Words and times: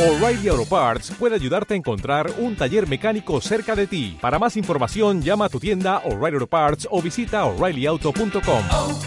O'Reilly 0.00 0.48
Auto 0.48 0.64
Parts 0.64 1.10
puede 1.18 1.34
ayudarte 1.34 1.74
a 1.74 1.76
encontrar 1.76 2.32
un 2.38 2.56
taller 2.56 2.88
mecánico 2.88 3.38
cerca 3.42 3.76
de 3.76 3.86
ti. 3.86 4.16
Para 4.18 4.38
más 4.38 4.56
información, 4.56 5.20
llama 5.20 5.44
a 5.44 5.48
tu 5.50 5.60
tienda 5.60 5.98
O'Reilly 6.06 6.36
Auto 6.36 6.46
Parts 6.46 6.88
o 6.90 7.02
visita 7.02 7.44
oreillyauto.com. 7.44 8.64
oh, 8.72 8.98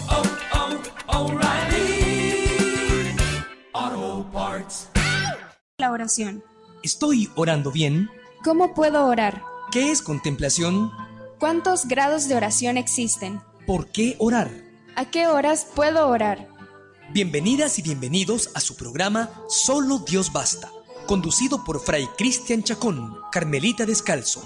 oh, 3.74 4.26
Parts. 4.32 4.88
La 5.78 5.90
oración. 5.90 6.44
¿Estoy 6.84 7.28
orando 7.34 7.72
bien? 7.72 8.08
¿Cómo 8.44 8.72
puedo 8.72 9.04
orar? 9.06 9.42
¿Qué 9.72 9.90
es 9.90 10.00
contemplación? 10.00 10.92
¿Cuántos 11.40 11.88
grados 11.88 12.28
de 12.28 12.36
oración 12.36 12.76
existen? 12.76 13.40
¿Por 13.66 13.88
qué 13.88 14.14
orar? 14.20 14.48
¿A 14.94 15.06
qué 15.06 15.26
horas 15.26 15.66
puedo 15.74 16.06
orar? 16.06 16.54
Bienvenidas 17.12 17.78
y 17.78 17.82
bienvenidos 17.82 18.50
a 18.54 18.60
su 18.60 18.76
programa 18.76 19.30
Solo 19.48 19.98
Dios 19.98 20.32
Basta, 20.32 20.70
conducido 21.06 21.64
por 21.64 21.80
Fray 21.80 22.06
Cristian 22.16 22.62
Chacón, 22.62 23.18
Carmelita 23.30 23.86
Descalzo. 23.86 24.42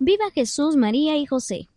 Viva 0.00 0.30
Jesús, 0.32 0.76
María 0.76 1.18
y 1.18 1.26
José. 1.26 1.68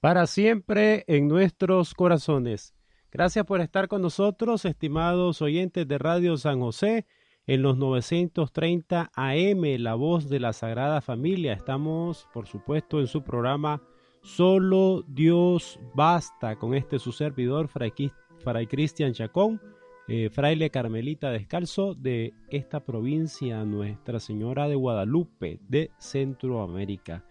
Para 0.00 0.26
siempre 0.26 1.04
en 1.06 1.26
nuestros 1.26 1.94
corazones. 1.94 2.74
Gracias 3.10 3.46
por 3.46 3.62
estar 3.62 3.88
con 3.88 4.02
nosotros, 4.02 4.66
estimados 4.66 5.40
oyentes 5.40 5.88
de 5.88 5.96
Radio 5.96 6.36
San 6.36 6.60
José, 6.60 7.06
en 7.48 7.62
los 7.62 7.78
930 7.78 9.10
AM, 9.14 9.62
La 9.78 9.94
Voz 9.94 10.28
de 10.28 10.38
la 10.38 10.52
Sagrada 10.52 11.00
Familia. 11.00 11.54
Estamos, 11.54 12.28
por 12.34 12.46
supuesto, 12.46 13.00
en 13.00 13.06
su 13.06 13.22
programa 13.22 13.82
Solo 14.20 15.02
Dios 15.08 15.80
Basta, 15.94 16.56
con 16.56 16.74
este 16.74 16.98
su 16.98 17.10
servidor, 17.10 17.68
Fray, 17.68 18.66
Cristian 18.66 19.14
Chacón, 19.14 19.62
eh, 20.08 20.28
fraile 20.30 20.68
carmelita 20.68 21.30
descalzo 21.30 21.94
de 21.94 22.34
esta 22.50 22.84
provincia, 22.84 23.64
Nuestra 23.64 24.20
Señora 24.20 24.68
de 24.68 24.74
Guadalupe, 24.74 25.58
de 25.68 25.90
Centroamérica. 25.98 27.24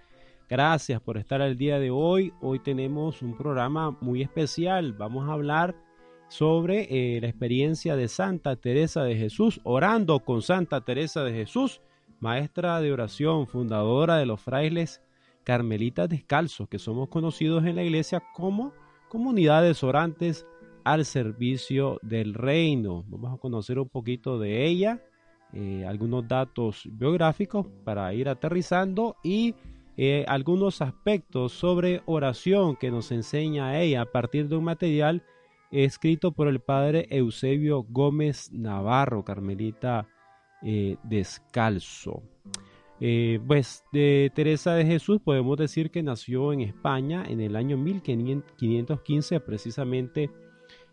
Gracias 0.50 1.00
por 1.00 1.18
estar 1.18 1.44
al 1.44 1.58
día 1.58 1.78
de 1.78 1.92
hoy. 1.92 2.34
Hoy 2.42 2.58
tenemos 2.58 3.22
un 3.22 3.38
programa 3.38 3.92
muy 4.02 4.24
especial. 4.24 4.94
Vamos 4.94 5.30
a 5.30 5.34
hablar 5.34 5.76
sobre 6.28 6.88
eh, 6.90 7.22
la 7.22 7.28
experiencia 7.28 7.96
de 7.96 8.08
Santa 8.08 8.56
Teresa 8.56 9.04
de 9.04 9.16
Jesús, 9.16 9.62
orando 9.64 10.20
con 10.20 10.42
Santa 10.42 10.82
Teresa 10.82 11.24
de 11.24 11.34
Jesús, 11.34 11.82
maestra 12.20 12.82
de 12.82 12.92
oración, 12.92 13.48
fundadora 13.48 14.18
de 14.18 14.26
los 14.26 14.42
frailes 14.42 15.02
carmelitas 15.44 16.10
descalzos, 16.10 16.68
que 16.68 16.80
somos 16.80 17.08
conocidos 17.10 17.66
en 17.66 17.76
la 17.78 17.84
iglesia 17.84 18.22
como 18.34 18.74
comunidades 19.08 19.84
orantes 19.84 20.46
al 20.84 21.06
servicio 21.06 22.00
del 22.02 22.34
reino. 22.34 23.06
Vamos 23.08 23.34
a 23.34 23.38
conocer 23.38 23.80
un 23.80 23.88
poquito 23.88 24.40
de 24.40 24.66
ella, 24.66 25.02
eh, 25.54 25.86
algunos 25.88 26.28
datos 26.28 26.84
biográficos 26.92 27.66
para 27.86 28.14
ir 28.14 28.28
aterrizando 28.28 29.16
y 29.24 29.56
eh, 29.96 30.26
algunos 30.28 30.82
aspectos 30.82 31.54
sobre 31.54 32.02
oración 32.06 32.76
que 32.76 32.92
nos 32.92 33.12
enseña 33.12 33.80
ella 33.80 34.02
a 34.02 34.06
partir 34.06 34.48
de 34.48 34.58
un 34.58 34.66
material 34.66 35.24
escrito 35.72 36.32
por 36.32 36.48
el 36.48 36.60
padre 36.60 37.08
Eusebio 37.10 37.84
Gómez 37.84 38.52
Navarro, 38.52 39.24
Carmelita 39.24 40.08
eh, 40.64 40.98
Descalzo. 41.04 42.24
Eh, 43.00 43.40
pues 43.46 43.84
de 43.92 44.32
Teresa 44.34 44.74
de 44.74 44.86
Jesús 44.86 45.22
podemos 45.24 45.56
decir 45.58 45.92
que 45.92 46.02
nació 46.02 46.52
en 46.52 46.62
España 46.62 47.24
en 47.28 47.42
el 47.42 47.56
año 47.56 47.78
1515, 47.78 49.40
precisamente 49.40 50.32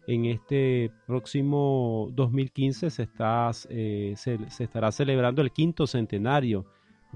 en 0.06 0.26
este 0.26 0.92
próximo 1.06 2.10
2015 2.12 2.90
se, 2.90 3.02
está, 3.02 3.50
se, 3.54 4.14
se 4.16 4.64
estará 4.64 4.92
celebrando 4.92 5.40
el 5.40 5.50
quinto 5.50 5.86
centenario 5.86 6.66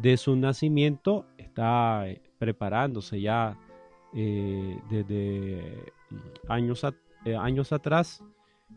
de 0.00 0.16
su 0.16 0.36
nacimiento 0.36 1.26
está 1.36 2.04
preparándose 2.38 3.20
ya 3.20 3.58
eh, 4.14 4.78
desde 4.90 5.92
años, 6.48 6.84
a, 6.84 6.94
eh, 7.24 7.36
años 7.36 7.72
atrás 7.72 8.24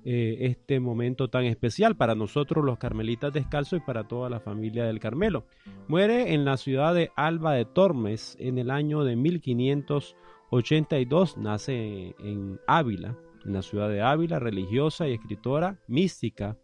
eh, 0.06 0.38
este 0.42 0.80
momento 0.80 1.30
tan 1.30 1.44
especial 1.46 1.96
para 1.96 2.16
nosotros 2.16 2.66
los 2.66 2.78
carmelitas 2.78 3.34
descalzos 3.34 3.80
y 3.80 3.82
para 3.82 4.08
toda 4.08 4.30
la 4.30 4.40
familia 4.40 4.86
del 4.86 5.00
Carmelo. 5.00 5.46
Muere 5.88 6.34
en 6.34 6.46
la 6.46 6.58
ciudad 6.58 6.94
de 6.96 7.12
Alba 7.16 7.54
de 7.54 7.66
Tormes 7.66 8.36
en 8.40 8.58
el 8.58 8.72
año 8.72 9.04
de 9.04 9.16
1582, 9.16 11.38
nace 11.38 12.16
en 12.20 12.60
Ávila, 12.68 13.16
en 13.46 13.54
la 13.54 13.62
ciudad 13.62 13.90
de 13.90 14.02
Ávila, 14.02 14.40
religiosa 14.40 15.08
y 15.08 15.14
escritora 15.14 15.78
mística, 15.88 16.58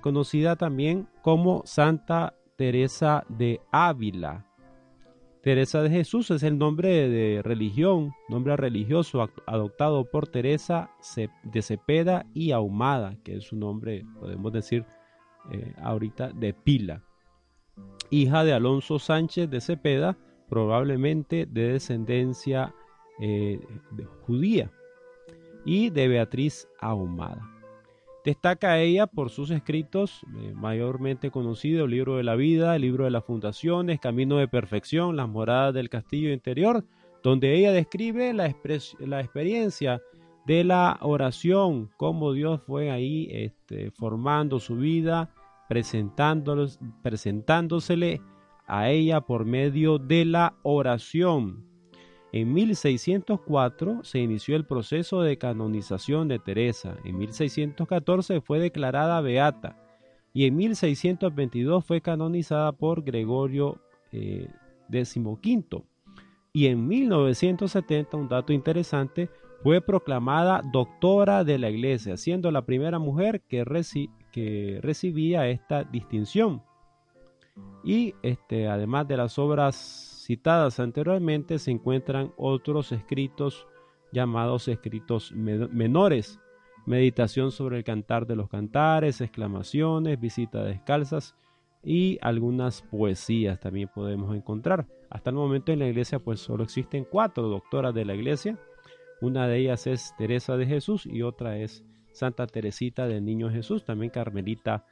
conocida 0.00 0.56
también 0.56 1.06
como 1.22 1.62
Santa 1.66 2.34
Teresa 2.56 3.24
de 3.28 3.60
Ávila. 3.72 4.46
Teresa 5.46 5.80
de 5.80 5.90
Jesús 5.90 6.32
es 6.32 6.42
el 6.42 6.58
nombre 6.58 7.08
de 7.08 7.40
religión, 7.40 8.12
nombre 8.28 8.56
religioso 8.56 9.30
adoptado 9.46 10.04
por 10.04 10.26
Teresa 10.26 10.90
de 11.44 11.62
Cepeda 11.62 12.26
y 12.34 12.50
Ahumada, 12.50 13.16
que 13.22 13.36
es 13.36 13.44
su 13.44 13.54
nombre, 13.54 14.04
podemos 14.18 14.52
decir 14.52 14.84
eh, 15.52 15.72
ahorita, 15.80 16.30
de 16.30 16.52
pila. 16.52 17.04
Hija 18.10 18.42
de 18.42 18.54
Alonso 18.54 18.98
Sánchez 18.98 19.48
de 19.48 19.60
Cepeda, 19.60 20.18
probablemente 20.48 21.46
de 21.46 21.74
descendencia 21.74 22.74
eh, 23.20 23.60
judía, 24.22 24.72
y 25.64 25.90
de 25.90 26.08
Beatriz 26.08 26.66
Ahumada. 26.80 27.55
Destaca 28.26 28.78
ella 28.80 29.06
por 29.06 29.30
sus 29.30 29.50
escritos, 29.52 30.26
eh, 30.36 30.52
mayormente 30.52 31.30
conocido, 31.30 31.84
el 31.84 31.92
libro 31.92 32.16
de 32.16 32.24
la 32.24 32.34
vida, 32.34 32.76
libro 32.76 33.04
de 33.04 33.12
las 33.12 33.24
fundaciones, 33.24 34.00
Camino 34.00 34.38
de 34.38 34.48
Perfección, 34.48 35.14
las 35.14 35.28
moradas 35.28 35.72
del 35.72 35.88
castillo 35.88 36.32
interior, 36.32 36.84
donde 37.22 37.54
ella 37.54 37.70
describe 37.70 38.32
la, 38.32 38.52
la 38.98 39.20
experiencia 39.20 40.02
de 40.44 40.64
la 40.64 40.98
oración, 41.02 41.88
cómo 41.96 42.32
Dios 42.32 42.60
fue 42.66 42.90
ahí 42.90 43.28
este, 43.30 43.92
formando 43.92 44.58
su 44.58 44.74
vida, 44.74 45.32
presentándosele 45.68 48.20
a 48.66 48.90
ella 48.90 49.20
por 49.20 49.44
medio 49.44 49.98
de 49.98 50.24
la 50.24 50.56
oración. 50.64 51.64
En 52.38 52.52
1604 52.52 54.04
se 54.04 54.18
inició 54.18 54.56
el 54.56 54.66
proceso 54.66 55.22
de 55.22 55.38
canonización 55.38 56.28
de 56.28 56.38
Teresa, 56.38 56.94
en 57.02 57.16
1614 57.16 58.42
fue 58.42 58.58
declarada 58.58 59.22
beata 59.22 59.78
y 60.34 60.44
en 60.44 60.54
1622 60.54 61.82
fue 61.82 62.02
canonizada 62.02 62.72
por 62.72 63.04
Gregorio 63.04 63.80
eh, 64.12 64.50
XV. 64.92 65.82
Y 66.52 66.66
en 66.66 66.86
1970, 66.86 68.18
un 68.18 68.28
dato 68.28 68.52
interesante, 68.52 69.30
fue 69.62 69.80
proclamada 69.80 70.60
doctora 70.70 71.42
de 71.42 71.58
la 71.58 71.70
iglesia, 71.70 72.18
siendo 72.18 72.50
la 72.50 72.66
primera 72.66 72.98
mujer 72.98 73.44
que, 73.48 73.64
recibía 74.82 75.48
esta 75.48 75.84
distinción. 75.84 76.62
Y 77.82 78.14
este, 78.22 78.68
además 78.68 79.08
de 79.08 79.16
las 79.16 79.38
obras 79.38 80.15
citadas 80.26 80.80
anteriormente 80.80 81.60
se 81.60 81.70
encuentran 81.70 82.32
otros 82.36 82.90
escritos 82.90 83.68
llamados 84.10 84.66
escritos 84.66 85.30
menores, 85.32 86.40
meditación 86.84 87.52
sobre 87.52 87.78
el 87.78 87.84
cantar 87.84 88.26
de 88.26 88.34
los 88.34 88.48
cantares, 88.48 89.20
exclamaciones, 89.20 90.18
visitas 90.18 90.66
descalzas 90.66 91.36
y 91.82 92.18
algunas 92.22 92.82
poesías 92.82 93.60
también 93.60 93.88
podemos 93.94 94.34
encontrar. 94.34 94.86
Hasta 95.10 95.30
el 95.30 95.36
momento 95.36 95.70
en 95.70 95.78
la 95.78 95.86
iglesia 95.86 96.18
pues 96.18 96.40
solo 96.40 96.64
existen 96.64 97.06
cuatro 97.08 97.48
doctoras 97.48 97.94
de 97.94 98.04
la 98.04 98.14
iglesia. 98.14 98.58
Una 99.20 99.46
de 99.46 99.58
ellas 99.58 99.86
es 99.86 100.12
Teresa 100.18 100.56
de 100.56 100.66
Jesús 100.66 101.06
y 101.06 101.22
otra 101.22 101.58
es 101.58 101.84
Santa 102.10 102.48
Teresita 102.48 103.06
del 103.06 103.24
Niño 103.24 103.50
Jesús, 103.50 103.84
también 103.84 104.10
Carmelita 104.10 104.84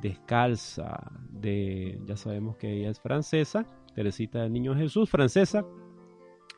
descalza 0.00 1.10
de 1.30 1.98
ya 2.06 2.16
sabemos 2.16 2.56
que 2.56 2.70
ella 2.70 2.90
es 2.90 3.00
francesa 3.00 3.66
Teresita 3.96 4.42
del 4.42 4.52
Niño 4.52 4.76
Jesús, 4.76 5.08
francesa, 5.08 5.64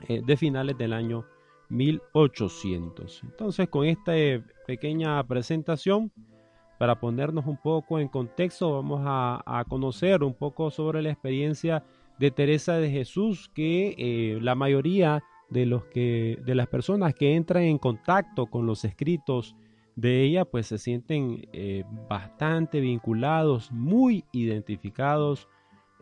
eh, 0.08 0.20
de 0.26 0.36
finales 0.36 0.76
del 0.76 0.92
año 0.92 1.24
1800. 1.68 3.22
Entonces, 3.22 3.68
con 3.68 3.86
esta 3.86 4.18
eh, 4.18 4.42
pequeña 4.66 5.24
presentación, 5.24 6.10
para 6.80 6.98
ponernos 6.98 7.46
un 7.46 7.56
poco 7.56 8.00
en 8.00 8.08
contexto, 8.08 8.72
vamos 8.72 9.02
a, 9.04 9.64
conocer 9.68 10.24
un 10.24 10.34
poco 10.34 10.70
sobre 10.70 11.00
la 11.00 11.10
experiencia 11.10 11.84
de 12.18 12.32
Teresa 12.32 12.76
de 12.76 12.90
Jesús, 12.90 13.48
que 13.54 13.94
eh, 13.96 14.38
la 14.42 14.56
mayoría 14.56 15.22
de, 15.48 15.64
los 15.64 15.84
que, 15.84 16.40
de 16.44 16.54
las 16.56 16.66
personas 16.66 17.14
que 17.14 17.36
entran 17.36 17.62
en 17.62 17.78
contacto 17.78 18.46
con 18.46 18.66
los 18.66 18.84
escritos 18.84 19.54
de 19.94 20.22
ella 20.22 20.44
pues 20.44 20.66
se 20.66 20.78
sienten 20.78 21.48
bastante 22.08 22.80
vinculados, 22.80 23.72
muy 23.72 24.24
identificados, 24.30 25.48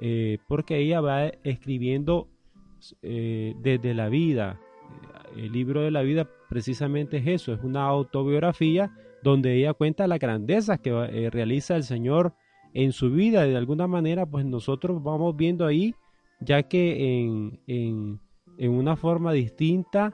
eh, 0.00 0.38
porque 0.48 0.78
ella 0.78 1.00
va 1.00 1.26
escribiendo 1.44 2.28
eh, 3.02 3.54
desde 3.62 3.94
la 3.94 4.08
vida. 4.08 4.60
El 5.36 5.52
libro 5.52 5.82
de 5.82 5.90
la 5.90 6.02
vida 6.02 6.28
precisamente 6.48 7.18
es 7.18 7.26
eso, 7.26 7.52
es 7.52 7.62
una 7.62 7.84
autobiografía 7.84 8.92
donde 9.22 9.54
ella 9.56 9.74
cuenta 9.74 10.06
las 10.06 10.20
grandezas 10.20 10.80
que 10.80 11.30
realiza 11.30 11.76
el 11.76 11.82
Señor 11.82 12.34
en 12.76 12.92
su 12.92 13.10
vida 13.10 13.46
de 13.46 13.56
alguna 13.56 13.86
manera 13.86 14.26
pues 14.26 14.44
nosotros 14.44 15.02
vamos 15.02 15.34
viendo 15.34 15.66
ahí 15.66 15.94
ya 16.40 16.64
que 16.64 17.22
en, 17.22 17.58
en, 17.66 18.20
en 18.58 18.70
una 18.70 18.96
forma 18.96 19.32
distinta 19.32 20.12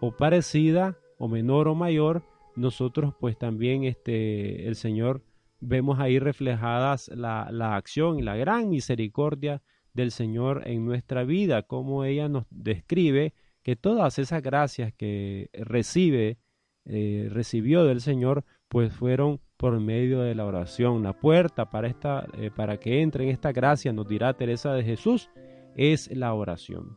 o 0.00 0.12
parecida 0.12 0.98
o 1.18 1.26
menor 1.26 1.68
o 1.68 1.74
mayor 1.74 2.22
nosotros 2.54 3.14
pues 3.18 3.38
también 3.38 3.84
este, 3.84 4.68
el 4.68 4.76
Señor 4.76 5.22
vemos 5.60 5.98
ahí 5.98 6.18
reflejadas 6.18 7.08
la, 7.08 7.48
la, 7.50 7.76
acción 7.76 8.18
y 8.18 8.22
la 8.22 8.36
gran 8.36 8.68
misericordia 8.68 9.62
del 9.94 10.10
Señor 10.10 10.62
en 10.66 10.84
nuestra 10.84 11.24
vida, 11.24 11.62
como 11.62 12.04
ella 12.04 12.28
nos 12.28 12.46
describe 12.50 13.34
que 13.62 13.74
todas 13.74 14.18
esas 14.18 14.42
gracias 14.42 14.92
que 14.92 15.50
recibe, 15.52 16.38
eh, 16.84 17.28
recibió 17.32 17.84
del 17.84 18.00
Señor, 18.00 18.44
pues 18.68 18.92
fueron 18.92 19.40
por 19.56 19.80
medio 19.80 20.20
de 20.20 20.34
la 20.34 20.44
oración. 20.44 21.02
La 21.02 21.14
puerta 21.14 21.70
para, 21.70 21.88
esta, 21.88 22.26
eh, 22.38 22.50
para 22.54 22.78
que 22.78 23.00
entre 23.00 23.24
en 23.24 23.30
esta 23.30 23.52
gracia, 23.52 23.92
nos 23.92 24.06
dirá 24.06 24.34
Teresa 24.34 24.72
de 24.72 24.84
Jesús, 24.84 25.30
es 25.74 26.08
la 26.14 26.32
oración. 26.34 26.96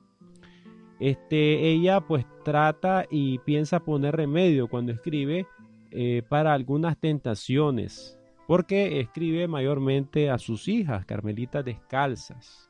Este, 0.99 1.71
ella 1.71 2.01
pues 2.01 2.25
trata 2.43 3.05
y 3.09 3.39
piensa 3.39 3.79
poner 3.79 4.15
remedio 4.15 4.67
cuando 4.67 4.91
escribe 4.91 5.47
eh, 5.91 6.23
para 6.27 6.53
algunas 6.53 6.99
tentaciones, 6.99 8.18
porque 8.49 8.99
escribe 8.99 9.47
mayormente 9.47 10.31
a 10.31 10.39
sus 10.39 10.67
hijas, 10.67 11.05
carmelitas 11.05 11.63
descalzas, 11.63 12.67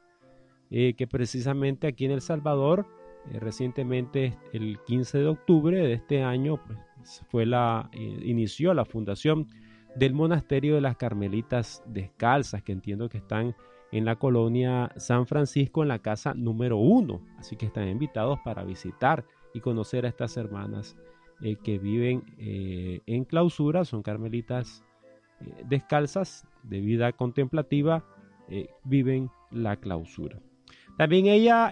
eh, 0.69 0.93
que 0.93 1.07
precisamente 1.07 1.87
aquí 1.87 2.03
en 2.03 2.11
El 2.11 2.19
Salvador, 2.19 2.85
eh, 3.31 3.39
recientemente 3.39 4.37
el 4.51 4.77
15 4.85 5.19
de 5.19 5.27
octubre 5.27 5.77
de 5.77 5.93
este 5.93 6.21
año, 6.21 6.57
pues, 6.57 7.23
fue 7.29 7.45
la, 7.45 7.89
inició 7.93 8.73
la 8.73 8.83
fundación 8.83 9.47
del 9.95 10.13
monasterio 10.13 10.75
de 10.75 10.81
las 10.81 10.97
carmelitas 10.97 11.81
descalzas, 11.87 12.61
que 12.61 12.73
entiendo 12.73 13.07
que 13.07 13.19
están 13.19 13.55
en 13.93 14.03
la 14.03 14.17
colonia 14.17 14.91
San 14.97 15.27
Francisco, 15.27 15.81
en 15.81 15.87
la 15.87 15.99
casa 15.99 16.33
número 16.33 16.75
uno. 16.75 17.21
Así 17.37 17.55
que 17.55 17.67
están 17.67 17.87
invitados 17.87 18.37
para 18.43 18.65
visitar 18.65 19.23
y 19.53 19.61
conocer 19.61 20.05
a 20.05 20.09
estas 20.09 20.35
hermanas 20.35 20.97
eh, 21.41 21.55
que 21.55 21.79
viven 21.79 22.25
eh, 22.37 22.99
en 23.05 23.23
clausura, 23.23 23.85
son 23.85 24.03
carmelitas 24.03 24.83
eh, 25.41 25.63
descalzas 25.65 26.47
de 26.63 26.79
vida 26.81 27.11
contemplativa, 27.13 28.03
viven 28.83 29.29
la 29.51 29.75
clausura. 29.75 30.39
También 30.97 31.27
ella, 31.27 31.71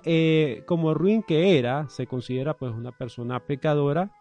como 0.68 0.94
ruin 0.94 1.24
que 1.24 1.58
era, 1.58 1.90
se 1.90 2.06
considera 2.06 2.56
pues 2.56 2.72
una 2.72 2.92
persona 2.92 3.40
pecadora, 3.40 4.12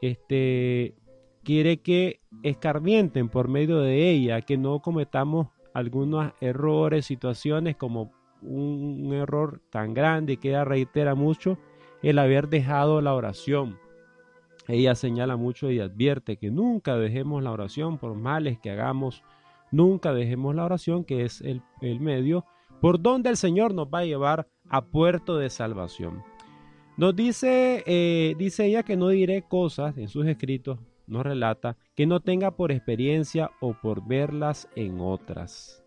este, 0.00 0.96
quiere 1.44 1.76
que 1.76 2.20
escarmienten 2.42 3.28
por 3.28 3.48
medio 3.48 3.78
de 3.78 4.10
ella, 4.10 4.40
que 4.40 4.56
no 4.56 4.80
cometamos 4.80 5.48
algunos 5.74 6.32
errores, 6.40 7.06
situaciones 7.06 7.76
como 7.76 8.12
un, 8.42 9.12
error 9.12 9.60
tan 9.70 9.94
grande 9.94 10.38
que 10.38 10.48
ella 10.48 10.64
reitera 10.64 11.14
mucho, 11.14 11.58
el 12.02 12.18
haber 12.18 12.48
dejado 12.48 13.00
la 13.00 13.14
oración. 13.14 13.78
Ella 14.66 14.94
señala 14.94 15.36
mucho 15.36 15.70
y 15.70 15.80
advierte 15.80 16.36
que 16.36 16.50
nunca 16.50 16.96
dejemos 16.96 17.42
la 17.42 17.52
oración 17.52 17.98
por 17.98 18.14
males 18.14 18.58
que 18.58 18.70
hagamos, 18.70 19.22
nunca 19.70 20.14
dejemos 20.14 20.54
la 20.54 20.64
oración 20.64 21.04
que 21.04 21.24
es 21.24 21.42
el, 21.42 21.62
medio 22.00 22.44
por 22.80 23.00
donde 23.00 23.30
el 23.30 23.36
Señor 23.36 23.74
nos 23.74 23.88
va 23.88 24.00
a 24.00 24.04
llevar 24.04 24.48
a 24.68 24.84
puerto 24.84 25.36
de 25.36 25.50
salvación. 25.50 26.22
Nos 26.96 27.14
dice, 27.16 27.82
eh, 27.86 28.34
dice 28.38 28.66
ella 28.66 28.82
que 28.82 28.96
no 28.96 29.08
diré 29.08 29.42
cosas 29.42 29.96
en 29.98 30.08
sus 30.08 30.26
escritos 30.26 30.78
nos 31.06 31.24
relata 31.24 31.76
que 31.94 32.06
no 32.06 32.20
tenga 32.20 32.52
por 32.52 32.72
experiencia 32.72 33.50
o 33.60 33.74
por 33.74 34.06
verlas 34.06 34.68
en 34.74 35.00
otras. 35.00 35.82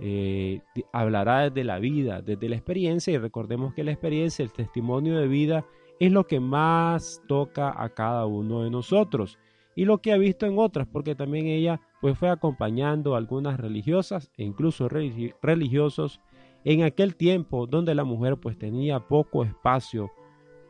Eh, 0.00 0.60
hablará 0.92 1.50
desde 1.50 1.64
la 1.64 1.78
vida, 1.78 2.22
desde 2.22 2.48
la 2.48 2.56
experiencia 2.56 3.12
y 3.12 3.18
recordemos 3.18 3.74
que 3.74 3.84
la 3.84 3.92
experiencia, 3.92 4.42
el 4.42 4.52
testimonio 4.52 5.18
de 5.18 5.28
vida 5.28 5.64
es 6.02 6.10
lo 6.10 6.26
que 6.26 6.40
más 6.40 7.22
toca 7.28 7.72
a 7.80 7.88
cada 7.90 8.26
uno 8.26 8.64
de 8.64 8.70
nosotros 8.70 9.38
y 9.76 9.84
lo 9.84 9.98
que 9.98 10.12
ha 10.12 10.18
visto 10.18 10.46
en 10.46 10.58
otras, 10.58 10.88
porque 10.88 11.14
también 11.14 11.46
ella 11.46 11.80
pues 12.00 12.18
fue 12.18 12.28
acompañando 12.28 13.14
a 13.14 13.18
algunas 13.18 13.60
religiosas 13.60 14.28
e 14.36 14.42
incluso 14.42 14.88
religiosos 14.88 16.20
en 16.64 16.82
aquel 16.82 17.14
tiempo 17.14 17.68
donde 17.68 17.94
la 17.94 18.02
mujer 18.02 18.36
pues 18.36 18.58
tenía 18.58 19.06
poco 19.06 19.44
espacio 19.44 20.10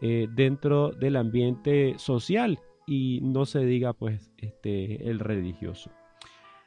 eh, 0.02 0.29
dentro 0.31 0.90
del 0.90 1.17
ambiente 1.17 1.94
social 1.96 2.58
y 2.87 3.20
no 3.23 3.46
se 3.46 3.61
diga 3.64 3.94
pues 3.94 4.31
este 4.37 5.08
el 5.08 5.19
religioso. 5.19 5.90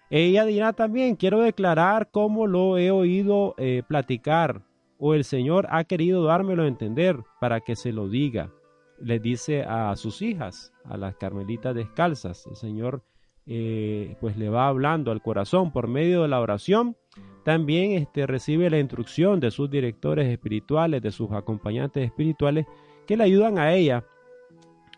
Ella 0.09 0.43
dirá 0.43 0.73
también, 0.73 1.17
quiero 1.17 1.39
declarar 1.39 2.09
cómo 2.09 2.47
lo 2.47 2.79
he 2.79 2.89
oído 2.89 3.53
eh, 3.59 3.83
platicar 3.87 4.63
o 5.07 5.13
el 5.13 5.23
Señor 5.23 5.67
ha 5.69 5.83
querido 5.83 6.23
dármelo 6.23 6.63
a 6.63 6.67
entender 6.67 7.19
para 7.39 7.61
que 7.61 7.75
se 7.75 7.91
lo 7.91 8.09
diga. 8.09 8.51
Le 8.99 9.19
dice 9.19 9.61
a 9.61 9.95
sus 9.97 10.23
hijas, 10.23 10.73
a 10.83 10.97
las 10.97 11.15
carmelitas 11.15 11.75
descalzas, 11.75 12.47
el 12.47 12.55
Señor 12.55 13.03
eh, 13.45 14.17
pues 14.19 14.35
le 14.35 14.49
va 14.49 14.67
hablando 14.67 15.11
al 15.11 15.21
corazón 15.21 15.71
por 15.71 15.87
medio 15.87 16.23
de 16.23 16.27
la 16.27 16.41
oración. 16.41 16.97
También 17.43 17.91
este, 17.91 18.25
recibe 18.25 18.67
la 18.71 18.79
instrucción 18.79 19.39
de 19.39 19.51
sus 19.51 19.69
directores 19.69 20.27
espirituales, 20.27 21.03
de 21.03 21.11
sus 21.11 21.31
acompañantes 21.33 22.03
espirituales, 22.03 22.65
que 23.05 23.15
le 23.15 23.25
ayudan 23.25 23.59
a 23.59 23.75
ella 23.75 24.03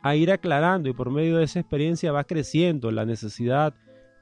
a 0.04 0.16
ir 0.16 0.32
aclarando 0.32 0.88
y 0.88 0.94
por 0.94 1.12
medio 1.12 1.36
de 1.36 1.44
esa 1.44 1.60
experiencia 1.60 2.14
va 2.14 2.24
creciendo 2.24 2.92
la 2.92 3.04
necesidad, 3.04 3.74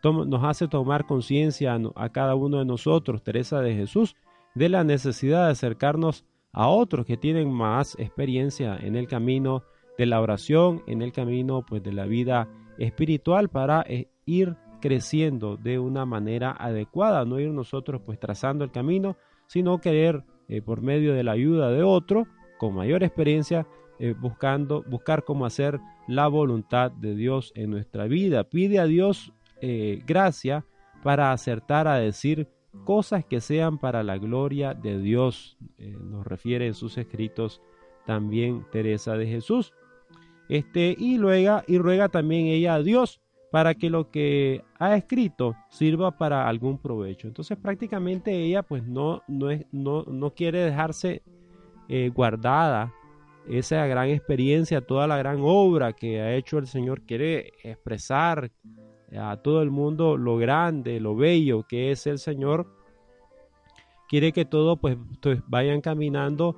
nos 0.04 0.44
hace 0.44 0.68
tomar 0.68 1.06
conciencia 1.06 1.78
a, 1.96 2.10
cada 2.10 2.34
uno 2.34 2.58
de 2.58 2.66
nosotros, 2.66 3.24
Teresa 3.24 3.62
de 3.62 3.76
Jesús, 3.76 4.16
de 4.56 4.70
la 4.70 4.84
necesidad 4.84 5.46
de 5.46 5.52
acercarnos 5.52 6.26
a 6.52 6.70
otros 6.70 7.06
que 7.06 7.18
tienen 7.18 7.52
más 7.52 8.00
experiencia 8.00 8.78
en 8.78 8.96
el 8.96 9.08
camino 9.08 9.64
de 9.98 10.06
la 10.06 10.22
oración, 10.22 10.82
en 10.88 11.02
el 11.02 11.12
camino 11.12 11.66
pues 11.66 11.84
de 11.84 11.92
la 11.92 12.06
vida 12.06 12.48
espiritual 12.78 13.50
para 13.50 13.82
eh, 13.88 14.08
ir 14.26 14.56
creciendo 14.82 15.58
de 15.58 15.80
una 15.80 16.06
manera 16.06 16.56
adecuada, 16.58 17.26
no 17.26 17.40
ir 17.40 17.50
nosotros 17.52 18.02
pues 18.06 18.20
trazando 18.20 18.64
el 18.64 18.72
camino, 18.72 19.18
sino 19.48 19.80
querer 19.80 20.24
eh, 20.48 20.62
por 20.62 20.82
medio 20.82 21.14
de 21.14 21.24
la 21.24 21.34
ayuda 21.34 21.70
de 21.72 21.84
otro 21.84 22.28
con 22.58 22.76
mayor 22.76 23.04
experiencia 23.04 23.68
eh, 24.00 24.14
buscando, 24.18 24.84
buscar 24.90 25.26
cómo 25.26 25.46
hacer 25.46 25.80
la 26.08 26.28
voluntad 26.28 26.92
de 26.92 27.16
Dios 27.16 27.52
en 27.56 27.72
nuestra 27.72 28.06
vida. 28.06 28.46
Pide 28.46 28.80
a 28.80 28.86
Dios 28.86 29.34
gracia 30.06 30.64
para 31.02 31.32
acertar 31.32 31.88
a 31.88 31.96
decir 31.96 32.48
cosas 32.84 33.26
que 33.26 33.42
sean 33.42 33.78
para 33.78 34.04
la 34.04 34.18
gloria 34.18 34.74
de 34.74 35.00
Dios. 35.00 35.58
Eh, 35.78 35.96
nos 36.00 36.26
refiere 36.26 36.68
en 36.68 36.74
sus 36.74 36.98
escritos 36.98 37.62
también 38.06 38.66
Teresa 38.72 39.16
de 39.16 39.28
Jesús. 39.28 39.74
Este, 40.50 40.96
y, 40.98 41.18
ruega, 41.18 41.64
y 41.68 41.78
ruega 41.78 42.10
también 42.10 42.48
ella 42.48 42.76
a 42.76 42.84
Dios 42.84 43.22
para 43.52 43.74
que 43.74 43.90
lo 43.90 44.12
que 44.12 44.64
ha 44.78 44.96
escrito 44.96 45.56
sirva 45.70 46.18
para 46.18 46.48
algún 46.48 46.78
provecho. 46.78 47.28
Entonces 47.28 47.58
prácticamente 47.58 48.32
ella 48.32 48.62
pues 48.64 48.84
no, 48.84 49.24
no, 49.28 49.50
es, 49.50 49.66
no, 49.72 50.04
no 50.04 50.34
quiere 50.34 50.60
dejarse 50.60 51.24
guardada 52.14 52.92
esa 53.48 53.86
gran 53.86 54.10
experiencia, 54.10 54.82
toda 54.82 55.08
la 55.08 55.18
gran 55.18 55.38
obra 55.42 55.94
que 55.94 56.22
ha 56.22 56.34
hecho 56.34 56.58
el 56.58 56.68
Señor, 56.68 57.02
quiere 57.02 57.54
expresar 57.64 58.52
a 59.18 59.38
todo 59.38 59.62
el 59.62 59.72
mundo 59.72 60.18
lo 60.18 60.38
grande, 60.38 61.00
lo 61.00 61.16
bello 61.16 61.64
que 61.64 61.92
es 61.92 62.08
el 62.08 62.20
Señor. 62.20 62.68
Quiere 64.08 64.32
que 64.32 64.46
todos 64.46 64.80
pues, 64.80 64.98
pues, 65.22 65.42
vayan 65.48 65.82
caminando 65.82 66.56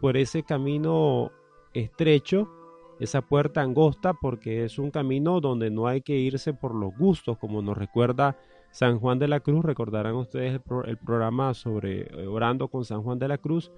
por 0.00 0.16
ese 0.16 0.42
camino 0.42 1.30
estrecho, 1.72 2.48
esa 3.00 3.22
puerta 3.22 3.62
angosta, 3.62 4.14
porque 4.14 4.64
es 4.64 4.78
un 4.78 4.90
camino 4.90 5.40
donde 5.40 5.70
no 5.70 5.86
hay 5.86 6.02
que 6.02 6.16
irse 6.18 6.52
por 6.52 6.74
los 6.74 6.96
gustos, 6.96 7.38
como 7.38 7.62
nos 7.62 7.78
recuerda 7.78 8.36
San 8.70 8.98
Juan 8.98 9.18
de 9.18 9.28
la 9.28 9.40
Cruz. 9.40 9.64
Recordarán 9.64 10.14
ustedes 10.16 10.60
el 10.86 10.98
programa 10.98 11.54
sobre 11.54 12.02
eh, 12.02 12.26
orando 12.26 12.68
con 12.68 12.84
San 12.84 13.02
Juan 13.02 13.18
de 13.18 13.28
la 13.28 13.38
Cruz 13.38 13.72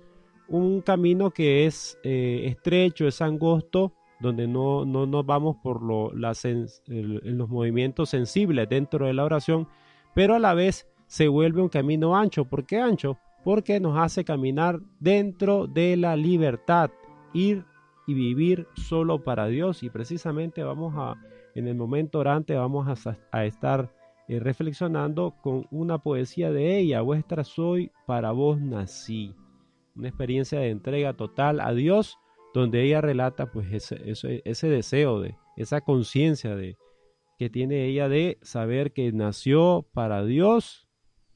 un 0.48 0.80
camino 0.82 1.30
que 1.30 1.66
es 1.66 1.98
eh, 2.02 2.44
estrecho, 2.46 3.06
es 3.06 3.20
angosto, 3.22 3.92
donde 4.24 4.48
no, 4.48 4.84
no 4.84 5.06
nos 5.06 5.24
vamos 5.24 5.56
por 5.62 5.82
lo, 5.82 6.10
los 6.12 7.48
movimientos 7.48 8.10
sensibles 8.10 8.68
dentro 8.68 9.06
de 9.06 9.14
la 9.14 9.24
oración, 9.24 9.68
pero 10.14 10.34
a 10.34 10.38
la 10.38 10.54
vez 10.54 10.88
se 11.06 11.28
vuelve 11.28 11.62
un 11.62 11.68
camino 11.68 12.16
ancho. 12.16 12.44
¿Por 12.44 12.64
qué 12.64 12.80
ancho? 12.80 13.18
Porque 13.44 13.78
nos 13.78 13.98
hace 13.98 14.24
caminar 14.24 14.80
dentro 14.98 15.66
de 15.66 15.96
la 15.96 16.16
libertad, 16.16 16.90
ir 17.32 17.64
y 18.06 18.14
vivir 18.14 18.66
solo 18.74 19.22
para 19.22 19.46
Dios 19.46 19.82
y 19.82 19.90
precisamente 19.90 20.62
vamos 20.62 20.94
a 20.96 21.16
en 21.54 21.68
el 21.68 21.76
momento 21.76 22.18
orante 22.18 22.54
vamos 22.54 23.06
a, 23.06 23.16
a 23.30 23.44
estar 23.44 23.92
eh, 24.26 24.40
reflexionando 24.40 25.34
con 25.42 25.66
una 25.70 25.98
poesía 25.98 26.50
de 26.50 26.78
ella, 26.78 27.00
vuestra 27.00 27.44
soy, 27.44 27.92
para 28.06 28.32
vos 28.32 28.60
nací. 28.60 29.34
Una 29.94 30.08
experiencia 30.08 30.58
de 30.58 30.70
entrega 30.70 31.12
total 31.12 31.60
a 31.60 31.72
Dios, 31.72 32.18
donde 32.54 32.84
ella 32.84 33.00
relata 33.00 33.50
pues 33.50 33.70
ese, 33.72 34.00
ese, 34.44 34.68
deseo, 34.68 35.20
de 35.20 35.34
esa 35.56 35.80
conciencia 35.80 36.54
de 36.54 36.78
que 37.36 37.50
tiene 37.50 37.86
ella 37.86 38.08
de 38.08 38.38
saber 38.42 38.92
que 38.92 39.10
nació 39.10 39.84
para 39.92 40.24
Dios, 40.24 40.86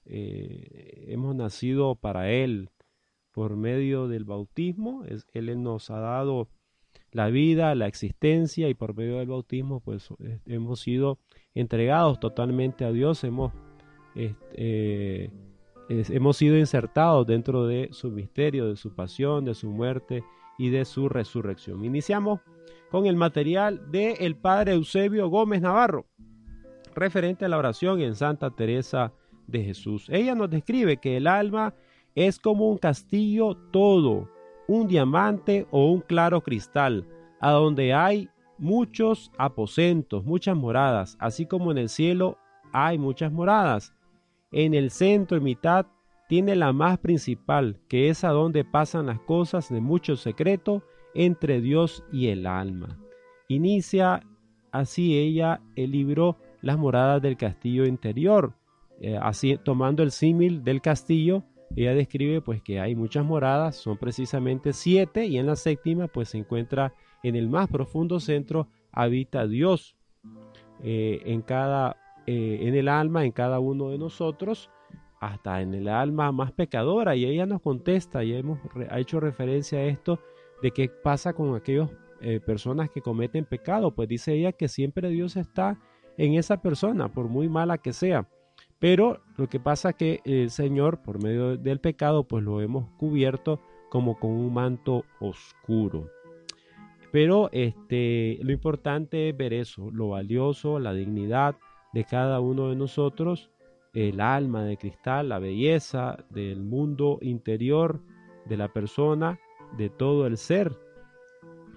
eh, 0.06 1.06
hemos 1.08 1.34
nacido 1.34 1.96
para 1.96 2.30
Él. 2.30 2.70
Por 3.32 3.56
medio 3.56 4.08
del 4.08 4.24
bautismo, 4.24 5.04
Él 5.32 5.62
nos 5.62 5.90
ha 5.90 6.00
dado 6.00 6.48
la 7.12 7.28
vida, 7.28 7.74
la 7.74 7.86
existencia 7.86 8.68
y 8.68 8.74
por 8.74 8.96
medio 8.96 9.18
del 9.18 9.28
bautismo 9.28 9.80
pues 9.80 10.08
hemos 10.46 10.80
sido 10.80 11.18
entregados 11.54 12.18
totalmente 12.18 12.84
a 12.84 12.90
Dios, 12.90 13.22
hemos, 13.22 13.52
eh, 14.16 15.30
hemos 15.88 16.36
sido 16.36 16.58
insertados 16.58 17.28
dentro 17.28 17.66
de 17.66 17.90
su 17.92 18.10
misterio, 18.10 18.66
de 18.66 18.76
su 18.76 18.92
pasión, 18.92 19.44
de 19.44 19.54
su 19.54 19.70
muerte 19.70 20.24
y 20.58 20.70
de 20.70 20.84
su 20.84 21.08
resurrección. 21.08 21.84
Iniciamos 21.84 22.40
con 22.90 23.06
el 23.06 23.16
material 23.16 23.90
del 23.90 24.16
el 24.18 24.36
padre 24.36 24.72
Eusebio 24.72 25.28
Gómez 25.28 25.62
Navarro, 25.62 26.06
referente 26.94 27.44
a 27.44 27.48
la 27.48 27.58
oración 27.58 28.00
en 28.00 28.16
Santa 28.16 28.50
Teresa 28.50 29.12
de 29.46 29.62
Jesús. 29.62 30.06
Ella 30.10 30.34
nos 30.34 30.50
describe 30.50 30.98
que 30.98 31.16
el 31.16 31.26
alma 31.26 31.74
es 32.14 32.38
como 32.38 32.68
un 32.68 32.78
castillo 32.78 33.56
todo, 33.70 34.28
un 34.66 34.88
diamante 34.88 35.66
o 35.70 35.90
un 35.90 36.00
claro 36.00 36.42
cristal, 36.42 37.06
a 37.40 37.52
donde 37.52 37.94
hay 37.94 38.28
muchos 38.58 39.30
aposentos, 39.38 40.24
muchas 40.24 40.56
moradas, 40.56 41.16
así 41.20 41.46
como 41.46 41.70
en 41.70 41.78
el 41.78 41.88
cielo 41.88 42.36
hay 42.72 42.98
muchas 42.98 43.32
moradas. 43.32 43.94
En 44.50 44.74
el 44.74 44.90
centro 44.90 45.36
y 45.36 45.40
mitad 45.40 45.86
tiene 46.28 46.54
la 46.54 46.72
más 46.72 46.98
principal, 46.98 47.80
que 47.88 48.08
es 48.08 48.22
a 48.22 48.28
donde 48.30 48.64
pasan 48.64 49.06
las 49.06 49.20
cosas 49.20 49.70
de 49.70 49.80
mucho 49.80 50.16
secreto 50.16 50.82
entre 51.14 51.60
Dios 51.60 52.04
y 52.12 52.28
el 52.28 52.46
alma. 52.46 52.98
Inicia 53.48 54.22
así 54.70 55.18
ella 55.18 55.60
el 55.74 55.90
libro 55.90 56.36
Las 56.60 56.78
moradas 56.78 57.22
del 57.22 57.36
castillo 57.36 57.86
interior, 57.86 58.52
eh, 59.00 59.18
así 59.20 59.56
tomando 59.56 60.02
el 60.02 60.10
símil 60.10 60.62
del 60.64 60.82
castillo, 60.82 61.44
ella 61.76 61.94
describe 61.94 62.40
pues 62.40 62.62
que 62.62 62.80
hay 62.80 62.94
muchas 62.94 63.24
moradas, 63.24 63.76
son 63.76 63.96
precisamente 63.96 64.72
siete 64.72 65.26
y 65.26 65.38
en 65.38 65.46
la 65.46 65.56
séptima 65.56 66.08
pues 66.08 66.30
se 66.30 66.38
encuentra 66.38 66.94
en 67.22 67.36
el 67.36 67.48
más 67.48 67.68
profundo 67.68 68.20
centro 68.20 68.68
habita 68.92 69.46
Dios. 69.46 69.96
Eh, 70.82 71.22
en 71.26 71.42
cada, 71.42 71.96
eh, 72.26 72.60
en 72.62 72.74
el 72.74 72.88
alma, 72.88 73.24
en 73.24 73.32
cada 73.32 73.58
uno 73.58 73.90
de 73.90 73.98
nosotros, 73.98 74.70
hasta 75.20 75.60
en 75.60 75.74
el 75.74 75.88
alma 75.88 76.32
más 76.32 76.52
pecadora. 76.52 77.16
Y 77.16 77.24
ella 77.24 77.46
nos 77.46 77.60
contesta, 77.60 78.24
y 78.24 78.34
hemos 78.34 78.58
ha 78.90 78.98
hecho 78.98 79.20
referencia 79.20 79.78
a 79.78 79.84
esto, 79.84 80.18
de 80.62 80.70
qué 80.70 80.88
pasa 80.88 81.32
con 81.32 81.54
aquellas 81.54 81.90
eh, 82.20 82.40
personas 82.40 82.90
que 82.90 83.00
cometen 83.00 83.44
pecado. 83.44 83.94
Pues 83.94 84.08
dice 84.08 84.34
ella 84.34 84.52
que 84.52 84.68
siempre 84.68 85.08
Dios 85.08 85.36
está 85.36 85.78
en 86.16 86.34
esa 86.34 86.60
persona, 86.60 87.12
por 87.12 87.28
muy 87.28 87.48
mala 87.48 87.78
que 87.78 87.92
sea. 87.92 88.28
Pero 88.78 89.22
lo 89.36 89.48
que 89.48 89.58
pasa 89.58 89.92
que 89.92 90.20
el 90.24 90.50
Señor, 90.50 91.02
por 91.02 91.22
medio 91.22 91.56
del 91.56 91.80
pecado, 91.80 92.24
pues 92.24 92.44
lo 92.44 92.60
hemos 92.60 92.90
cubierto 92.96 93.60
como 93.90 94.18
con 94.18 94.30
un 94.30 94.52
manto 94.52 95.04
oscuro. 95.20 96.10
Pero 97.10 97.48
este, 97.52 98.38
lo 98.42 98.52
importante 98.52 99.30
es 99.30 99.36
ver 99.36 99.52
eso, 99.54 99.90
lo 99.90 100.10
valioso, 100.10 100.78
la 100.78 100.92
dignidad 100.92 101.56
de 101.92 102.04
cada 102.04 102.38
uno 102.40 102.68
de 102.68 102.76
nosotros, 102.76 103.50
el 103.98 104.20
alma 104.20 104.62
de 104.64 104.76
cristal, 104.76 105.30
la 105.30 105.40
belleza 105.40 106.18
del 106.30 106.62
mundo 106.62 107.18
interior 107.20 108.00
de 108.46 108.56
la 108.56 108.72
persona, 108.72 109.40
de 109.76 109.90
todo 109.90 110.26
el 110.26 110.36
ser 110.36 110.72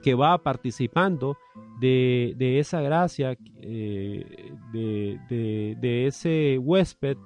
que 0.03 0.13
va 0.13 0.37
participando 0.37 1.37
de, 1.79 2.59
esa 2.59 2.81
gracia, 2.81 3.35
eh, 3.59 4.53
de, 4.71 5.75
de, 5.79 6.07
ese 6.07 6.59
huésped 6.59 7.17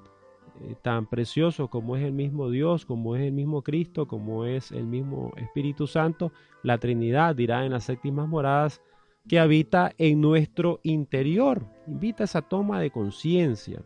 eh, 0.62 0.76
tan 0.82 1.08
precioso 1.08 1.70
como 1.70 1.98
es 1.98 2.04
el 2.04 2.14
mismo 2.14 2.50
Dios, 2.50 2.86
como 2.86 3.18
es 3.18 3.24
el 3.24 3.34
mismo 3.34 3.64
Cristo, 3.64 4.08
como 4.08 4.46
es 4.46 4.72
el 4.72 4.86
mismo 4.86 5.34
Espíritu 5.36 5.88
Santo, 5.88 6.32
la 6.64 6.78
Trinidad 6.78 7.36
dirá 7.36 7.66
en 7.66 7.74
las 7.74 7.84
séptimas 7.84 8.30
moradas 8.30 8.82
que 9.28 9.40
habita 9.40 9.92
en 9.98 10.22
nuestro 10.22 10.80
interior. 10.84 11.66
Invita 11.88 12.24
a 12.24 12.26
esa 12.26 12.42
toma 12.42 12.80
de 12.80 12.92
conciencia 12.92 13.84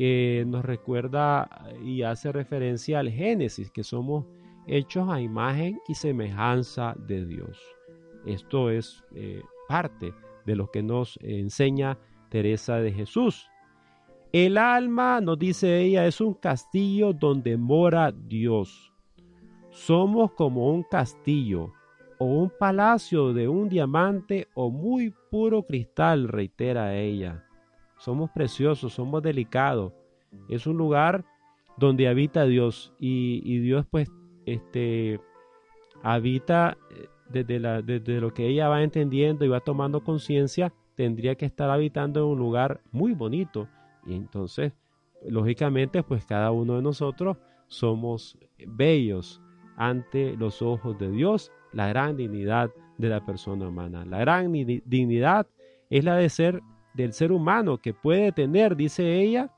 que 0.00 0.44
nos 0.46 0.64
recuerda 0.64 1.46
y 1.84 2.04
hace 2.04 2.32
referencia 2.32 3.00
al 3.00 3.10
Génesis, 3.10 3.70
que 3.70 3.84
somos 3.84 4.24
hechos 4.66 5.10
a 5.10 5.20
imagen 5.20 5.78
y 5.88 5.94
semejanza 5.94 6.94
de 7.06 7.26
Dios. 7.26 7.60
Esto 8.24 8.70
es 8.70 9.04
eh, 9.14 9.42
parte 9.68 10.14
de 10.46 10.56
lo 10.56 10.70
que 10.70 10.82
nos 10.82 11.18
enseña 11.20 11.98
Teresa 12.30 12.76
de 12.76 12.94
Jesús. 12.94 13.50
El 14.32 14.56
alma, 14.56 15.20
nos 15.20 15.38
dice 15.38 15.82
ella, 15.82 16.06
es 16.06 16.22
un 16.22 16.32
castillo 16.32 17.12
donde 17.12 17.58
mora 17.58 18.10
Dios. 18.10 18.94
Somos 19.68 20.32
como 20.32 20.70
un 20.70 20.82
castillo 20.82 21.74
o 22.18 22.24
un 22.24 22.50
palacio 22.58 23.34
de 23.34 23.48
un 23.48 23.68
diamante 23.68 24.48
o 24.54 24.70
muy 24.70 25.12
puro 25.30 25.62
cristal, 25.62 26.26
reitera 26.26 26.96
ella. 26.96 27.44
Somos 28.00 28.30
preciosos, 28.30 28.94
somos 28.94 29.22
delicados. 29.22 29.92
Es 30.48 30.66
un 30.66 30.76
lugar 30.76 31.24
donde 31.76 32.08
habita 32.08 32.44
Dios 32.44 32.92
y, 32.98 33.58
Dios 33.60 33.86
pues 33.90 34.10
este 34.46 35.20
habita 36.02 36.78
eh, 36.90 37.08
desde, 37.28 37.60
la, 37.60 37.82
desde 37.82 38.20
lo 38.20 38.32
que 38.32 38.48
ella 38.48 38.68
va 38.68 38.82
entendiendo 38.82 39.44
y 39.44 39.48
va 39.48 39.60
tomando 39.60 40.02
conciencia, 40.02 40.72
tendría 40.94 41.34
que 41.34 41.46
estar 41.46 41.70
habitando 41.70 42.20
en 42.20 42.26
un 42.26 42.38
lugar 42.38 42.80
muy 42.90 43.12
bonito 43.12 43.68
y 44.06 44.14
entonces, 44.14 44.72
lógicamente, 45.26 46.02
pues 46.02 46.24
cada 46.24 46.50
uno 46.52 46.76
de 46.76 46.82
nosotros 46.82 47.36
somos 47.68 48.38
bellos 48.66 49.40
ante 49.76 50.36
los 50.36 50.62
ojos 50.62 50.98
de 50.98 51.10
Dios, 51.10 51.52
la 51.72 51.88
gran 51.88 52.16
dignidad 52.16 52.70
de 52.98 53.08
la 53.08 53.24
persona 53.24 53.68
humana. 53.68 54.04
La 54.04 54.18
gran 54.18 54.52
dignidad 54.52 55.46
es 55.88 56.04
la 56.04 56.16
de 56.16 56.28
ser 56.28 56.62
del 56.94 57.12
ser 57.12 57.32
humano 57.32 57.78
que 57.78 57.94
puede 57.94 58.32
tener, 58.32 58.76
dice 58.76 59.20
ella, 59.20 59.50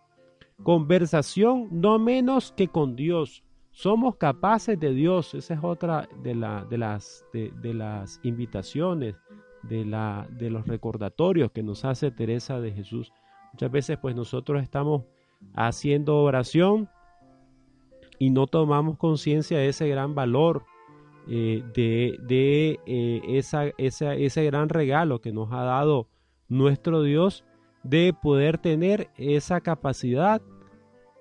conversación 0.62 1.68
no 1.70 1.98
menos 1.98 2.52
que 2.52 2.68
con 2.68 2.96
Dios. 2.96 3.42
Somos 3.70 4.16
capaces 4.16 4.78
de 4.78 4.92
Dios. 4.92 5.34
Esa 5.34 5.54
es 5.54 5.60
otra 5.62 6.08
de, 6.22 6.34
de, 6.68 6.78
las, 6.78 7.24
de, 7.32 7.74
las 7.74 8.20
invitaciones, 8.22 9.14
de, 9.62 9.84
la, 9.84 10.26
de 10.30 10.50
los 10.50 10.66
recordatorios 10.66 11.52
que 11.52 11.62
nos 11.62 11.84
hace 11.84 12.10
Teresa 12.10 12.60
de 12.60 12.72
Jesús 12.72 13.12
Muchas 13.52 13.70
veces 13.70 13.98
pues 13.98 14.16
nosotros 14.16 14.62
estamos 14.62 15.02
haciendo 15.54 16.22
oración 16.22 16.88
y 18.18 18.30
no 18.30 18.46
tomamos 18.46 18.96
conciencia 18.96 19.58
de 19.58 19.68
ese 19.68 19.88
gran 19.88 20.14
valor, 20.14 20.64
eh, 21.28 21.62
de, 21.74 22.80
eh, 22.86 23.20
esa, 23.28 23.66
ese 23.76 24.44
gran 24.44 24.68
regalo 24.68 25.20
que 25.20 25.32
nos 25.32 25.52
ha 25.52 25.64
dado 25.64 26.08
nuestro 26.52 27.02
Dios 27.02 27.44
de 27.82 28.14
poder 28.20 28.58
tener 28.58 29.08
esa 29.16 29.60
capacidad 29.60 30.42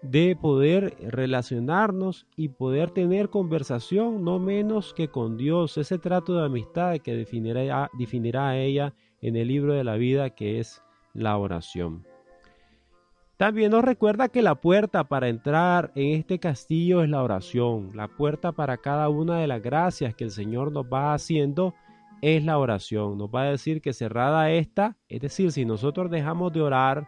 de 0.02 0.36
poder 0.36 0.98
relacionarnos 1.00 2.26
y 2.36 2.50
poder 2.50 2.90
tener 2.90 3.30
conversación 3.30 4.24
no 4.24 4.40
menos 4.40 4.94
que 4.94 5.10
con 5.10 5.38
Dios, 5.38 5.78
ese 5.78 6.00
trato 6.00 6.36
de 6.36 6.46
amistad 6.46 6.98
que 6.98 7.16
definirá, 7.16 7.90
definirá 7.98 8.50
a 8.50 8.58
ella 8.58 8.94
en 9.22 9.36
el 9.36 9.48
libro 9.48 9.74
de 9.74 9.84
la 9.84 9.96
vida 9.96 10.32
que 10.32 10.60
es 10.60 10.82
la 11.14 11.38
oración. 11.38 12.04
También 13.38 13.72
nos 13.72 13.84
recuerda 13.84 14.30
que 14.30 14.42
la 14.42 14.56
puerta 14.56 15.04
para 15.04 15.28
entrar 15.28 15.92
en 15.96 16.20
este 16.20 16.40
castillo 16.40 17.04
es 17.04 17.10
la 17.10 17.24
oración. 17.24 17.92
La 17.96 18.08
puerta 18.08 18.52
para 18.52 18.78
cada 18.78 19.10
una 19.10 19.40
de 19.40 19.48
las 19.48 19.62
gracias 19.62 20.14
que 20.14 20.24
el 20.24 20.32
Señor 20.32 20.72
nos 20.72 20.86
va 20.86 21.14
haciendo 21.14 21.74
es 22.22 22.44
la 22.46 22.58
oración. 22.58 23.18
Nos 23.18 23.30
va 23.30 23.44
a 23.44 23.52
decir 23.52 23.82
que 23.82 23.94
cerrada 23.94 24.52
esta, 24.52 24.98
es 25.10 25.22
decir, 25.22 25.52
si 25.52 25.66
nosotros 25.66 26.10
dejamos 26.10 26.54
de 26.54 26.62
orar, 26.62 27.08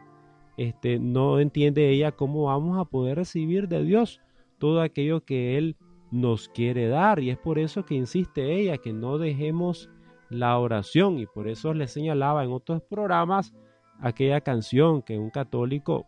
este, 0.58 1.00
no 1.00 1.39
entiende 1.39 1.89
ella 1.89 2.12
cómo 2.12 2.46
vamos 2.46 2.79
a 2.79 2.86
poder 2.86 3.17
recibir 3.17 3.67
de 3.67 3.84
Dios 3.84 4.22
todo 4.58 4.82
aquello 4.82 5.24
que 5.25 5.58
Él 5.58 5.75
nos 6.12 6.50
quiere 6.50 6.88
dar. 6.88 7.20
Y 7.20 7.29
es 7.29 7.38
por 7.38 7.60
eso 7.60 7.86
que 7.86 7.96
insiste 7.96 8.53
ella, 8.53 8.77
que 8.77 8.93
no 8.93 9.17
dejemos 9.17 9.89
la 10.29 10.58
oración. 10.58 11.20
Y 11.20 11.25
por 11.25 11.48
eso 11.48 11.74
le 11.74 11.88
señalaba 11.88 12.43
en 12.43 12.51
otros 12.51 12.82
programas 12.82 13.53
aquella 14.00 14.41
canción 14.41 15.01
que 15.01 15.17
un 15.17 15.29
católico 15.29 16.08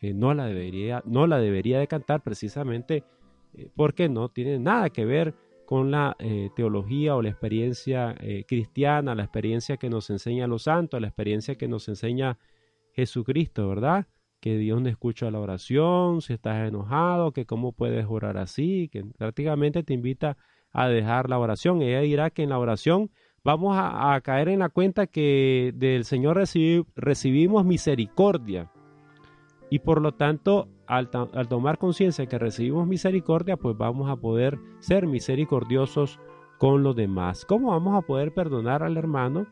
no, 0.00 0.34
la 0.34 0.46
debería, 0.46 1.02
no 1.04 1.26
la 1.26 1.38
debería 1.38 1.78
de 1.78 1.86
cantar 1.86 2.22
precisamente 2.22 3.04
eh, 3.54 3.68
porque 3.74 4.08
no 4.08 4.28
tiene 4.30 4.58
nada 4.58 4.90
que 4.90 5.04
ver 5.04 5.34
con 5.70 5.92
la 5.92 6.16
eh, 6.18 6.50
teología 6.56 7.14
o 7.14 7.22
la 7.22 7.28
experiencia 7.28 8.16
eh, 8.18 8.44
cristiana, 8.44 9.14
la 9.14 9.22
experiencia 9.22 9.76
que 9.76 9.88
nos 9.88 10.10
enseña 10.10 10.48
los 10.48 10.64
santos, 10.64 11.00
la 11.00 11.06
experiencia 11.06 11.54
que 11.54 11.68
nos 11.68 11.88
enseña 11.88 12.38
Jesucristo, 12.92 13.68
¿verdad? 13.68 14.08
Que 14.40 14.58
Dios 14.58 14.82
no 14.82 14.88
escucha 14.88 15.30
la 15.30 15.38
oración, 15.38 16.22
si 16.22 16.32
estás 16.32 16.66
enojado, 16.66 17.30
que 17.30 17.46
cómo 17.46 17.70
puedes 17.70 18.04
orar 18.08 18.36
así, 18.36 18.88
que 18.88 19.04
prácticamente 19.16 19.84
te 19.84 19.94
invita 19.94 20.36
a 20.72 20.88
dejar 20.88 21.30
la 21.30 21.38
oración. 21.38 21.82
Ella 21.82 22.00
dirá 22.00 22.30
que 22.30 22.42
en 22.42 22.48
la 22.48 22.58
oración 22.58 23.12
vamos 23.44 23.76
a, 23.78 24.20
caer 24.24 24.48
en 24.48 24.58
la 24.58 24.70
cuenta 24.70 25.06
que 25.06 25.70
del 25.76 26.04
Señor 26.04 26.42
recibimos 26.96 27.64
misericordia. 27.64 28.72
Y 29.70 29.78
por 29.78 30.02
lo 30.02 30.12
tanto, 30.12 30.68
al, 30.86 31.08
tomar 31.48 31.78
conciencia 31.78 32.26
que 32.26 32.38
recibimos 32.38 32.88
misericordia, 32.88 33.56
pues 33.56 33.76
vamos 33.76 34.10
a 34.10 34.16
poder 34.16 34.58
ser 34.80 35.06
misericordiosos 35.06 36.18
con 36.58 36.82
los 36.82 36.96
demás. 36.96 37.44
¿Cómo 37.44 37.70
vamos 37.70 37.96
a 37.96 38.04
poder 38.04 38.34
perdonar 38.34 38.82
al 38.82 38.96
hermano 38.96 39.46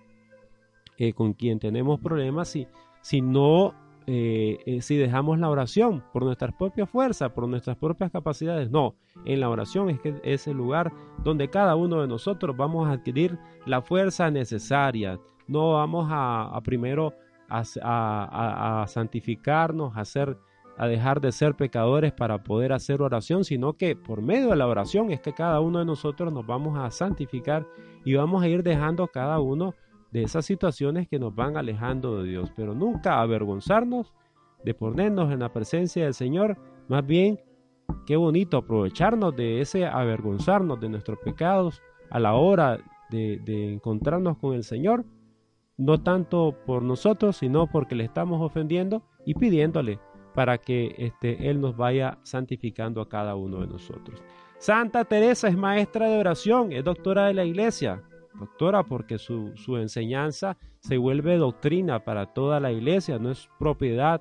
eh, 0.98 1.12
con 1.12 1.34
quien 1.34 1.60
tenemos 1.60 2.00
problemas 2.00 2.48
si, 2.48 2.66
si 3.00 3.20
no, 3.20 3.74
eh, 4.08 4.58
eh, 4.66 4.82
si 4.82 4.96
dejamos 4.96 5.38
la 5.38 5.48
oración 5.48 6.02
por 6.12 6.24
nuestras 6.24 6.52
propias 6.52 6.90
fuerzas, 6.90 7.30
por 7.30 7.46
nuestras 7.46 7.76
propias 7.76 8.10
capacidades? 8.10 8.68
No, 8.72 8.96
en 9.24 9.38
la 9.38 9.48
oración 9.48 9.88
es 9.90 10.00
que 10.00 10.16
es 10.24 10.48
el 10.48 10.56
lugar 10.56 10.92
donde 11.22 11.48
cada 11.48 11.76
uno 11.76 12.00
de 12.00 12.08
nosotros 12.08 12.56
vamos 12.56 12.88
a 12.88 12.92
adquirir 12.92 13.38
la 13.66 13.82
fuerza 13.82 14.32
necesaria. 14.32 15.20
No 15.46 15.74
vamos 15.74 16.08
a, 16.10 16.48
a 16.48 16.60
primero 16.60 17.14
a, 17.48 18.84
santificarnos, 18.86 19.96
a, 19.96 20.02
a 20.76 20.86
dejar 20.86 21.20
de 21.20 21.32
ser 21.32 21.54
pecadores 21.54 22.12
para 22.12 22.42
poder 22.42 22.72
hacer 22.72 23.02
oración, 23.02 23.44
sino 23.44 23.74
que 23.74 23.96
por 23.96 24.22
medio 24.22 24.50
de 24.50 24.56
la 24.56 24.66
oración 24.66 25.10
es 25.10 25.20
que 25.20 25.32
cada 25.32 25.60
uno 25.60 25.80
de 25.80 25.84
nosotros 25.84 26.32
nos 26.32 26.46
vamos 26.46 26.78
a 26.78 26.90
santificar 26.90 27.66
y 28.04 28.14
vamos 28.14 28.42
a 28.42 28.48
ir 28.48 28.62
dejando 28.62 29.08
cada 29.08 29.40
uno 29.40 29.74
de 30.12 30.22
esas 30.22 30.46
situaciones 30.46 31.08
que 31.08 31.18
nos 31.18 31.34
van 31.34 31.56
alejando 31.56 32.22
de 32.22 32.28
Dios, 32.28 32.52
pero 32.56 32.74
nunca 32.74 33.20
avergonzarnos 33.20 34.14
de 34.64 34.74
ponernos 34.74 35.32
en 35.32 35.40
la 35.40 35.52
presencia 35.52 36.04
del 36.04 36.14
Señor, 36.14 36.56
más 36.88 37.06
bien 37.06 37.40
qué 38.06 38.16
bonito 38.16 38.56
aprovecharnos 38.56 39.36
de 39.36 39.60
ese 39.60 39.86
avergonzarnos 39.86 40.80
de 40.80 40.88
nuestros 40.88 41.18
pecados 41.18 41.82
a 42.10 42.18
la 42.18 42.34
hora 42.34 42.78
de 43.10 43.72
encontrarnos 43.72 44.38
con 44.38 44.54
el 44.54 44.64
Señor 44.64 45.04
no 45.78 46.02
tanto 46.02 46.56
por 46.66 46.82
nosotros, 46.82 47.36
sino 47.36 47.68
porque 47.68 47.94
le 47.94 48.04
estamos 48.04 48.42
ofendiendo 48.42 49.02
y 49.24 49.34
pidiéndole 49.34 50.00
para 50.34 50.58
que 50.58 50.94
este, 50.98 51.48
Él 51.48 51.60
nos 51.60 51.76
vaya 51.76 52.18
santificando 52.24 53.00
a 53.00 53.08
cada 53.08 53.36
uno 53.36 53.60
de 53.60 53.68
nosotros. 53.68 54.22
Santa 54.58 55.04
Teresa 55.04 55.48
es 55.48 55.56
maestra 55.56 56.08
de 56.08 56.18
oración, 56.18 56.72
es 56.72 56.84
doctora 56.84 57.26
de 57.28 57.34
la 57.34 57.44
iglesia, 57.44 58.02
doctora 58.38 58.82
porque 58.82 59.18
su, 59.18 59.52
enseñanza 59.76 60.56
se 60.80 60.98
vuelve 60.98 61.36
doctrina 61.36 62.04
para 62.04 62.26
toda 62.26 62.58
la 62.58 62.72
iglesia, 62.72 63.18
no 63.18 63.30
es 63.30 63.48
propiedad 63.58 64.20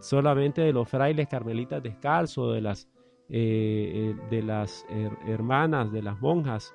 solamente 0.00 0.62
de 0.62 0.72
los 0.72 0.88
frailes 0.88 1.26
carmelitas 1.28 1.82
descalzos, 1.82 2.54
de 2.54 2.60
las, 2.60 2.88
eh, 3.28 4.14
eh, 4.18 4.26
de 4.30 4.42
las 4.42 4.86
hermanas, 5.26 5.92
de 5.92 6.02
las 6.02 6.20
monjas 6.20 6.72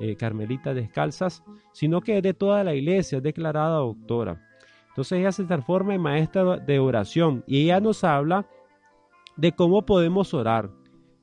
eh, 0.00 0.16
carmelita 0.16 0.74
descalzas, 0.74 1.44
sino 1.72 2.00
que 2.00 2.16
es 2.16 2.22
de 2.22 2.34
toda 2.34 2.64
la 2.64 2.74
iglesia, 2.74 3.18
es 3.18 3.22
declarada 3.22 3.78
doctora. 3.78 4.40
Entonces 4.88 5.18
ella 5.18 5.30
se 5.30 5.44
transforma 5.44 5.94
en 5.94 6.00
maestra 6.00 6.56
de 6.56 6.78
oración 6.78 7.44
y 7.46 7.64
ella 7.64 7.80
nos 7.80 8.02
habla 8.02 8.46
de 9.36 9.52
cómo 9.52 9.86
podemos 9.86 10.34
orar. 10.34 10.70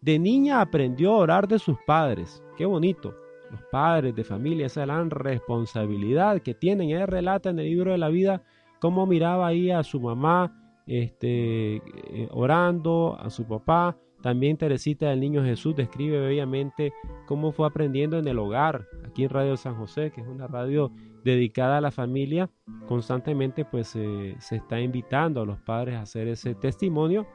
De 0.01 0.19
niña 0.19 0.61
aprendió 0.61 1.13
a 1.13 1.17
orar 1.17 1.47
de 1.47 1.59
sus 1.59 1.77
padres. 1.85 2.43
Qué 2.55 2.65
bonito. 2.65 3.15
Los 3.51 3.61
padres 3.71 4.15
de 4.15 4.23
familia, 4.23 4.67
esa 4.67 4.85
gran 4.85 5.09
responsabilidad 5.09 6.41
que 6.41 6.53
tienen. 6.53 6.89
Ella 6.89 7.05
relata 7.05 7.49
en 7.49 7.59
el 7.59 7.65
libro 7.65 7.91
de 7.91 7.97
la 7.97 8.09
vida 8.09 8.43
cómo 8.79 9.05
miraba 9.05 9.47
ahí 9.47 9.71
a 9.71 9.83
su 9.83 9.99
mamá 9.99 10.53
este, 10.85 11.77
eh, 11.77 12.29
orando, 12.31 13.17
a 13.19 13.29
su 13.29 13.45
papá, 13.45 13.97
también 14.21 14.57
Teresita 14.57 15.09
del 15.09 15.19
Niño 15.19 15.43
Jesús 15.43 15.75
describe 15.75 16.19
bellamente 16.19 16.93
cómo 17.25 17.51
fue 17.51 17.67
aprendiendo 17.67 18.17
en 18.17 18.27
el 18.27 18.39
hogar, 18.39 18.87
aquí 19.05 19.23
en 19.23 19.29
Radio 19.29 19.57
San 19.57 19.75
José, 19.75 20.11
que 20.11 20.21
es 20.21 20.27
una 20.27 20.47
radio 20.47 20.91
dedicada 21.23 21.77
a 21.77 21.81
la 21.81 21.91
familia. 21.91 22.49
Constantemente 22.87 23.65
pues 23.65 23.87
se 23.89 24.35
está 24.55 24.79
invitando 24.79 25.41
a 25.41 25.45
los 25.45 25.59
padres 25.59 25.95
a 25.95 26.01
hacer 26.01 26.27
ese 26.27 26.55
testimonio 26.55 27.27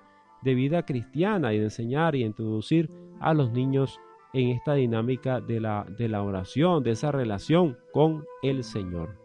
de 0.42 0.54
vida 0.54 0.84
cristiana 0.84 1.52
y 1.52 1.58
de 1.58 1.64
enseñar 1.64 2.14
y 2.14 2.24
introducir 2.24 2.90
a 3.20 3.32
los 3.32 3.52
niños 3.52 4.00
en 4.32 4.48
esta 4.48 4.74
dinámica 4.74 5.40
de 5.40 5.60
la, 5.60 5.86
de 5.98 6.08
la 6.08 6.22
oración, 6.22 6.82
de 6.82 6.92
esa 6.92 7.12
relación 7.12 7.78
con 7.92 8.24
el 8.42 8.64
Señor. 8.64 9.18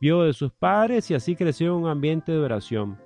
Vio 0.00 0.22
de 0.22 0.32
sus 0.32 0.52
padres 0.52 1.10
y 1.10 1.14
así 1.14 1.36
creció 1.36 1.68
en 1.68 1.84
un 1.84 1.88
ambiente 1.88 2.32
de 2.32 2.38
oración. 2.38 2.98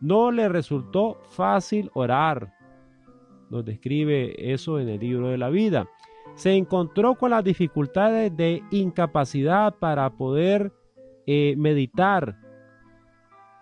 No 0.00 0.30
le 0.30 0.48
resultó 0.48 1.18
fácil 1.28 1.90
orar, 1.94 2.55
nos 3.50 3.64
describe 3.64 4.52
eso 4.52 4.80
en 4.80 4.88
el 4.88 5.00
libro 5.00 5.28
de 5.28 5.38
la 5.38 5.50
vida. 5.50 5.88
Se 6.34 6.52
encontró 6.52 7.14
con 7.14 7.30
las 7.30 7.44
dificultades 7.44 8.36
de 8.36 8.62
incapacidad 8.70 9.74
para 9.78 10.10
poder 10.10 10.72
eh, 11.26 11.54
meditar. 11.56 12.36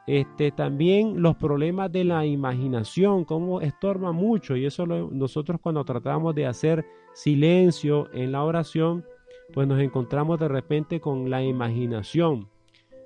Este, 0.06 0.50
también 0.50 1.22
los 1.22 1.36
problemas 1.36 1.90
de 1.90 2.04
la 2.04 2.26
imaginación, 2.26 3.24
como 3.24 3.60
estorba 3.60 4.12
mucho, 4.12 4.56
y 4.56 4.66
eso 4.66 4.86
nosotros 4.86 5.60
cuando 5.62 5.84
tratamos 5.84 6.34
de 6.34 6.46
hacer 6.46 6.84
silencio 7.14 8.12
en 8.12 8.32
la 8.32 8.42
oración, 8.44 9.04
pues 9.52 9.66
nos 9.66 9.80
encontramos 9.80 10.38
de 10.38 10.48
repente 10.48 11.00
con 11.00 11.30
la 11.30 11.42
imaginación. 11.42 12.48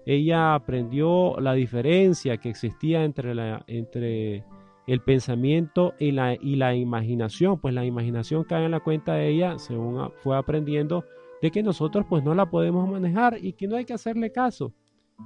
Ella 0.07 0.55
aprendió 0.55 1.39
la 1.39 1.53
diferencia 1.53 2.39
que 2.39 2.49
existía 2.49 3.05
entre, 3.05 3.35
la, 3.35 3.63
entre 3.67 4.45
el 4.89 5.01
pensamiento 5.01 5.95
y 5.99 6.13
la, 6.13 6.35
y 6.35 6.57
la 6.57 6.75
imaginación, 6.75 7.61
pues 7.61 7.75
la 7.75 7.85
imaginación 7.85 8.45
cae 8.45 8.65
en 8.65 8.71
la 8.71 8.81
cuenta 8.81 9.13
de 9.13 9.29
ella, 9.29 9.59
según 9.59 10.11
fue 10.23 10.35
aprendiendo, 10.35 11.05
de 11.43 11.51
que 11.51 11.63
nosotros 11.63 12.07
pues 12.09 12.25
no 12.25 12.35
la 12.35 12.51
podemos 12.51 12.89
manejar 12.89 13.37
y 13.41 13.53
que 13.53 13.69
no 13.69 13.77
hay 13.77 13.85
que 13.85 13.93
hacerle 13.93 14.33
caso. 14.33 14.73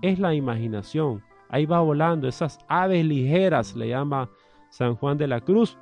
Es 0.02 0.18
la 0.18 0.34
imaginación. 0.34 1.22
Ahí 1.48 1.64
va 1.64 1.80
volando 1.80 2.26
esas 2.26 2.58
aves 2.66 3.04
ligeras, 3.04 3.76
le 3.76 3.88
llama 3.88 4.30
San 4.68 4.96
Juan 4.96 5.16
de 5.16 5.28
la 5.28 5.40
Cruz, 5.40 5.78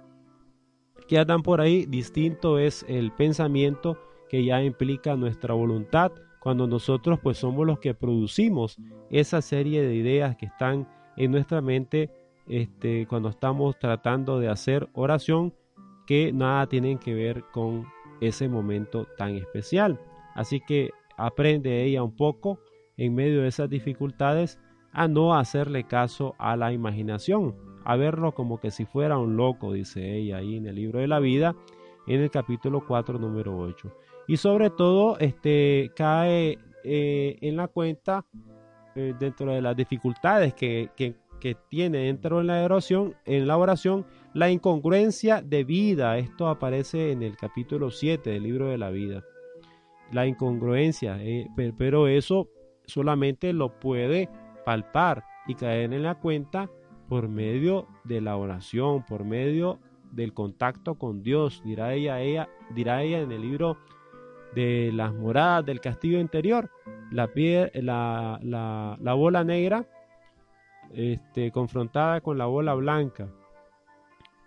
que 1.09 1.19
andan 1.19 1.43
por 1.43 1.63
ahí. 1.63 1.87
Distinto 1.87 2.59
es 2.59 2.85
el 2.87 3.13
pensamiento 3.13 3.97
que 4.29 4.45
ya 4.45 4.63
implica 4.63 5.17
nuestra 5.17 5.55
voluntad, 5.55 6.13
cuando 6.39 6.67
nosotros 6.67 7.19
pues 7.23 7.39
somos 7.39 7.67
los 7.67 7.79
que 7.79 7.95
producimos 7.95 8.77
esa 9.09 9.41
serie 9.41 9.83
de 9.83 9.95
ideas 9.95 10.37
que 10.37 10.47
están 10.47 10.87
en 11.17 11.31
nuestra 11.31 11.63
mente 11.63 12.11
este, 12.51 13.07
cuando 13.07 13.29
estamos 13.29 13.79
tratando 13.79 14.41
de 14.41 14.49
hacer 14.49 14.89
oración 14.93 15.55
que 16.07 16.33
nada 16.33 16.67
tienen 16.67 16.99
que 16.99 17.15
ver 17.15 17.45
con 17.53 17.87
ese 18.21 18.49
momento 18.49 19.07
tan 19.17 19.37
especial. 19.37 20.01
Así 20.35 20.61
que 20.61 20.91
aprende 21.17 21.85
ella 21.85 22.03
un 22.03 22.17
poco 22.17 22.59
en 22.97 23.15
medio 23.15 23.43
de 23.43 23.49
esas 23.49 23.71
dificultades 23.71 24.59
a 24.93 25.07
no 25.07 25.35
hacerle 25.35 25.85
caso 25.85 26.35
a 26.39 26.57
la 26.57 26.73
imaginación, 26.73 27.55
a 27.85 27.97
verlo 27.97 28.33
como 28.33 28.59
que 28.61 28.71
si 28.71 28.85
fuera 28.85 29.19
un 29.19 29.37
loco, 29.37 29.73
dice 29.73 30.17
ella 30.17 30.39
ahí 30.39 30.57
en 30.57 30.67
el 30.67 30.75
libro 30.75 30.99
de 30.99 31.07
la 31.07 31.21
vida, 31.21 31.55
en 32.07 32.21
el 32.21 32.31
capítulo 32.31 32.85
4, 32.87 33.19
número 33.19 33.57
8. 33.57 33.95
Y 34.27 34.37
sobre 34.37 34.71
todo, 34.71 35.19
este, 35.19 35.93
cae 35.95 36.59
eh, 36.85 37.39
en 37.41 37.57
la 37.57 37.69
cuenta 37.69 38.25
eh, 38.95 39.15
dentro 39.19 39.53
de 39.53 39.63
las 39.63 39.77
dificultades 39.77 40.55
que, 40.55 40.91
que, 40.97 41.15
que 41.41 41.57
tiene 41.69 41.99
dentro 42.05 42.39
de 42.39 42.45
la 42.45 42.63
oración, 42.63 43.17
en 43.25 43.49
la 43.49 43.57
oración, 43.57 44.07
la 44.35 44.51
incongruencia 44.51 45.43
de 45.43 45.65
vida. 45.65 46.19
Esto 46.19 46.49
aparece 46.49 47.11
en 47.11 47.23
el 47.23 47.37
capítulo 47.37 47.91
7 47.91 48.31
del 48.31 48.45
libro 48.45 48.69
de 48.69 48.79
la 48.79 48.91
vida. 48.91 49.25
La 50.13 50.27
incongruencia, 50.27 51.17
eh, 51.21 51.49
pero 51.77 52.07
eso 52.07 52.49
solamente 52.85 53.53
lo 53.53 53.81
puede 53.81 54.29
palpar 54.65 55.25
y 55.47 55.55
caer 55.55 55.93
en 55.93 56.03
la 56.03 56.17
cuenta 56.17 56.71
por 57.09 57.29
medio 57.29 57.89
de 58.05 58.21
la 58.21 58.37
oración, 58.37 59.05
por 59.05 59.25
medio 59.25 59.81
del 60.13 60.33
contacto 60.33 60.97
con 60.97 61.23
Dios, 61.23 61.63
dirá 61.65 61.95
ella, 61.95 62.21
ella, 62.21 62.49
dirá 62.75 63.03
ella 63.03 63.21
en 63.21 63.33
el 63.33 63.43
libro 63.43 63.79
de 64.55 64.91
las 64.93 65.15
moradas 65.15 65.65
del 65.65 65.81
castillo 65.81 66.19
interior, 66.19 66.71
la, 67.11 67.31
la, 67.75 68.99
la 69.01 69.15
bola 69.15 69.45
negra 69.45 69.87
este, 70.95 71.51
confrontada 71.53 72.21
con 72.21 72.39
la 72.39 72.47
bola 72.47 72.75
blanca. 72.75 73.29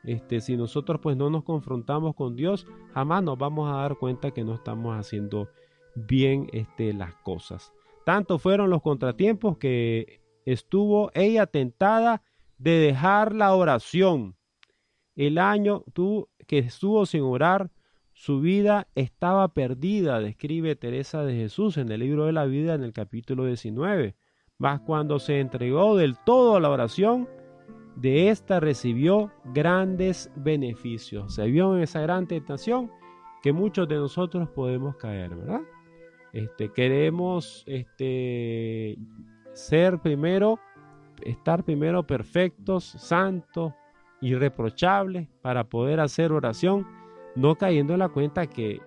Este, 0.04 0.42
si 0.42 0.58
nosotros 0.58 1.00
pues 1.02 1.16
no 1.16 1.30
nos 1.30 1.44
confrontamos 1.44 2.14
con 2.16 2.36
Dios, 2.36 2.68
jamás 2.94 3.24
nos 3.24 3.38
vamos 3.38 3.72
a 3.72 3.78
dar 3.78 3.98
cuenta 3.98 4.32
que 4.32 4.44
no 4.44 4.54
estamos 4.54 4.98
haciendo 4.98 5.50
bien 5.96 6.50
este, 6.52 6.94
las 6.94 7.16
cosas. 7.16 7.74
Tanto 8.06 8.38
fueron 8.38 8.70
los 8.70 8.82
contratiempos 8.82 9.58
que 9.58 10.22
estuvo 10.46 11.10
ella 11.14 11.46
tentada 11.48 12.22
de 12.58 12.72
dejar 12.72 13.34
la 13.34 13.56
oración. 13.56 14.36
El 15.16 15.38
año 15.38 15.84
que 16.48 16.58
estuvo 16.58 17.06
sin 17.06 17.22
orar, 17.24 17.72
Su 18.16 18.42
vida 18.42 18.88
estaba 18.94 19.54
perdida, 19.54 20.20
describe 20.20 20.76
Teresa 20.76 21.26
de 21.26 21.34
Jesús 21.34 21.78
en 21.78 21.92
el 21.92 22.02
libro 22.02 22.26
de 22.26 22.32
la 22.32 22.46
vida 22.46 22.76
en 22.76 22.84
el 22.84 22.94
capítulo 22.94 23.46
19. 23.46 24.16
Mas 24.64 24.80
cuando 24.80 25.20
se 25.20 25.42
entregó 25.42 25.98
del 25.98 26.18
todo 26.18 26.56
a 26.56 26.62
la 26.62 26.70
oración, 26.70 27.28
de 27.98 28.30
esta 28.30 28.62
recibió 28.62 29.30
grandes 29.44 30.32
beneficios. 30.38 31.36
Se 31.36 31.48
vio 31.48 31.76
en 31.76 31.84
esa 31.84 32.00
gran 32.00 32.28
tentación 32.28 32.90
que 33.42 33.52
muchos 33.52 33.90
de 33.90 33.98
nosotros 33.98 34.48
podemos 34.48 34.96
caer, 34.96 35.36
¿verdad? 35.36 35.60
Este, 36.32 36.72
queremos 36.72 37.66
este, 37.68 38.98
ser 39.52 40.00
primero, 40.00 40.58
estar 41.24 41.66
primero 41.66 42.08
perfectos, 42.08 42.86
santos, 42.86 43.74
irreprochables 44.22 45.28
para 45.42 45.66
poder 45.66 46.00
hacer 46.00 46.32
oración, 46.32 46.88
no 47.36 47.56
cayendo 47.56 47.92
en 47.92 48.00
la 48.00 48.08
cuenta 48.08 48.48
que, 48.48 48.80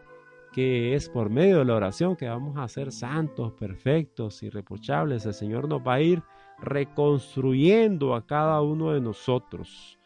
que 0.57 0.95
es 0.95 1.11
por 1.11 1.29
medio 1.29 1.59
de 1.59 1.67
la 1.67 1.75
oración 1.75 2.17
que 2.17 2.31
vamos 2.31 2.57
a 2.57 2.67
ser 2.67 2.91
santos, 2.91 3.53
perfectos, 3.53 4.43
irreprochables. 4.43 5.27
El 5.27 5.35
Señor 5.35 5.69
nos 5.69 5.87
va 5.87 5.97
a 5.97 6.01
ir 6.01 6.23
reconstruyendo 6.59 8.15
a 8.15 8.25
cada 8.25 8.63
uno 8.63 8.93
de 8.93 9.03
nosotros. 9.03 9.99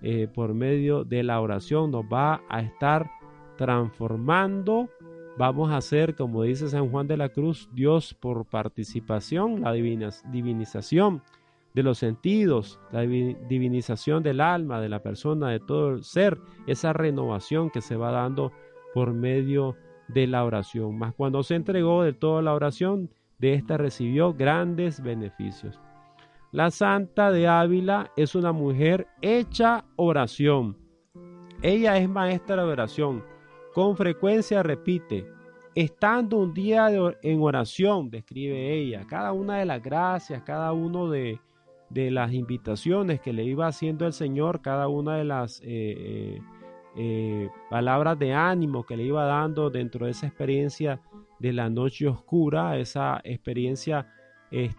Eh, 0.00 0.28
por 0.32 0.54
medio 0.54 1.02
de 1.02 1.24
la 1.24 1.40
oración 1.40 1.90
nos 1.90 2.04
va 2.04 2.42
a 2.48 2.60
estar 2.60 3.10
transformando. 3.56 4.88
Vamos 5.36 5.72
a 5.72 5.80
ser, 5.80 6.14
como 6.14 6.44
dice 6.44 6.68
San 6.68 6.92
Juan 6.92 7.08
de 7.08 7.16
la 7.16 7.30
Cruz, 7.30 7.68
Dios 7.72 8.14
por 8.14 8.46
participación, 8.46 9.62
la 9.62 9.72
divinización 9.72 11.24
de 11.74 11.82
los 11.82 11.98
sentidos, 11.98 12.78
la 12.92 13.00
divinización 13.00 14.22
del 14.22 14.40
alma, 14.42 14.80
de 14.80 14.90
la 14.90 15.02
persona, 15.02 15.48
de 15.48 15.58
todo 15.58 15.90
el 15.90 16.04
ser, 16.04 16.38
esa 16.68 16.92
renovación 16.92 17.68
que 17.68 17.80
se 17.80 17.96
va 17.96 18.12
dando 18.12 18.52
por 18.94 19.12
medio 19.12 19.72
de 19.72 19.87
la 20.14 20.44
oración. 20.44 20.98
Mas 20.98 21.14
cuando 21.14 21.42
se 21.42 21.54
entregó 21.54 22.02
de 22.02 22.12
toda 22.12 22.42
la 22.42 22.54
oración, 22.54 23.10
de 23.38 23.54
esta 23.54 23.76
recibió 23.76 24.34
grandes 24.34 25.02
beneficios. 25.02 25.80
La 26.50 26.70
santa 26.70 27.30
de 27.30 27.46
Ávila 27.46 28.10
es 28.16 28.34
una 28.34 28.52
mujer 28.52 29.06
hecha 29.20 29.84
oración. 29.96 30.76
Ella 31.62 31.98
es 31.98 32.08
maestra 32.08 32.64
de 32.64 32.72
oración. 32.72 33.22
Con 33.74 33.96
frecuencia 33.96 34.62
repite, 34.62 35.26
estando 35.74 36.38
un 36.38 36.54
día 36.54 36.88
en 37.22 37.42
oración, 37.42 38.10
describe 38.10 38.74
ella, 38.74 39.06
cada 39.06 39.32
una 39.32 39.58
de 39.58 39.66
las 39.66 39.82
gracias, 39.82 40.42
cada 40.42 40.72
uno 40.72 41.10
de, 41.10 41.38
de 41.90 42.10
las 42.10 42.32
invitaciones 42.32 43.20
que 43.20 43.32
le 43.32 43.44
iba 43.44 43.66
haciendo 43.66 44.06
el 44.06 44.12
Señor, 44.12 44.62
cada 44.62 44.88
una 44.88 45.16
de 45.16 45.24
las 45.24 45.60
eh, 45.60 45.66
eh, 45.66 46.40
eh, 46.96 47.48
palabras 47.70 48.18
de 48.18 48.34
ánimo 48.34 48.84
que 48.84 48.96
le 48.96 49.04
iba 49.04 49.24
dando 49.24 49.70
dentro 49.70 50.06
de 50.06 50.12
esa 50.12 50.26
experiencia 50.26 51.00
de 51.38 51.52
la 51.52 51.68
noche 51.68 52.08
oscura, 52.08 52.78
esa 52.78 53.20
experiencia 53.24 54.12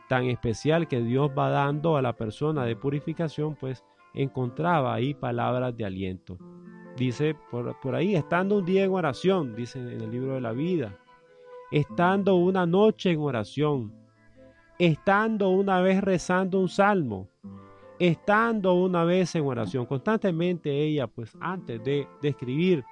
tan 0.08 0.26
especial 0.26 0.88
que 0.88 1.00
Dios 1.00 1.30
va 1.38 1.50
dando 1.50 1.96
a 1.96 2.02
la 2.02 2.14
persona 2.14 2.66
de 2.66 2.76
purificación, 2.76 3.56
pues 3.56 3.84
encontraba 4.14 4.94
ahí 4.94 5.14
palabras 5.14 5.78
de 5.78 5.86
aliento. 5.86 6.38
Dice 6.98 7.36
por, 7.52 7.80
por 7.80 7.96
ahí, 7.96 8.16
estando 8.16 8.58
un 8.58 8.66
día 8.66 8.84
en 8.84 8.92
oración, 8.92 9.56
dice 9.56 9.80
en 9.80 10.02
el 10.02 10.12
libro 10.12 10.34
de 10.34 10.42
la 10.42 10.52
vida, 10.52 10.98
estando 11.72 12.36
una 12.36 12.66
noche 12.66 13.12
en 13.12 13.20
oración, 13.20 13.94
estando 14.78 15.50
una 15.50 15.82
vez 15.82 16.02
rezando 16.02 16.60
un 16.60 16.70
salmo, 16.70 17.30
estando 18.00 18.74
una 18.76 19.04
vez 19.04 19.36
en 19.36 19.46
oración. 19.46 19.86
Constantemente 19.86 20.72
ella, 20.72 21.08
pues 21.08 21.38
antes 21.42 21.84
de, 21.84 22.08
escribir 22.24 22.84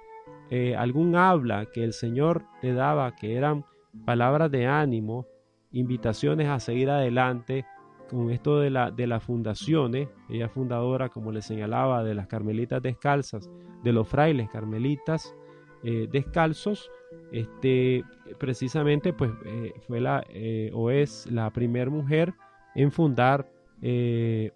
eh, 0.50 0.76
algún 0.76 1.16
habla 1.16 1.66
que 1.66 1.84
el 1.84 1.94
Señor 1.94 2.44
le 2.62 2.74
daba, 2.74 3.16
que 3.16 3.36
eran 3.36 3.66
palabras 4.06 4.52
de 4.52 4.68
ánimo, 4.68 5.26
invitaciones 5.72 6.48
a 6.50 6.60
seguir 6.60 6.90
adelante 6.90 7.66
con 8.10 8.32
esto 8.32 8.60
de, 8.60 8.70
la, 8.70 8.92
de 8.92 9.08
las 9.08 9.24
fundaciones, 9.24 10.10
ella 10.30 10.48
fundadora, 10.50 11.10
como 11.10 11.32
le 11.32 11.42
señalaba, 11.42 12.04
de 12.04 12.14
las 12.14 12.28
carmelitas 12.28 12.82
descalzas, 12.82 13.50
de 13.84 13.92
los 13.92 14.08
frailes 14.08 14.50
carmelitas 14.50 15.36
eh, 15.84 16.08
descalzos, 16.12 16.90
este, 17.32 18.04
precisamente 18.38 19.14
pues 19.14 19.32
eh, 19.46 19.74
fue 19.88 20.00
la 20.00 20.26
o 20.74 20.90
es 20.90 21.30
la 21.32 21.50
primera 21.50 21.90
mujer 21.90 22.34
en 22.76 22.92
fundar 22.92 23.50
eh, 23.82 24.52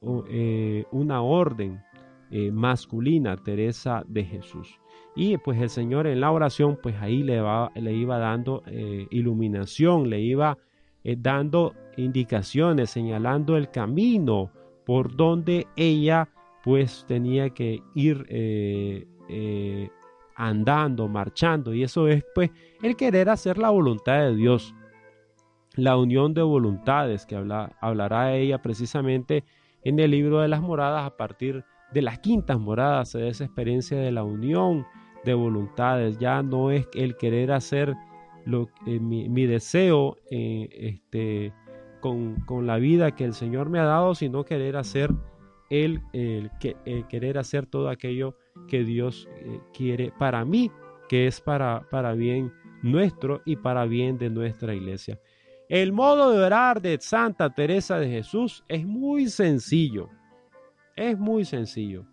una 0.91 1.21
orden 1.21 1.81
masculina, 2.51 3.35
Teresa 3.35 4.03
de 4.07 4.23
Jesús. 4.23 4.79
Y 5.15 5.37
pues 5.37 5.59
el 5.61 5.69
Señor 5.69 6.07
en 6.07 6.21
la 6.21 6.31
oración 6.31 6.79
pues 6.81 6.95
ahí 7.01 7.23
le, 7.23 7.41
va, 7.41 7.71
le 7.75 7.93
iba 7.93 8.17
dando 8.17 8.63
iluminación, 9.09 10.09
le 10.09 10.21
iba 10.21 10.57
dando 11.03 11.73
indicaciones, 11.97 12.89
señalando 12.91 13.57
el 13.57 13.69
camino 13.69 14.49
por 14.85 15.13
donde 15.15 15.67
ella 15.75 16.29
pues 16.63 17.03
tenía 17.07 17.49
que 17.49 17.81
ir 17.95 18.25
andando, 20.41 21.07
marchando. 21.07 21.73
Y 21.73 21.83
eso 21.83 22.07
es 22.07 22.23
pues 22.33 22.49
el 22.81 22.95
querer 22.95 23.29
hacer 23.29 23.57
la 23.57 23.69
voluntad 23.69 24.21
de 24.21 24.35
Dios. 24.35 24.73
La 25.75 25.97
unión 25.97 26.33
de 26.33 26.41
voluntades 26.41 27.25
que 27.25 27.35
habla, 27.35 27.75
hablará 27.79 28.35
ella 28.35 28.61
precisamente 28.61 29.43
en 29.83 29.99
el 29.99 30.11
libro 30.11 30.41
de 30.41 30.47
las 30.47 30.61
moradas 30.61 31.05
a 31.05 31.17
partir 31.17 31.63
de 31.93 32.01
las 32.01 32.19
quintas 32.19 32.59
moradas, 32.59 33.13
de 33.13 33.29
esa 33.29 33.45
experiencia 33.45 33.97
de 33.97 34.11
la 34.11 34.23
unión 34.23 34.85
de 35.25 35.33
voluntades. 35.33 36.17
Ya 36.19 36.41
no 36.43 36.71
es 36.71 36.87
el 36.93 37.15
querer 37.17 37.51
hacer 37.51 37.95
lo, 38.45 38.69
eh, 38.85 38.99
mi, 38.99 39.45
deseo 39.45 40.17
eh, 40.29 40.67
este, 40.71 41.53
con, 41.99 42.41
con, 42.45 42.67
la 42.67 42.77
vida 42.77 43.15
que 43.15 43.23
el 43.23 43.33
Señor 43.33 43.69
me 43.69 43.79
ha 43.79 43.85
dado, 43.85 44.15
sino 44.15 44.43
querer 44.43 44.77
hacer 44.77 45.11
el, 45.69 46.01
el, 46.13 46.51
el 46.85 47.07
querer 47.07 47.37
hacer 47.37 47.65
todo 47.65 47.89
aquello 47.89 48.35
que 48.67 48.83
Dios 48.83 49.27
eh, 49.37 49.59
quiere 49.73 50.11
para 50.17 50.43
mí, 50.43 50.71
que 51.07 51.27
es 51.27 51.39
para, 51.41 51.87
para 51.89 52.13
bien 52.13 52.51
nuestro 52.81 53.41
y 53.45 53.57
para 53.57 53.85
bien 53.85 54.17
de 54.17 54.29
nuestra 54.29 54.73
iglesia. 54.73 55.19
El 55.71 55.93
modo 55.93 56.33
de 56.33 56.43
orar 56.43 56.81
de 56.81 56.99
Santa 56.99 57.49
Teresa 57.49 57.97
de 57.97 58.09
Jesús 58.09 58.61
es 58.67 58.85
muy 58.85 59.29
sencillo. 59.29 60.09
Es 60.97 61.17
muy 61.17 61.45
sencillo. 61.45 62.03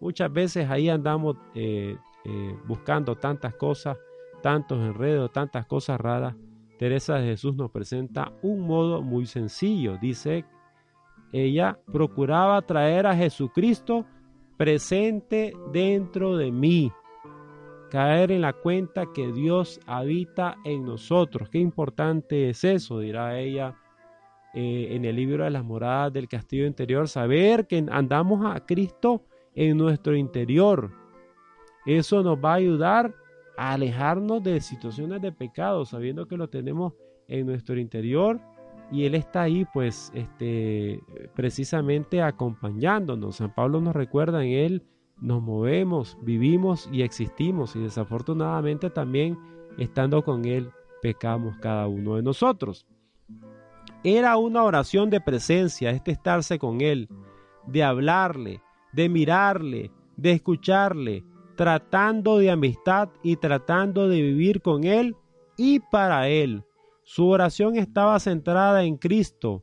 Muchas 0.00 0.32
veces 0.32 0.68
ahí 0.68 0.88
andamos 0.88 1.36
eh, 1.54 1.96
eh, 2.24 2.58
buscando 2.66 3.14
tantas 3.14 3.54
cosas, 3.54 3.96
tantos 4.42 4.84
enredos, 4.84 5.30
tantas 5.30 5.66
cosas 5.66 6.00
raras. 6.00 6.34
Teresa 6.80 7.14
de 7.14 7.28
Jesús 7.28 7.54
nos 7.54 7.70
presenta 7.70 8.32
un 8.42 8.62
modo 8.62 9.00
muy 9.02 9.26
sencillo. 9.26 9.98
Dice, 9.98 10.44
ella 11.32 11.78
procuraba 11.92 12.60
traer 12.62 13.06
a 13.06 13.14
Jesucristo 13.14 14.04
presente 14.56 15.52
dentro 15.72 16.36
de 16.36 16.50
mí. 16.50 16.90
Caer 17.90 18.32
en 18.32 18.42
la 18.42 18.52
cuenta 18.52 19.12
que 19.14 19.32
Dios 19.32 19.80
habita 19.86 20.56
en 20.64 20.84
nosotros. 20.84 21.48
Qué 21.48 21.58
importante 21.58 22.50
es 22.50 22.64
eso, 22.64 22.98
dirá 23.00 23.38
ella 23.38 23.76
eh, 24.54 24.88
en 24.90 25.04
el 25.04 25.16
libro 25.16 25.44
de 25.44 25.50
las 25.50 25.64
moradas 25.64 26.12
del 26.12 26.28
castillo 26.28 26.66
interior. 26.66 27.08
Saber 27.08 27.66
que 27.66 27.84
andamos 27.90 28.44
a 28.44 28.64
Cristo 28.66 29.24
en 29.54 29.76
nuestro 29.76 30.16
interior. 30.16 30.90
Eso 31.84 32.22
nos 32.22 32.38
va 32.38 32.52
a 32.52 32.56
ayudar 32.56 33.14
a 33.56 33.72
alejarnos 33.72 34.42
de 34.42 34.60
situaciones 34.60 35.22
de 35.22 35.32
pecado, 35.32 35.84
sabiendo 35.84 36.26
que 36.26 36.36
lo 36.36 36.48
tenemos 36.48 36.92
en 37.28 37.46
nuestro 37.46 37.78
interior 37.78 38.40
y 38.90 39.04
Él 39.04 39.14
está 39.14 39.42
ahí 39.42 39.66
pues 39.72 40.12
este, 40.14 41.00
precisamente 41.34 42.22
acompañándonos. 42.22 43.36
San 43.36 43.54
Pablo 43.54 43.80
nos 43.80 43.94
recuerda 43.94 44.44
en 44.44 44.52
Él 44.52 44.82
nos 45.20 45.42
movemos, 45.42 46.16
vivimos 46.22 46.88
y 46.92 47.02
existimos 47.02 47.74
y 47.76 47.80
desafortunadamente 47.80 48.90
también 48.90 49.38
estando 49.78 50.22
con 50.22 50.44
Él 50.44 50.70
pecamos 51.02 51.56
cada 51.58 51.86
uno 51.88 52.16
de 52.16 52.22
nosotros. 52.22 52.86
Era 54.04 54.36
una 54.36 54.62
oración 54.62 55.10
de 55.10 55.20
presencia, 55.20 55.90
este 55.90 56.12
estarse 56.12 56.58
con 56.58 56.80
Él, 56.80 57.08
de 57.66 57.82
hablarle, 57.82 58.62
de 58.92 59.08
mirarle, 59.08 59.90
de 60.16 60.32
escucharle, 60.32 61.24
tratando 61.56 62.38
de 62.38 62.50
amistad 62.50 63.08
y 63.22 63.36
tratando 63.36 64.08
de 64.08 64.22
vivir 64.22 64.62
con 64.62 64.84
Él 64.84 65.16
y 65.56 65.80
para 65.80 66.28
Él 66.28 66.62
su 67.08 67.28
oración 67.28 67.76
estaba 67.76 68.18
centrada 68.18 68.82
en 68.82 68.96
Cristo. 68.96 69.62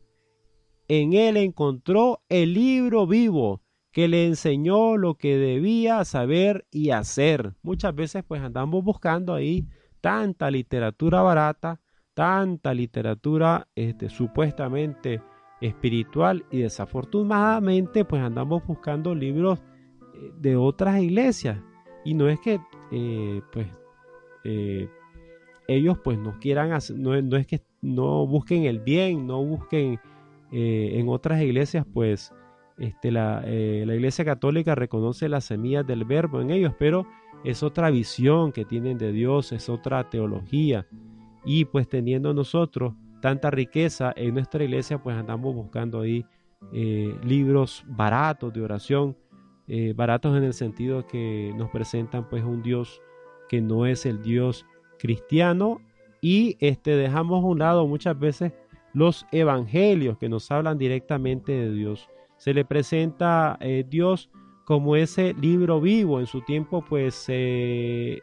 En 0.88 1.12
él 1.12 1.36
encontró 1.36 2.22
el 2.30 2.54
libro 2.54 3.06
vivo 3.06 3.63
que 3.94 4.08
le 4.08 4.26
enseñó 4.26 4.98
lo 4.98 5.14
que 5.16 5.38
debía 5.38 6.04
saber 6.04 6.66
y 6.72 6.90
hacer. 6.90 7.54
Muchas 7.62 7.94
veces 7.94 8.24
pues 8.28 8.42
andamos 8.42 8.84
buscando 8.84 9.36
ahí 9.36 9.68
tanta 10.02 10.50
literatura 10.50 11.22
barata, 11.22 11.80
tanta 12.16 12.74
literatura 12.74 13.68
este, 13.76 14.10
supuestamente 14.10 15.22
espiritual 15.62 16.44
y 16.50 16.62
desafortunadamente 16.62 18.04
pues 18.04 18.24
andamos 18.24 18.66
buscando 18.66 19.14
libros 19.14 19.60
eh, 20.16 20.32
de 20.40 20.56
otras 20.56 21.00
iglesias 21.00 21.60
y 22.04 22.16
no 22.16 22.28
es 22.28 22.40
que 22.40 22.60
eh, 22.92 23.42
pues 23.52 23.68
eh, 24.44 24.90
ellos 25.68 26.00
pues 26.04 26.18
no 26.18 26.40
quieran 26.40 26.74
hacer, 26.74 26.98
no, 26.98 27.16
es 27.16 27.48
que 27.48 27.62
no 27.82 28.26
busquen 28.26 28.64
el 28.64 28.80
bien, 28.80 29.28
no 29.28 29.46
busquen 29.46 30.00
en 30.56 31.10
otras 31.10 31.42
iglesias 31.42 31.84
pues 31.92 32.32
este, 32.78 33.12
la, 33.12 33.44
eh, 33.46 33.84
la, 33.86 33.96
iglesia 33.96 34.26
católica 34.26 34.76
reconoce 34.76 35.30
las 35.30 35.46
semillas 35.46 35.86
del 35.86 36.06
verbo 36.06 36.42
en 36.42 36.52
ellos, 36.52 36.74
pero 36.78 37.06
es 37.44 37.64
otra 37.64 37.90
visión 37.90 38.52
que 38.52 38.66
tienen 38.66 38.98
de 38.98 39.12
Dios, 39.12 39.52
es 39.52 39.70
otra 39.70 40.10
teología. 40.10 40.88
Y 41.46 41.66
pues 41.66 41.88
teniendo 41.88 42.34
nosotros 42.34 42.94
tanta 43.22 43.52
riqueza 43.52 44.14
en 44.16 44.34
nuestra 44.34 44.64
iglesia, 44.64 45.02
pues 45.02 45.16
andamos 45.16 45.54
buscando 45.54 46.02
ahí 46.02 46.26
eh, 46.72 47.16
libros 47.24 47.84
baratos 47.88 48.54
de 48.54 48.62
oración, 48.62 49.18
eh, 49.68 49.94
baratos 49.96 50.36
en 50.38 50.44
el 50.44 50.54
sentido 50.54 51.06
que 51.06 51.54
nos 51.58 51.70
presentan 51.70 52.28
pues 52.30 52.44
un 52.44 52.62
Dios 52.62 53.02
que 53.50 53.62
no 53.62 53.86
es 53.86 54.06
el 54.06 54.22
Dios 54.22 54.66
cristiano 55.00 55.82
y 56.22 56.58
este 56.60 56.96
dejamos 56.96 57.44
a 57.44 57.48
un 57.48 57.60
lado 57.60 57.88
muchas 57.88 58.18
veces 58.18 58.54
los 58.94 59.26
evangelios 59.32 60.18
que 60.18 60.30
nos 60.30 60.50
hablan 60.52 60.78
directamente 60.78 61.52
de 61.52 61.72
Dios. 61.72 62.10
Se 62.44 62.54
le 62.54 62.66
presenta 62.66 63.58
eh, 63.62 63.86
Dios 63.88 64.30
como 64.66 64.98
ese 64.98 65.34
libro 65.34 65.80
vivo. 65.80 66.20
En 66.20 66.26
su 66.26 66.42
tiempo 66.42 66.84
pues 66.84 67.16
se 67.16 68.22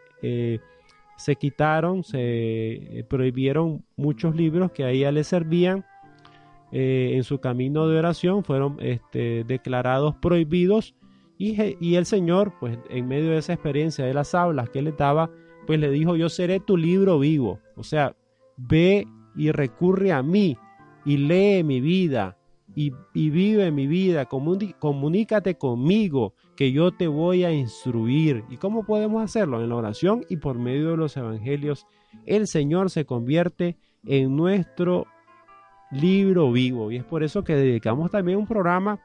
quitaron, 1.38 2.04
se 2.04 3.06
prohibieron 3.08 3.82
muchos 3.96 4.36
libros 4.36 4.72
que 4.72 4.84
a 4.84 4.90
ella 4.90 5.10
le 5.10 5.24
servían 5.24 5.86
eh, 6.72 7.12
en 7.14 7.24
su 7.24 7.40
camino 7.40 7.88
de 7.88 7.98
oración 7.98 8.44
fueron 8.44 8.76
este, 8.80 9.42
declarados 9.42 10.14
prohibidos 10.16 10.94
y, 11.36 11.56
y, 11.80 11.94
el 11.96 12.04
Señor, 12.04 12.52
pues 12.60 12.78
en 12.90 13.08
medio 13.08 13.30
de 13.30 13.38
esa 13.38 13.54
experiencia 13.54 14.04
de 14.04 14.12
las 14.12 14.34
aulas 14.34 14.68
que 14.68 14.82
le 14.82 14.92
daba, 14.92 15.30
pues 15.66 15.80
le 15.80 15.90
dijo, 15.90 16.14
yo 16.14 16.28
seré 16.28 16.60
tu 16.60 16.76
libro 16.76 17.18
vivo. 17.18 17.60
O 17.76 17.82
sea, 17.82 18.14
ve 18.58 19.08
y 19.34 19.50
recurre 19.50 20.12
a 20.12 20.22
mí 20.22 20.58
y 21.06 21.16
lee 21.16 21.64
mi 21.64 21.80
vida 21.80 22.36
y, 22.74 22.92
y 23.14 23.30
vive 23.30 23.70
mi 23.70 23.86
vida, 23.86 24.26
comunícate 24.26 25.56
conmigo, 25.56 26.34
que 26.56 26.72
yo 26.72 26.92
te 26.92 27.08
voy 27.08 27.44
a 27.44 27.52
instruir. 27.52 28.44
¿Y 28.50 28.56
cómo 28.56 28.84
podemos 28.84 29.22
hacerlo? 29.22 29.62
En 29.62 29.70
la 29.70 29.76
oración 29.76 30.24
y 30.28 30.36
por 30.36 30.58
medio 30.58 30.90
de 30.90 30.96
los 30.96 31.16
evangelios, 31.16 31.86
el 32.26 32.46
Señor 32.46 32.90
se 32.90 33.04
convierte 33.04 33.76
en 34.04 34.36
nuestro 34.36 35.06
libro 35.90 36.52
vivo. 36.52 36.90
Y 36.90 36.96
es 36.96 37.04
por 37.04 37.22
eso 37.22 37.44
que 37.44 37.54
dedicamos 37.54 38.10
también 38.10 38.38
un 38.38 38.46
programa 38.46 39.00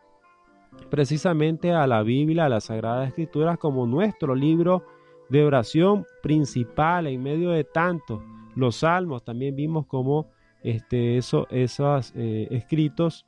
precisamente 0.89 1.71
a 1.71 1.87
la 1.87 2.03
Biblia, 2.03 2.45
a 2.45 2.49
las 2.49 2.65
Sagradas 2.65 3.07
Escrituras, 3.09 3.57
como 3.57 3.87
nuestro 3.87 4.35
libro 4.35 4.83
de 5.29 5.43
oración 5.43 6.05
principal 6.21 7.07
en 7.07 7.23
medio 7.23 7.51
de 7.51 7.63
tantos. 7.63 8.21
Los 8.55 8.77
salmos 8.77 9.23
también 9.23 9.55
vimos 9.55 9.85
como 9.87 10.29
este, 10.63 11.17
eso, 11.17 11.47
esos 11.49 12.13
eh, 12.15 12.47
escritos 12.51 13.25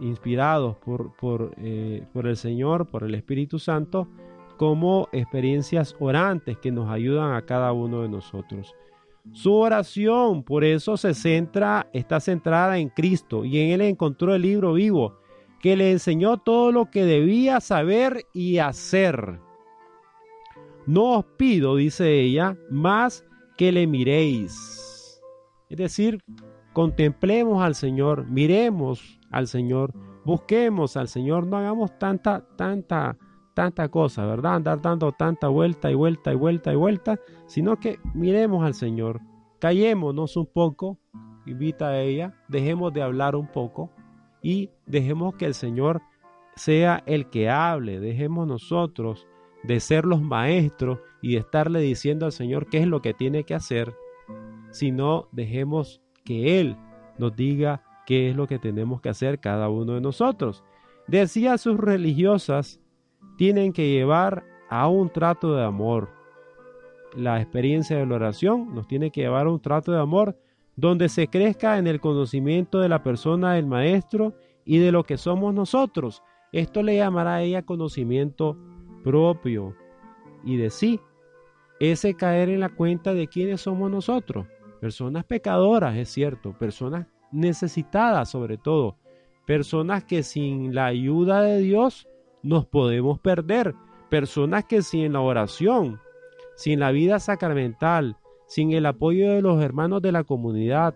inspirados 0.00 0.76
por, 0.76 1.14
por, 1.16 1.54
eh, 1.58 2.06
por 2.12 2.26
el 2.26 2.36
Señor, 2.36 2.86
por 2.86 3.04
el 3.04 3.14
Espíritu 3.14 3.58
Santo, 3.58 4.08
como 4.56 5.08
experiencias 5.12 5.96
orantes 6.00 6.58
que 6.58 6.70
nos 6.70 6.90
ayudan 6.90 7.32
a 7.32 7.42
cada 7.42 7.72
uno 7.72 8.02
de 8.02 8.08
nosotros. 8.08 8.74
Su 9.32 9.54
oración, 9.54 10.42
por 10.42 10.64
eso 10.64 10.96
se 10.96 11.14
centra, 11.14 11.88
está 11.92 12.20
centrada 12.20 12.78
en 12.78 12.88
Cristo 12.88 13.44
y 13.44 13.58
en 13.58 13.70
Él 13.70 13.80
encontró 13.82 14.34
el 14.34 14.42
libro 14.42 14.72
vivo 14.72 15.18
que 15.60 15.76
le 15.76 15.92
enseñó 15.92 16.38
todo 16.38 16.72
lo 16.72 16.90
que 16.90 17.04
debía 17.04 17.60
saber 17.60 18.26
y 18.32 18.58
hacer. 18.58 19.38
No 20.86 21.18
os 21.18 21.24
pido, 21.36 21.76
dice 21.76 22.20
ella, 22.20 22.56
más 22.70 23.24
que 23.56 23.70
le 23.70 23.86
miréis. 23.86 25.20
Es 25.68 25.76
decir, 25.76 26.18
contemplemos 26.72 27.62
al 27.62 27.74
Señor, 27.74 28.26
miremos 28.26 29.20
al 29.30 29.46
Señor, 29.46 29.92
busquemos 30.24 30.96
al 30.96 31.08
Señor, 31.08 31.46
no 31.46 31.56
hagamos 31.56 31.98
tanta, 31.98 32.44
tanta 32.56 33.16
tanta 33.54 33.88
cosa, 33.88 34.24
¿verdad? 34.24 34.54
Andar 34.54 34.80
dando 34.80 35.12
tanta 35.12 35.48
vuelta 35.48 35.90
y 35.90 35.94
vuelta 35.94 36.32
y 36.32 36.36
vuelta 36.36 36.72
y 36.72 36.76
vuelta, 36.76 37.20
sino 37.46 37.78
que 37.78 37.98
miremos 38.14 38.64
al 38.64 38.74
Señor, 38.74 39.20
callémonos 39.58 40.36
un 40.36 40.46
poco, 40.46 40.98
invita 41.44 41.88
a 41.88 42.00
ella, 42.00 42.34
dejemos 42.48 42.92
de 42.92 43.02
hablar 43.02 43.36
un 43.36 43.46
poco 43.46 43.90
y 44.42 44.70
dejemos 44.86 45.34
que 45.34 45.46
el 45.46 45.54
Señor 45.54 46.00
sea 46.56 47.02
el 47.06 47.28
que 47.28 47.50
hable, 47.50 48.00
dejemos 48.00 48.46
nosotros 48.46 49.26
de 49.62 49.80
ser 49.80 50.06
los 50.06 50.22
maestros 50.22 51.00
y 51.20 51.32
de 51.32 51.40
estarle 51.40 51.80
diciendo 51.80 52.26
al 52.26 52.32
Señor 52.32 52.66
qué 52.68 52.78
es 52.78 52.86
lo 52.86 53.02
que 53.02 53.12
tiene 53.12 53.44
que 53.44 53.54
hacer, 53.54 53.94
sino 54.70 55.28
dejemos 55.32 56.00
que 56.24 56.60
Él 56.60 56.76
nos 57.18 57.34
diga 57.34 57.82
qué 58.06 58.30
es 58.30 58.36
lo 58.36 58.46
que 58.46 58.58
tenemos 58.58 59.00
que 59.00 59.08
hacer 59.08 59.40
cada 59.40 59.68
uno 59.68 59.94
de 59.94 60.00
nosotros. 60.00 60.64
Decía 61.06 61.58
sus 61.58 61.78
religiosas 61.78 62.80
tienen 63.36 63.72
que 63.72 63.90
llevar 63.90 64.44
a 64.68 64.88
un 64.88 65.10
trato 65.10 65.54
de 65.54 65.64
amor. 65.64 66.10
La 67.16 67.40
experiencia 67.40 67.96
de 67.96 68.06
la 68.06 68.16
oración 68.16 68.74
nos 68.74 68.86
tiene 68.86 69.10
que 69.10 69.22
llevar 69.22 69.46
a 69.46 69.50
un 69.50 69.60
trato 69.60 69.92
de 69.92 70.00
amor 70.00 70.36
donde 70.76 71.08
se 71.08 71.28
crezca 71.28 71.78
en 71.78 71.86
el 71.86 72.00
conocimiento 72.00 72.78
de 72.78 72.88
la 72.88 73.02
persona 73.02 73.54
del 73.54 73.66
maestro 73.66 74.34
y 74.64 74.78
de 74.78 74.92
lo 74.92 75.04
que 75.04 75.18
somos 75.18 75.52
nosotros. 75.52 76.22
Esto 76.52 76.82
le 76.82 76.96
llamará 76.96 77.36
a 77.36 77.42
ella 77.42 77.62
conocimiento 77.62 78.56
propio 79.02 79.74
y 80.44 80.56
de 80.56 80.70
sí. 80.70 81.00
Ese 81.80 82.14
caer 82.14 82.50
en 82.50 82.60
la 82.60 82.68
cuenta 82.68 83.14
de 83.14 83.26
quiénes 83.26 83.62
somos 83.62 83.90
nosotros. 83.90 84.46
Personas 84.80 85.24
pecadoras, 85.24 85.96
es 85.96 86.08
cierto, 86.08 86.52
personas 86.58 87.06
necesitadas 87.30 88.30
sobre 88.30 88.56
todo, 88.56 88.96
personas 89.46 90.04
que 90.04 90.22
sin 90.22 90.74
la 90.74 90.86
ayuda 90.86 91.42
de 91.42 91.58
Dios 91.58 92.08
nos 92.42 92.66
podemos 92.66 93.18
perder. 93.20 93.74
Personas 94.08 94.64
que 94.64 94.82
sin 94.82 95.12
la 95.12 95.20
oración, 95.20 96.00
sin 96.56 96.80
la 96.80 96.90
vida 96.90 97.20
sacramental, 97.20 98.16
sin 98.46 98.72
el 98.72 98.86
apoyo 98.86 99.30
de 99.30 99.42
los 99.42 99.62
hermanos 99.62 100.02
de 100.02 100.12
la 100.12 100.24
comunidad, 100.24 100.94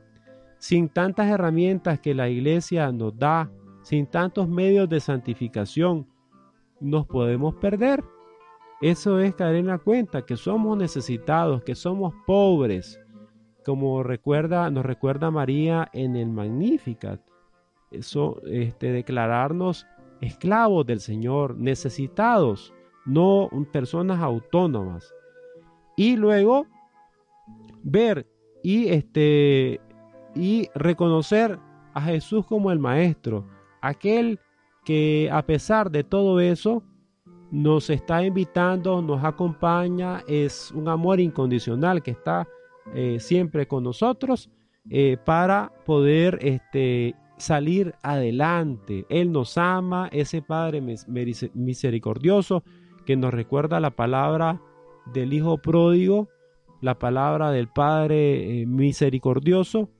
sin 0.58 0.88
tantas 0.88 1.28
herramientas 1.28 2.00
que 2.00 2.14
la 2.14 2.28
iglesia 2.28 2.90
nos 2.90 3.16
da, 3.16 3.50
sin 3.82 4.06
tantos 4.06 4.48
medios 4.48 4.88
de 4.88 4.98
santificación, 4.98 6.08
nos 6.80 7.06
podemos 7.06 7.54
perder. 7.56 8.02
Eso 8.80 9.20
es 9.20 9.34
caer 9.34 9.56
en 9.56 9.66
la 9.68 9.78
cuenta 9.78 10.26
que 10.26 10.36
somos 10.36 10.76
necesitados, 10.76 11.62
que 11.62 11.74
somos 11.74 12.12
pobres, 12.26 12.98
como 13.64 14.02
recuerda, 14.02 14.70
nos 14.70 14.84
recuerda 14.84 15.30
María 15.30 15.88
en 15.92 16.16
el 16.16 16.28
Magnificat. 16.28 17.20
Eso, 17.90 18.40
este, 18.46 18.92
declararnos 18.92 19.86
esclavos 20.20 20.86
del 20.86 21.00
Señor, 21.00 21.56
necesitados, 21.56 22.72
no 23.04 23.48
personas 23.72 24.20
autónomas. 24.20 25.14
Y 25.96 26.16
luego 26.16 26.66
ver 27.82 28.26
y 28.62 28.88
este 28.88 29.80
y 30.34 30.68
reconocer 30.74 31.58
a 31.92 32.00
Jesús 32.00 32.44
como 32.46 32.72
el 32.72 32.78
maestro, 32.78 33.46
aquel 33.80 34.40
que 34.84 35.28
a 35.32 35.46
pesar 35.46 35.90
de 35.90 36.02
todo 36.02 36.40
eso 36.40 36.82
nos 37.52 37.88
está 37.88 38.24
invitando, 38.24 39.00
nos 39.00 39.22
acompaña, 39.22 40.24
es 40.26 40.72
un 40.72 40.88
amor 40.88 41.20
incondicional 41.20 42.02
que 42.02 42.10
está 42.10 42.48
eh, 42.92 43.18
siempre 43.18 43.66
con 43.66 43.82
nosotros 43.82 44.50
eh, 44.90 45.16
para 45.24 45.72
poder 45.86 46.38
este, 46.42 47.14
salir 47.38 47.94
adelante. 48.02 49.06
Él 49.08 49.32
nos 49.32 49.56
ama, 49.56 50.08
ese 50.12 50.42
Padre 50.42 50.82
misericordioso 51.54 52.62
que 53.06 53.16
nos 53.16 53.32
recuerda 53.32 53.80
la 53.80 53.90
palabra 53.90 54.60
del 55.12 55.32
Hijo 55.32 55.58
pródigo, 55.58 56.28
la 56.82 56.98
palabra 56.98 57.50
del 57.50 57.68
Padre 57.68 58.60
eh, 58.60 58.66
misericordioso. 58.66 59.90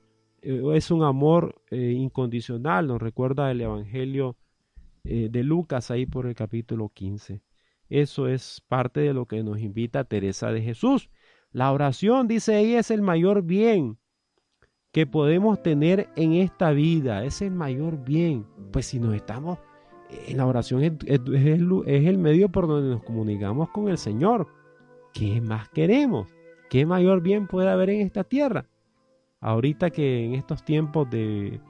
Es 0.42 0.90
un 0.90 1.04
amor 1.04 1.62
incondicional, 1.70 2.86
nos 2.86 3.00
recuerda 3.00 3.50
el 3.50 3.62
Evangelio 3.62 4.36
de 5.02 5.42
Lucas 5.42 5.90
ahí 5.90 6.04
por 6.04 6.26
el 6.26 6.34
capítulo 6.34 6.90
15. 6.90 7.40
Eso 7.88 8.28
es 8.28 8.62
parte 8.68 9.00
de 9.00 9.14
lo 9.14 9.24
que 9.24 9.42
nos 9.42 9.60
invita 9.60 10.04
Teresa 10.04 10.52
de 10.52 10.60
Jesús. 10.60 11.08
La 11.54 11.70
oración, 11.70 12.26
dice 12.26 12.58
ella, 12.58 12.80
es 12.80 12.90
el 12.90 13.00
mayor 13.00 13.42
bien 13.42 13.96
que 14.90 15.06
podemos 15.06 15.62
tener 15.62 16.08
en 16.16 16.32
esta 16.32 16.72
vida. 16.72 17.24
Es 17.24 17.42
el 17.42 17.52
mayor 17.52 18.04
bien. 18.04 18.44
Pues 18.72 18.86
si 18.86 18.98
nos 18.98 19.14
estamos 19.14 19.60
en 20.26 20.36
la 20.36 20.46
oración 20.46 20.82
es, 20.82 20.92
el, 21.06 22.18
medio 22.18 22.48
por 22.48 22.66
donde 22.66 22.90
nos 22.90 23.04
comunicamos 23.04 23.70
con 23.70 23.88
el 23.88 23.98
Señor. 23.98 24.48
¿Qué 25.12 25.40
más 25.40 25.68
queremos? 25.68 26.26
¿Qué 26.70 26.86
mayor 26.86 27.22
bien 27.22 27.46
puede 27.46 27.70
haber 27.70 27.90
en 27.90 28.00
esta 28.00 28.24
tierra? 28.24 28.66
Ahorita 29.40 29.90
que 29.90 30.24
en 30.24 30.34
estos 30.34 30.64
tiempos 30.64 31.08
de, 31.08 31.60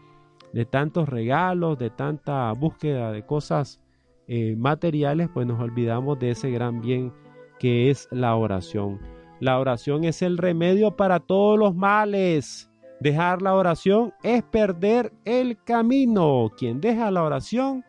de 0.55 0.64
tantos 0.64 1.11
regalos, 1.11 1.79
de 1.79 1.90
tanta 1.90 2.51
búsqueda 2.53 3.12
de 3.12 3.27
cosas 3.27 3.83
eh, 4.29 4.57
materiales, 4.57 5.29
pues 5.29 5.47
nos 5.47 5.61
olvidamos 5.61 6.18
de 6.18 6.31
ese 6.31 6.51
gran 6.51 6.81
bien 6.81 7.12
que 7.59 7.90
es 7.90 8.09
la 8.11 8.35
oración. 8.35 8.99
La 9.44 9.59
oración 9.59 10.04
es 10.04 10.22
el 10.22 10.38
remedio 10.38 10.96
para 10.96 11.20
todos 11.20 11.59
los 11.59 11.74
males. 11.74 12.70
Dejar 12.98 13.42
la 13.42 13.54
oración 13.54 14.14
es 14.22 14.42
perder 14.42 15.12
el 15.26 15.62
camino. 15.62 16.50
Quien 16.57 16.80
deja 16.80 17.11
la 17.11 17.24
oración 17.24 17.85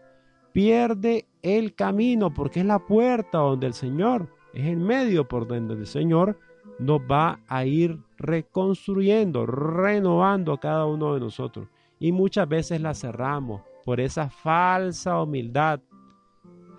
pierde 0.52 1.30
el 1.42 1.74
camino 1.74 2.34
porque 2.34 2.60
es 2.60 2.66
la 2.66 2.80
puerta 2.80 3.38
donde 3.38 3.68
el 3.68 3.74
Señor, 3.74 4.28
es 4.54 4.68
el 4.68 4.82
medio 4.82 5.30
por 5.30 5.48
donde 5.48 5.76
el 5.76 5.88
Señor 5.88 6.38
nos 6.78 7.00
va 7.00 7.40
a 7.48 7.64
ir 7.64 8.00
reconstruyendo, 8.18 9.46
renovando 9.46 10.52
a 10.52 10.60
cada 10.60 10.86
uno 10.86 11.14
de 11.14 11.22
nosotros. 11.22 11.70
Y 12.00 12.12
muchas 12.12 12.50
veces 12.50 12.82
la 12.82 12.94
cerramos 12.94 13.62
por 13.86 14.02
esa 14.02 14.30
falsa 14.30 15.22
humildad, 15.22 15.80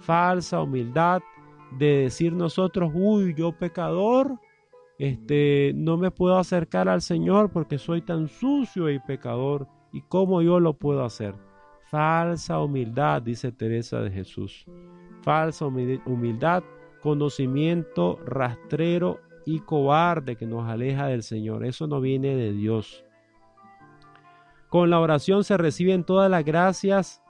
falsa 0.01 0.61
humildad 0.61 1.23
de 1.79 1.97
decir 1.97 2.35
nosotros, 2.35 2.93
uy, 2.95 3.33
yo 3.35 3.53
pecador, 3.53 4.39
este, 4.99 5.73
no 5.75 5.99
me 5.99 6.11
puedo 6.11 6.39
acercar 6.39 6.89
al 6.89 7.03
Señor 7.03 7.51
porque 7.51 7.79
soy 7.79 8.03
tan 8.03 8.29
sucio 8.29 8.91
y 8.91 8.99
pecador. 8.99 9.69
¿Y 9.93 10.03
cómo 10.03 10.43
yo 10.43 10.59
lo 10.61 10.75
puedo 10.75 11.05
hacer? 11.05 11.35
Falsa 11.91 12.61
humildad, 12.61 13.23
dice 13.23 13.53
Teresa 13.53 14.01
de 14.01 14.11
Jesús. 14.11 14.67
Falsa 15.23 15.67
humildad, 15.67 16.65
conocimiento 17.03 18.19
rastrero 18.25 19.21
y 19.45 19.61
cobarde 19.61 20.37
que 20.37 20.47
nos 20.47 20.69
aleja 20.69 21.07
del 21.07 21.23
Señor. 21.23 21.65
Eso 21.65 21.87
no 21.87 22.01
viene 22.01 22.35
de 22.35 22.53
Dios. 22.53 23.05
Con 24.69 24.91
la 24.91 24.99
oración 24.99 25.45
se 25.45 25.57
reciben 25.57 26.05
todas 26.05 26.31
las 26.31 26.45
gracias 26.45 27.23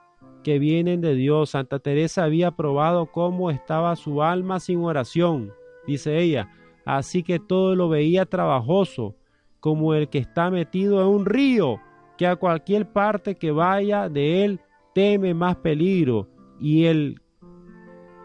que 0.43 0.57
vienen 0.57 1.01
de 1.01 1.13
Dios. 1.15 1.51
Santa 1.51 1.79
Teresa 1.79 2.23
había 2.23 2.51
probado 2.51 3.11
cómo 3.11 3.51
estaba 3.51 3.95
su 3.95 4.23
alma 4.23 4.59
sin 4.59 4.79
oración, 4.83 5.53
dice 5.85 6.17
ella 6.17 6.49
así 6.87 7.21
que 7.21 7.37
todo 7.37 7.75
lo 7.75 7.89
veía 7.89 8.25
trabajoso, 8.25 9.15
como 9.59 9.93
el 9.93 10.07
que 10.09 10.19
está 10.19 10.49
metido 10.49 11.01
en 11.01 11.07
un 11.07 11.25
río, 11.25 11.81
que 12.17 12.25
a 12.25 12.37
cualquier 12.37 12.91
parte 12.91 13.35
que 13.35 13.51
vaya 13.51 14.07
de 14.09 14.45
él 14.45 14.61
teme 14.95 15.33
más 15.33 15.57
peligro, 15.57 16.29
y 16.59 16.85
él, 16.85 17.21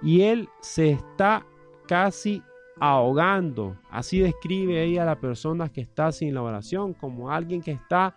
y 0.02 0.22
él 0.22 0.48
se 0.60 0.90
está 0.90 1.44
casi 1.86 2.42
ahogando. 2.80 3.76
Así 3.90 4.20
describe 4.20 4.82
ella 4.82 5.02
a 5.02 5.06
la 5.06 5.20
persona 5.20 5.68
que 5.68 5.80
está 5.80 6.12
sin 6.12 6.34
la 6.34 6.42
oración, 6.42 6.94
como 6.94 7.30
alguien 7.30 7.60
que 7.60 7.72
está 7.72 8.16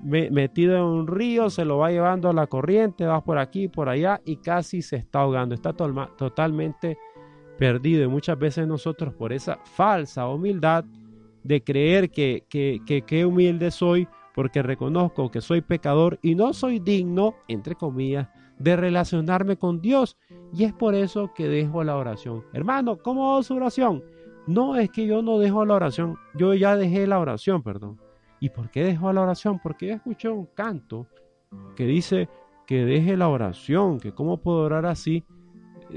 metido 0.00 0.76
en 0.76 0.82
un 0.82 1.06
río, 1.06 1.50
se 1.50 1.64
lo 1.64 1.78
va 1.78 1.90
llevando 1.90 2.28
a 2.28 2.32
la 2.32 2.46
corriente, 2.46 3.04
va 3.04 3.22
por 3.22 3.38
aquí, 3.38 3.68
por 3.68 3.88
allá 3.88 4.20
y 4.24 4.36
casi 4.36 4.82
se 4.82 4.96
está 4.96 5.20
ahogando, 5.20 5.54
está 5.54 5.72
totalmente 5.72 6.98
perdido 7.62 8.02
y 8.02 8.08
muchas 8.08 8.36
veces 8.36 8.66
nosotros 8.66 9.14
por 9.14 9.32
esa 9.32 9.56
falsa 9.62 10.26
humildad 10.26 10.84
de 11.44 11.62
creer 11.62 12.10
que, 12.10 12.44
que, 12.48 13.24
humilde 13.24 13.70
soy 13.70 14.08
porque 14.34 14.64
reconozco 14.64 15.30
que 15.30 15.40
soy 15.40 15.60
pecador 15.60 16.18
y 16.22 16.34
no 16.34 16.54
soy 16.54 16.80
digno, 16.80 17.36
entre 17.46 17.76
comillas, 17.76 18.28
de 18.58 18.74
relacionarme 18.74 19.58
con 19.58 19.80
Dios. 19.80 20.16
Y 20.52 20.64
es 20.64 20.72
por 20.72 20.96
eso 20.96 21.32
que 21.36 21.46
dejo 21.46 21.84
la 21.84 21.94
oración. 21.94 22.42
Hermano, 22.52 22.98
¿cómo 22.98 23.30
hago 23.30 23.44
su 23.44 23.54
oración? 23.54 24.02
No 24.48 24.74
es 24.74 24.90
que 24.90 25.06
yo 25.06 25.22
no 25.22 25.38
dejo 25.38 25.64
la 25.64 25.74
oración, 25.74 26.18
yo 26.34 26.54
ya 26.54 26.74
dejé 26.74 27.06
la 27.06 27.20
oración, 27.20 27.62
perdón. 27.62 28.00
¿Y 28.40 28.48
por 28.48 28.70
qué 28.70 28.82
dejo 28.82 29.12
la 29.12 29.22
oración? 29.22 29.60
Porque 29.62 29.86
yo 29.86 29.94
escuché 29.94 30.28
un 30.28 30.46
canto 30.46 31.06
que 31.76 31.86
dice 31.86 32.28
que 32.66 32.84
deje 32.84 33.16
la 33.16 33.28
oración, 33.28 34.00
que 34.00 34.10
cómo 34.10 34.38
puedo 34.38 34.58
orar 34.62 34.84
así 34.84 35.24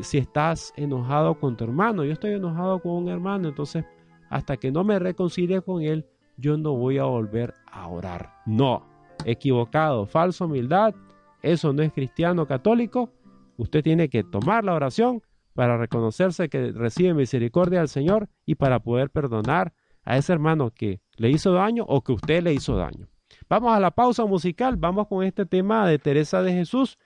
si 0.02 0.18
estás 0.18 0.74
enojado 0.76 1.40
con 1.40 1.56
tu 1.56 1.64
hermano. 1.64 2.04
Yo 2.04 2.14
estoy 2.14 2.34
enojado 2.34 2.80
con 2.80 2.94
un 2.94 3.10
hermano, 3.10 3.50
entonces 3.50 3.86
hasta 4.30 4.58
que 4.58 4.72
no 4.72 4.84
me 4.84 5.00
reconcilie 5.00 5.62
con 5.62 5.82
él, 5.82 6.06
yo 6.38 6.58
no 6.58 6.74
voy 6.74 6.98
a 6.98 7.06
volver 7.06 7.54
a 7.72 7.88
orar. 7.88 8.34
No, 8.46 8.86
equivocado, 9.24 10.06
falsa 10.06 10.46
humildad, 10.46 10.94
eso 11.42 11.72
no 11.74 11.84
es 11.84 11.94
cristiano 11.94 12.46
católico. 12.48 13.12
Usted 13.58 13.84
tiene 13.84 14.10
que 14.10 14.24
tomar 14.24 14.64
la 14.64 14.74
oración 14.74 15.22
para 15.54 15.78
reconocerse 15.78 16.50
que 16.50 16.72
recibe 16.72 17.14
misericordia 17.14 17.80
del 17.80 17.88
Señor 17.88 18.28
y 18.46 18.56
para 18.56 18.80
poder 18.80 19.10
perdonar 19.10 19.74
a 20.04 20.18
ese 20.18 20.34
hermano 20.34 20.72
que 20.72 21.02
le 21.16 21.30
hizo 21.30 21.54
daño 21.54 21.86
o 21.88 22.02
que 22.02 22.12
usted 22.12 22.44
le 22.44 22.54
hizo 22.54 22.76
daño. 22.76 23.08
Vamos 23.50 23.74
a 23.74 23.80
la 23.80 23.92
pausa 23.92 24.26
musical, 24.26 24.76
vamos 24.76 25.08
con 25.08 25.24
este 25.24 25.46
tema 25.46 25.88
de 25.88 26.00
Teresa 26.00 26.42
de 26.42 26.52
Jesús 26.52 26.98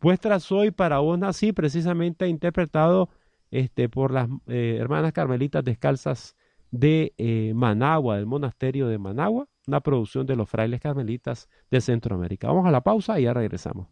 Vuestra 0.00 0.38
soy 0.38 0.70
para 0.70 0.98
vos 0.98 1.18
nací, 1.18 1.52
precisamente 1.52 2.28
interpretado 2.28 3.08
este, 3.50 3.88
por 3.88 4.12
las 4.12 4.28
eh, 4.46 4.76
hermanas 4.78 5.12
carmelitas 5.12 5.64
descalzas 5.64 6.36
de 6.70 7.14
eh, 7.18 7.52
Managua, 7.54 8.16
del 8.16 8.26
monasterio 8.26 8.88
de 8.88 8.98
Managua, 8.98 9.48
una 9.66 9.80
producción 9.80 10.26
de 10.26 10.36
los 10.36 10.48
frailes 10.48 10.80
carmelitas 10.80 11.48
de 11.70 11.80
Centroamérica. 11.80 12.48
Vamos 12.48 12.66
a 12.66 12.70
la 12.70 12.82
pausa 12.82 13.18
y 13.18 13.24
ya 13.24 13.34
regresamos. 13.34 13.88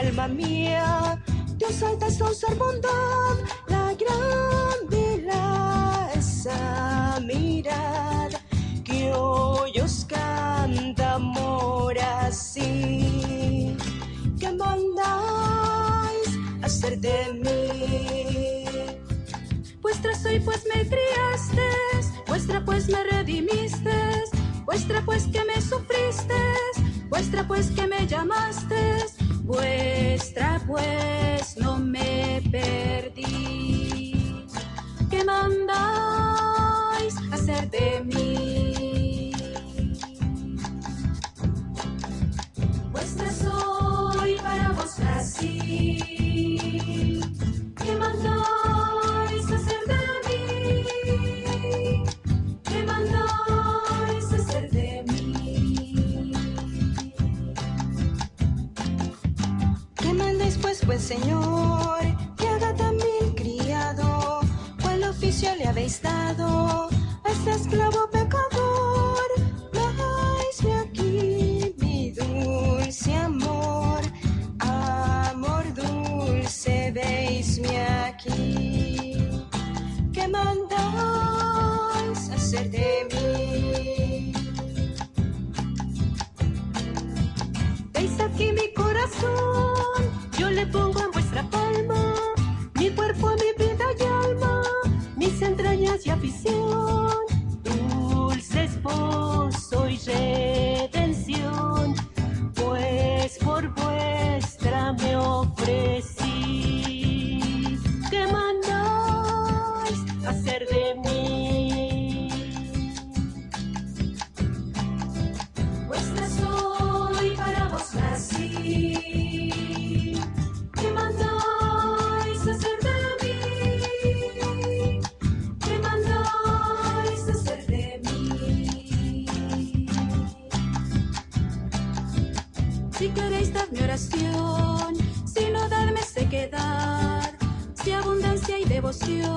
Alma 0.00 0.28
mía, 0.28 1.22
Dios 1.56 1.82
alta 1.82 2.10
ser 2.10 2.54
bondad, 2.56 3.36
la 3.68 3.94
gran 3.94 4.88
belleza, 4.88 6.56
mirad, 7.22 8.30
que 8.84 9.12
hoy 9.12 9.78
os 9.80 10.04
canta 10.06 11.14
amor 11.14 11.98
así, 11.98 13.76
que 14.38 14.52
mandáis 14.52 16.28
hacer 16.62 16.98
de 16.98 17.32
mí. 17.42 18.54
Vuestra 19.80 20.14
soy 20.14 20.40
pues 20.40 20.64
me 20.72 20.86
criaste, 20.88 21.68
vuestra 22.26 22.64
pues 22.64 22.88
me 22.88 23.02
redimiste 23.04 23.90
Vuestra 24.70 25.02
pues 25.04 25.26
que 25.26 25.44
me 25.44 25.60
sufriste, 25.60 26.40
vuestra 27.10 27.46
pues 27.46 27.70
que 27.72 27.86
me 27.86 28.06
llamaste, 28.06 29.04
vuestra 29.42 30.60
pues 30.66 31.56
no 31.58 31.76
me 31.76 32.40
perdí. 32.50 33.49
Señor, 61.10 61.49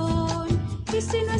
devoción, 0.06 0.60
y 0.92 1.00
si 1.00 1.22
no 1.22 1.32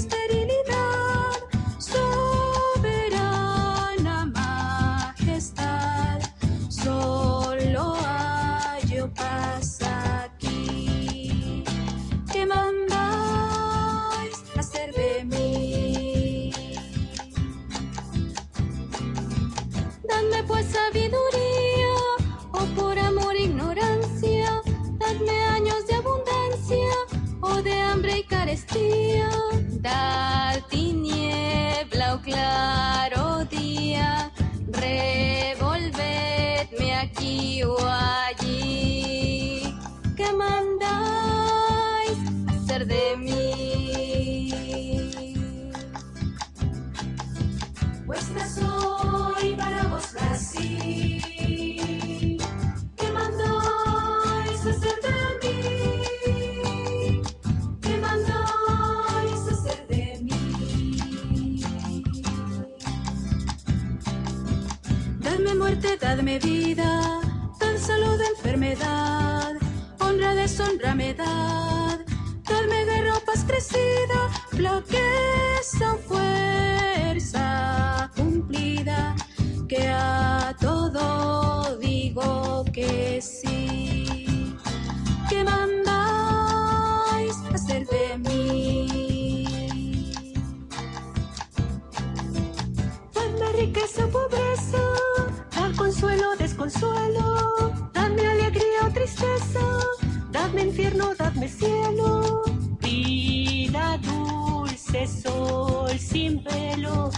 sol 105.06 105.98
sin 105.98 106.42
velo, 106.44 107.10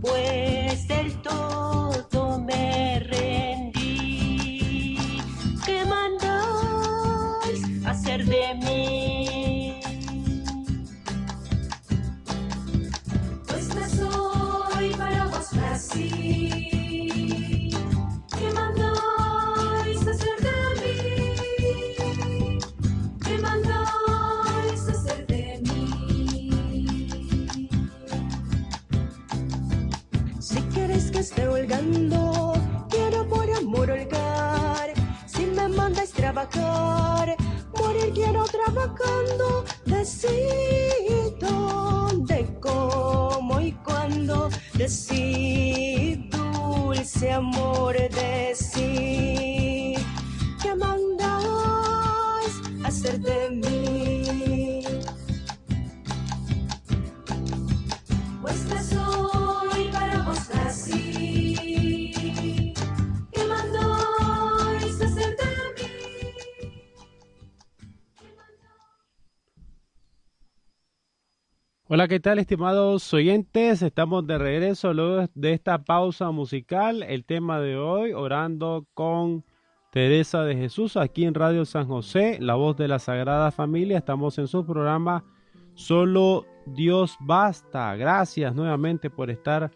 pues 0.00 0.63
Hola, 72.04 72.10
¿qué 72.10 72.20
tal, 72.20 72.38
estimados 72.38 73.14
oyentes? 73.14 73.80
Estamos 73.80 74.26
de 74.26 74.36
regreso 74.36 74.92
luego 74.92 75.26
de 75.34 75.54
esta 75.54 75.84
pausa 75.84 76.30
musical. 76.32 77.02
El 77.02 77.24
tema 77.24 77.60
de 77.60 77.78
hoy, 77.78 78.12
orando 78.12 78.86
con 78.92 79.42
Teresa 79.90 80.44
de 80.44 80.54
Jesús, 80.54 80.98
aquí 80.98 81.24
en 81.24 81.32
Radio 81.32 81.64
San 81.64 81.86
José, 81.86 82.36
la 82.42 82.56
voz 82.56 82.76
de 82.76 82.88
la 82.88 82.98
Sagrada 82.98 83.50
Familia. 83.52 83.96
Estamos 83.96 84.36
en 84.36 84.48
su 84.48 84.66
programa 84.66 85.24
Solo 85.72 86.44
Dios 86.66 87.16
Basta. 87.20 87.96
Gracias 87.96 88.54
nuevamente 88.54 89.08
por 89.08 89.30
estar 89.30 89.70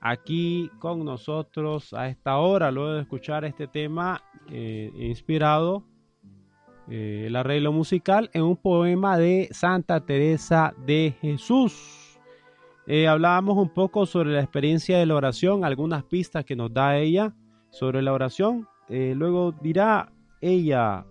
aquí 0.00 0.70
con 0.78 1.04
nosotros 1.04 1.92
a 1.92 2.08
esta 2.08 2.38
hora, 2.38 2.70
luego 2.70 2.94
de 2.94 3.02
escuchar 3.02 3.44
este 3.44 3.68
tema 3.68 4.22
eh, 4.50 4.90
inspirado 4.96 5.84
eh, 6.88 7.24
el 7.28 7.36
arreglo 7.36 7.72
musical 7.72 8.30
en 8.34 8.42
un 8.42 8.56
poema 8.56 9.16
de 9.16 9.48
Santa 9.52 10.00
Teresa 10.00 10.74
de 10.86 11.16
Jesús. 11.20 12.18
Eh, 12.86 13.08
hablábamos 13.08 13.56
un 13.56 13.70
poco 13.70 14.04
sobre 14.04 14.32
la 14.32 14.40
experiencia 14.40 14.98
de 14.98 15.06
la 15.06 15.14
oración, 15.14 15.64
algunas 15.64 16.04
pistas 16.04 16.44
que 16.44 16.56
nos 16.56 16.72
da 16.74 16.98
ella 16.98 17.34
sobre 17.70 18.02
la 18.02 18.12
oración. 18.12 18.68
Eh, 18.88 19.14
luego 19.16 19.52
dirá 19.52 20.12
ella, 20.42 21.06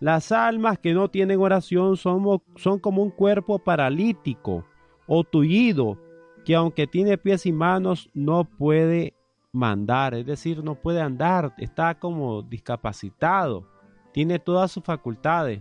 las 0.00 0.32
almas 0.32 0.80
que 0.80 0.92
no 0.92 1.08
tienen 1.08 1.40
oración 1.40 1.96
son, 1.96 2.42
son 2.56 2.80
como 2.80 3.04
un 3.04 3.10
cuerpo 3.10 3.60
paralítico 3.60 4.64
o 5.06 5.22
tullido, 5.22 5.96
que 6.44 6.56
aunque 6.56 6.88
tiene 6.88 7.18
pies 7.18 7.46
y 7.46 7.52
manos 7.52 8.10
no 8.14 8.42
puede 8.44 9.14
mandar, 9.52 10.14
es 10.14 10.26
decir, 10.26 10.64
no 10.64 10.74
puede 10.74 11.00
andar, 11.00 11.54
está 11.58 12.00
como 12.00 12.42
discapacitado 12.42 13.75
tiene 14.16 14.38
todas 14.38 14.72
sus 14.72 14.82
facultades. 14.82 15.60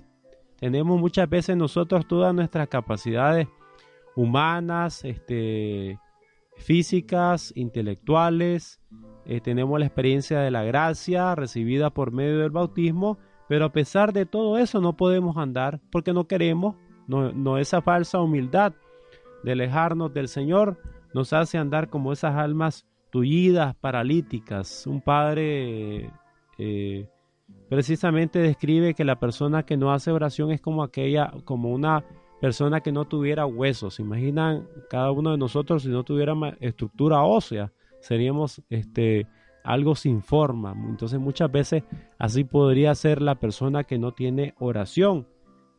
Tenemos 0.58 0.98
muchas 0.98 1.30
veces 1.30 1.58
nosotros 1.58 2.08
todas 2.08 2.34
nuestras 2.34 2.70
capacidades 2.70 3.50
humanas, 4.16 5.04
este, 5.04 6.00
físicas, 6.56 7.52
intelectuales. 7.58 8.80
eh, 9.26 9.42
tenemos 9.42 9.78
la 9.78 9.88
experiencia 9.88 10.40
de 10.40 10.52
la 10.52 10.64
gracia 10.64 11.36
recibida 11.36 11.90
por 11.90 12.14
medio 12.14 12.40
del 12.40 12.52
bautismo, 12.52 13.18
pero 13.50 13.66
a 13.66 13.74
pesar 13.74 14.14
de 14.14 14.26
todo 14.26 14.58
eso 14.58 14.80
no 14.80 14.96
podemos 14.96 15.36
andar 15.36 15.82
porque 15.92 16.14
no 16.14 16.26
queremos, 16.26 16.78
no, 17.08 17.34
no 17.34 17.58
esa 17.58 17.82
falsa 17.82 18.22
humildad 18.22 18.72
de 19.44 19.52
alejarnos 19.52 20.14
del 20.14 20.30
Señor 20.30 20.78
nos 21.14 21.34
hace 21.34 21.58
andar 21.58 21.90
como 21.90 22.14
esas 22.14 22.36
almas 22.38 22.88
tullidas, 23.12 23.76
paralíticas. 23.76 24.88
Un 24.88 25.02
padre 25.02 26.10
eh, 26.58 27.10
precisamente 27.70 28.40
describe 28.40 28.94
que 28.94 29.04
la 29.04 29.20
persona 29.20 29.64
que 29.64 29.78
no 29.78 29.92
hace 29.92 30.12
oración 30.12 30.52
es 30.52 30.62
como 30.62 30.84
aquella, 30.84 31.34
como 31.44 31.72
una 31.72 32.04
persona 32.42 32.82
que 32.82 32.92
no 32.92 33.06
tuviera 33.06 33.46
huesos. 33.46 33.96
¿Se 33.96 34.02
imaginan 34.02 34.68
cada 34.90 35.12
uno 35.12 35.32
de 35.32 35.38
nosotros 35.38 35.84
si 35.84 35.90
no 35.90 36.04
tuviera 36.04 36.34
estructura 36.60 37.24
ósea? 37.24 37.72
Seríamos 38.00 38.62
este, 38.70 39.28
algo 39.64 39.96
sin 39.96 40.22
forma. 40.22 40.76
Entonces 40.88 41.20
muchas 41.20 41.52
veces 41.52 41.84
así 42.18 42.44
podría 42.44 42.94
ser 42.96 43.22
la 43.22 43.36
persona 43.36 43.84
que 43.84 43.98
no 43.98 44.14
tiene 44.14 44.54
oración. 44.60 45.28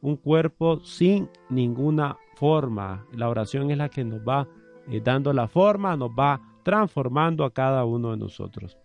Un 0.01 0.17
cuerpo 0.17 0.81
sin 0.85 1.31
ninguna 1.49 2.19
forma. 2.35 3.07
La 3.13 3.29
oración 3.29 3.71
es 3.71 3.79
la 3.79 3.89
que 3.89 4.05
nos 4.05 4.21
va 4.21 4.49
eh, 4.89 5.01
dando 5.03 5.33
la 5.33 5.49
forma, 5.49 5.97
nos 5.97 6.11
va 6.11 6.41
transformando 6.63 7.45
a 7.45 7.53
cada 7.53 7.85
uno 7.85 8.11
de 8.11 8.17
nosotros. 8.17 8.77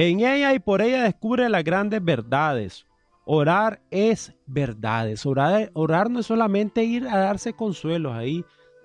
En 0.00 0.20
ella 0.20 0.54
y 0.54 0.60
por 0.60 0.80
ella 0.80 1.02
descubre 1.02 1.48
las 1.48 1.64
grandes 1.64 2.04
verdades. 2.04 2.86
Orar 3.24 3.80
es 3.90 4.32
verdades. 4.46 5.26
Orar, 5.26 5.72
orar 5.74 6.08
no 6.08 6.20
es 6.20 6.26
solamente 6.26 6.84
ir 6.84 7.08
a 7.08 7.18
darse 7.18 7.52
consuelos 7.52 8.14
ahí, 8.14 8.44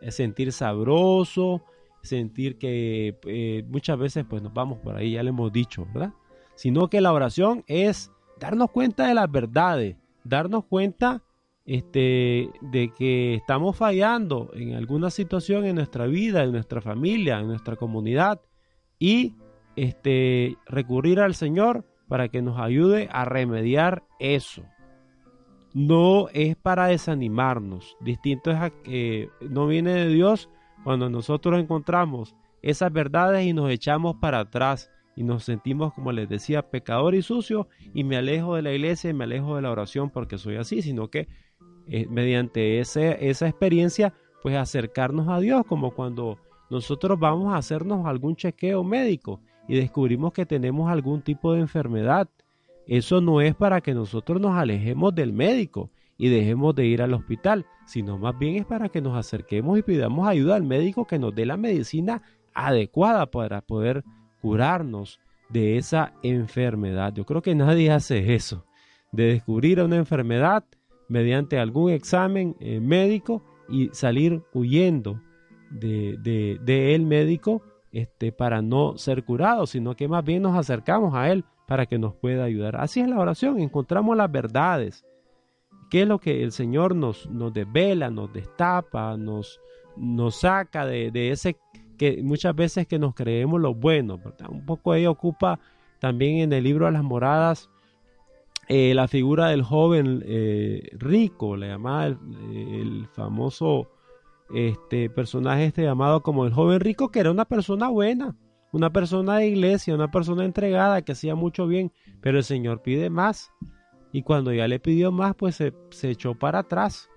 sentir 0.10 0.52
sabroso, 0.52 1.62
sentir 2.02 2.58
que 2.58 3.16
eh, 3.28 3.64
muchas 3.68 4.00
veces 4.00 4.26
pues 4.28 4.42
nos 4.42 4.56
vamos 4.56 4.80
por 4.80 4.96
ahí, 4.96 5.12
ya 5.12 5.22
le 5.22 5.30
hemos 5.30 5.54
dicho, 5.54 5.86
¿verdad? 5.94 6.14
Sino 6.56 6.90
que 6.90 7.00
la 7.00 7.14
oración 7.14 7.64
es 7.68 8.12
darnos 8.40 8.72
cuenta 8.72 9.08
de 9.08 9.14
las 9.14 9.32
verdades, 9.32 9.96
darnos 10.24 10.66
cuenta 10.66 11.22
este, 11.64 12.50
de 12.62 12.92
que 12.98 13.36
estamos 13.36 13.78
fallando 13.78 14.50
en 14.56 14.74
alguna 14.74 15.12
situación 15.12 15.66
en 15.66 15.76
nuestra 15.76 16.08
vida, 16.08 16.44
en 16.44 16.54
nuestra 16.54 16.82
familia, 16.82 17.40
en 17.40 17.50
nuestra 17.50 17.76
comunidad 17.76 18.42
y 18.98 19.36
este, 19.76 20.58
recurrir 20.66 21.20
al 21.20 21.36
Señor 21.36 21.86
para 22.08 22.30
que 22.30 22.42
nos 22.42 22.60
ayude 22.60 23.10
a 23.12 23.26
remediar 23.26 24.04
eso. 24.20 24.64
No 25.74 26.28
es 26.34 26.56
para 26.56 26.88
desanimarnos, 26.88 27.98
distinto 28.00 28.52
es 28.52 28.58
a 28.58 28.70
que 28.70 29.30
no 29.42 29.66
viene 29.66 29.94
de 29.94 30.08
Dios 30.08 30.50
cuando 30.84 31.10
nosotros 31.10 31.60
encontramos 31.60 32.36
esas 32.62 32.94
verdades 32.94 33.46
y 33.46 33.54
nos 33.54 33.72
echamos 33.72 34.18
para 34.18 34.40
atrás 34.42 34.92
y 35.16 35.24
nos 35.24 35.44
sentimos, 35.44 35.94
como 35.94 36.12
les 36.12 36.30
decía, 36.30 36.70
pecador 36.70 37.16
y 37.16 37.22
sucio 37.22 37.68
y 37.94 38.04
me 38.04 38.18
alejo 38.18 38.56
de 38.56 38.62
la 38.62 38.72
iglesia 38.72 39.10
y 39.10 39.14
me 39.14 39.24
alejo 39.24 39.56
de 39.56 39.64
la 39.64 39.72
oración 39.72 40.10
porque 40.10 40.38
soy 40.38 40.58
así, 40.58 40.82
sino 40.82 41.10
que 41.10 41.28
eh, 41.88 42.08
mediante 42.10 42.80
ese, 42.80 43.30
esa 43.30 43.48
experiencia, 43.48 44.14
pues 44.42 44.56
acercarnos 44.56 45.28
a 45.30 45.40
Dios, 45.40 45.66
como 45.66 45.92
cuando 45.92 46.38
nosotros 46.70 47.20
vamos 47.20 47.54
a 47.54 47.58
hacernos 47.58 48.06
algún 48.06 48.36
chequeo 48.36 48.84
médico 48.84 49.42
y 49.68 49.76
descubrimos 49.76 50.34
que 50.34 50.46
tenemos 50.46 50.92
algún 50.92 51.22
tipo 51.22 51.54
de 51.54 51.62
enfermedad. 51.62 52.30
Eso 52.88 53.22
no 53.22 53.42
es 53.42 53.56
para 53.56 53.82
que 53.82 53.94
nosotros 53.94 54.42
nos 54.42 54.56
alejemos 54.56 55.16
del 55.16 55.34
médico 55.34 55.90
y 56.18 56.30
dejemos 56.30 56.76
de 56.76 56.86
ir 56.86 57.02
al 57.02 57.14
hospital, 57.14 57.66
sino 57.86 58.18
más 58.18 58.38
bien 58.38 58.56
es 58.56 58.66
para 58.66 58.90
que 58.90 59.02
nos 59.02 59.18
acerquemos 59.18 59.80
y 59.80 59.84
pidamos 59.84 60.28
ayuda 60.28 60.56
al 60.56 60.64
médico 60.64 61.06
que 61.06 61.20
nos 61.20 61.34
dé 61.34 61.46
la 61.46 61.58
medicina 61.58 62.22
adecuada 62.54 63.26
para 63.26 63.62
poder 63.62 64.04
curarnos 64.42 65.20
de 65.50 65.78
esa 65.78 66.14
enfermedad. 66.24 67.14
Yo 67.14 67.26
creo 67.26 67.42
que 67.42 67.56
nadie 67.56 67.92
hace 67.92 68.34
eso, 68.34 68.66
de 69.12 69.26
descubrir 69.26 69.82
una 69.82 69.98
enfermedad 69.98 70.66
mediante 71.08 71.60
algún 71.60 71.92
examen 71.92 72.56
eh, 72.60 72.80
médico 72.80 73.44
y 73.70 73.90
salir 73.94 74.42
huyendo 74.54 75.22
de, 75.70 76.18
de, 76.64 76.96
el 76.96 77.06
médico 77.06 77.62
este, 77.94 78.32
para 78.32 78.62
no 78.62 78.98
ser 78.98 79.24
curado, 79.24 79.66
sino 79.66 79.96
que 79.96 80.08
más 80.08 80.26
bien 80.26 80.42
nos 80.42 80.58
acercamos 80.58 81.16
a 81.16 81.32
él 81.32 81.46
para 81.68 81.86
que 81.86 81.98
nos 81.98 82.14
pueda 82.16 82.44
ayudar. 82.44 82.76
Así 82.76 83.00
es 83.00 83.08
la 83.08 83.20
oración, 83.20 83.60
encontramos 83.60 84.18
las 84.18 84.32
verdades. 84.32 85.06
¿Qué 85.90 86.02
es 86.02 86.08
lo 86.08 86.20
que 86.20 86.44
el 86.44 86.52
Señor 86.52 86.96
nos, 86.96 87.30
nos 87.30 87.54
desvela, 87.54 88.10
nos 88.10 88.34
destapa, 88.34 89.16
nos, 89.16 89.62
nos 89.96 90.36
saca 90.42 90.86
de, 90.86 91.12
de 91.12 91.32
ese 91.32 91.56
que 91.98 92.22
muchas 92.24 92.56
veces 92.56 92.88
que 92.88 93.00
nos 93.00 93.14
creemos 93.14 93.62
lo 93.62 93.74
bueno? 93.74 94.20
Un 94.50 94.66
poco 94.66 94.92
ahí 94.92 95.06
ocupa 95.06 95.60
también 96.00 96.40
en 96.40 96.52
el 96.52 96.64
libro 96.64 96.88
de 96.88 96.92
las 96.92 97.04
moradas 97.04 97.70
eh, 98.70 98.94
la 98.94 99.08
figura 99.08 99.50
del 99.50 99.62
joven 99.62 100.24
eh, 100.26 100.90
rico, 100.94 101.58
le 101.58 101.68
llamaba 101.68 102.08
el, 102.08 103.08
famoso 103.12 103.90
este, 104.54 105.10
personaje 105.10 105.66
este 105.66 105.84
llamado 105.84 106.22
como 106.22 106.46
el 106.46 106.54
joven 106.54 106.80
rico, 106.80 107.10
que 107.10 107.20
era 107.20 107.32
una 107.32 107.46
persona 107.46 107.90
buena, 107.90 108.36
una 108.72 108.92
persona 108.92 109.38
de 109.38 109.48
iglesia, 109.48 109.96
una 109.96 110.12
persona 110.12 110.46
entregada, 110.46 111.02
que 111.02 111.12
hacía 111.12 111.36
mucho 111.36 111.68
bien, 111.68 111.92
pero 112.22 112.38
el 112.38 112.44
Señor 112.44 112.82
pide 112.82 113.10
más. 113.10 113.52
Y 114.12 114.24
cuando 114.24 114.54
ya 114.54 114.68
le 114.68 114.80
pidió 114.80 115.12
más, 115.12 115.36
pues 115.36 115.56
se, 115.56 115.74
se 115.90 116.12
echó 116.12 116.36
para 116.36 116.60
atrás. 116.60 117.10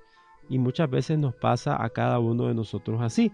Y 0.48 0.58
muchas 0.58 0.88
veces 0.88 1.18
nos 1.18 1.34
pasa 1.34 1.82
a 1.82 1.90
cada 1.90 2.18
uno 2.18 2.46
de 2.46 2.54
nosotros 2.54 3.00
así. 3.02 3.30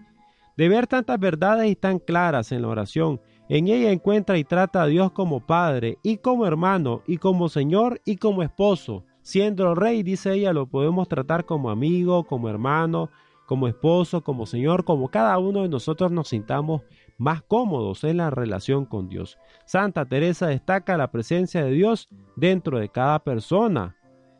De 0.57 0.69
ver 0.69 0.87
tantas 0.87 1.19
verdades 1.19 1.71
y 1.71 1.75
tan 1.75 1.99
claras 1.99 2.51
en 2.51 2.61
la 2.61 2.67
oración, 2.67 3.21
en 3.49 3.67
ella 3.67 3.91
encuentra 3.91 4.37
y 4.37 4.43
trata 4.43 4.83
a 4.83 4.87
Dios 4.87 5.11
como 5.11 5.45
Padre 5.45 5.97
y 6.01 6.17
como 6.17 6.45
hermano 6.45 7.01
y 7.07 7.17
como 7.17 7.49
Señor 7.49 8.01
y 8.05 8.17
como 8.17 8.43
esposo. 8.43 9.05
Siendo 9.21 9.73
rey, 9.75 10.03
dice 10.03 10.33
ella, 10.33 10.53
lo 10.53 10.67
podemos 10.67 11.07
tratar 11.07 11.45
como 11.45 11.69
amigo, 11.69 12.25
como 12.25 12.49
hermano, 12.49 13.09
como 13.45 13.67
esposo, 13.67 14.23
como 14.23 14.45
Señor, 14.45 14.85
como 14.85 15.09
cada 15.09 15.37
uno 15.37 15.63
de 15.63 15.69
nosotros 15.69 16.11
nos 16.11 16.29
sintamos 16.29 16.81
más 17.17 17.41
cómodos 17.43 18.03
en 18.03 18.17
la 18.17 18.29
relación 18.29 18.85
con 18.85 19.09
Dios. 19.09 19.37
Santa 19.65 20.05
Teresa 20.05 20.47
destaca 20.47 20.97
la 20.97 21.11
presencia 21.11 21.63
de 21.63 21.71
Dios 21.71 22.09
dentro 22.35 22.79
de 22.79 22.89
cada 22.89 23.19
persona. 23.19 23.95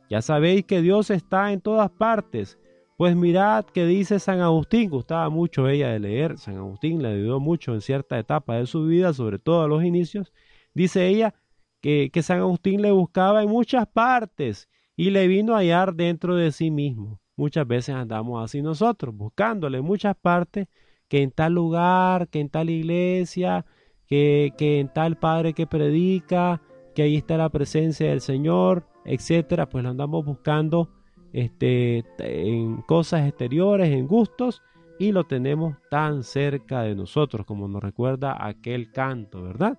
Ya 0.09 0.21
sabéis 0.21 0.65
que 0.65 0.81
Dios 0.81 1.09
está 1.09 1.51
en 1.51 1.61
todas 1.61 1.89
partes 1.91 2.57
pues 2.97 3.15
mirad 3.15 3.65
que 3.65 3.85
dice 3.85 4.19
San 4.19 4.39
Agustín, 4.39 4.89
gustaba 4.89 5.29
mucho 5.29 5.67
ella 5.67 5.89
de 5.89 5.99
leer, 5.99 6.37
San 6.37 6.57
Agustín 6.57 7.01
le 7.01 7.09
ayudó 7.09 7.39
mucho 7.39 7.73
en 7.73 7.81
cierta 7.81 8.19
etapa 8.19 8.55
de 8.55 8.67
su 8.67 8.85
vida, 8.85 9.13
sobre 9.13 9.39
todo 9.39 9.63
a 9.63 9.67
los 9.67 9.83
inicios, 9.83 10.31
dice 10.73 11.07
ella 11.07 11.33
que, 11.81 12.11
que 12.13 12.21
San 12.21 12.39
Agustín 12.39 12.81
le 12.81 12.91
buscaba 12.91 13.41
en 13.43 13.49
muchas 13.49 13.87
partes 13.87 14.69
y 14.95 15.09
le 15.09 15.27
vino 15.27 15.55
a 15.55 15.57
hallar 15.57 15.95
dentro 15.95 16.35
de 16.35 16.51
sí 16.51 16.69
mismo. 16.69 17.19
Muchas 17.35 17.67
veces 17.67 17.95
andamos 17.95 18.43
así 18.43 18.61
nosotros, 18.61 19.15
buscándole 19.15 19.79
en 19.79 19.85
muchas 19.85 20.15
partes, 20.15 20.67
que 21.07 21.21
en 21.21 21.31
tal 21.31 21.53
lugar, 21.53 22.27
que 22.29 22.39
en 22.39 22.49
tal 22.49 22.69
iglesia, 22.69 23.65
que, 24.07 24.53
que 24.57 24.79
en 24.79 24.91
tal 24.93 25.17
padre 25.17 25.53
que 25.53 25.67
predica, 25.67 26.61
que 26.93 27.03
ahí 27.03 27.15
está 27.15 27.37
la 27.37 27.49
presencia 27.49 28.09
del 28.09 28.21
Señor, 28.21 28.87
etcétera, 29.05 29.67
pues 29.67 29.83
lo 29.83 29.89
andamos 29.89 30.23
buscando 30.25 30.89
este, 31.33 32.05
en 32.19 32.81
cosas 32.83 33.27
exteriores, 33.27 33.89
en 33.89 34.07
gustos, 34.07 34.61
y 34.99 35.11
lo 35.11 35.23
tenemos 35.23 35.75
tan 35.89 36.23
cerca 36.23 36.83
de 36.83 36.95
nosotros, 36.95 37.45
como 37.45 37.67
nos 37.67 37.81
recuerda 37.81 38.37
aquel 38.45 38.91
canto, 38.91 39.41
¿verdad? 39.41 39.77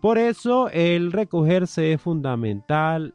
Por 0.00 0.18
eso 0.18 0.68
el 0.70 1.12
recogerse 1.12 1.92
es 1.92 2.00
fundamental 2.00 3.14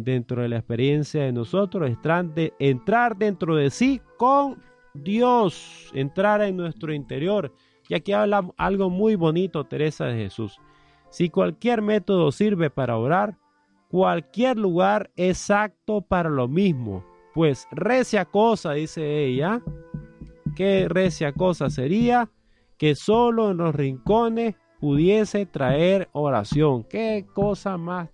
dentro 0.00 0.42
de 0.42 0.48
la 0.48 0.56
experiencia 0.56 1.22
de 1.22 1.32
nosotros, 1.32 1.90
entrar 2.58 3.16
dentro 3.16 3.56
de 3.56 3.70
sí 3.70 4.00
con 4.16 4.62
Dios, 4.94 5.90
entrar 5.94 6.42
en 6.42 6.56
nuestro 6.56 6.92
interior. 6.92 7.52
Y 7.88 7.94
aquí 7.94 8.12
habla 8.12 8.48
algo 8.56 8.90
muy 8.90 9.14
bonito 9.14 9.64
Teresa 9.64 10.06
de 10.06 10.24
Jesús. 10.24 10.58
Si 11.10 11.30
cualquier 11.30 11.80
método 11.80 12.30
sirve 12.32 12.68
para 12.68 12.98
orar, 12.98 13.36
cualquier 13.88 14.58
lugar 14.58 15.10
exacto 15.16 16.02
para 16.02 16.28
lo 16.28 16.48
mismo. 16.48 17.04
Pues 17.34 17.66
recia 17.70 18.26
cosa, 18.26 18.72
dice 18.72 19.24
ella, 19.24 19.62
que 20.54 20.88
recia 20.88 21.32
cosa 21.32 21.70
sería 21.70 22.28
que 22.76 22.94
solo 22.94 23.52
en 23.52 23.56
los 23.58 23.74
rincones 23.74 24.54
pudiese 24.80 25.46
traer 25.46 26.08
oración. 26.12 26.84
Qué 26.84 27.26
cosa 27.32 27.78
más 27.78 28.10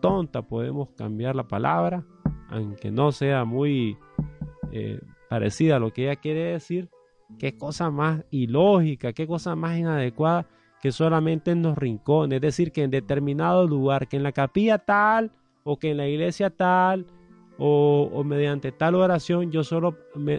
tonta 0.00 0.42
podemos 0.42 0.90
cambiar 0.96 1.36
la 1.36 1.48
palabra, 1.48 2.04
aunque 2.48 2.90
no 2.90 3.12
sea 3.12 3.44
muy 3.44 3.96
eh, 4.72 5.00
parecida 5.28 5.76
a 5.76 5.78
lo 5.78 5.92
que 5.92 6.04
ella 6.04 6.16
quiere 6.16 6.52
decir. 6.52 6.88
Qué 7.38 7.56
cosa 7.56 7.90
más 7.90 8.24
ilógica, 8.30 9.12
qué 9.12 9.26
cosa 9.26 9.56
más 9.56 9.78
inadecuada 9.78 10.46
que 10.82 10.92
solamente 10.92 11.52
en 11.52 11.62
los 11.62 11.78
rincones, 11.78 12.36
es 12.36 12.42
decir, 12.42 12.72
que 12.72 12.82
en 12.82 12.90
determinado 12.90 13.66
lugar, 13.68 14.08
que 14.08 14.16
en 14.16 14.24
la 14.24 14.32
capilla 14.32 14.78
tal 14.78 15.30
o 15.62 15.78
que 15.78 15.92
en 15.92 15.96
la 15.96 16.08
iglesia 16.08 16.50
tal 16.50 17.06
o, 17.56 18.24
mediante 18.24 18.72
tal 18.72 18.96
oración 18.96 19.52
yo 19.52 19.62
solo 19.62 19.96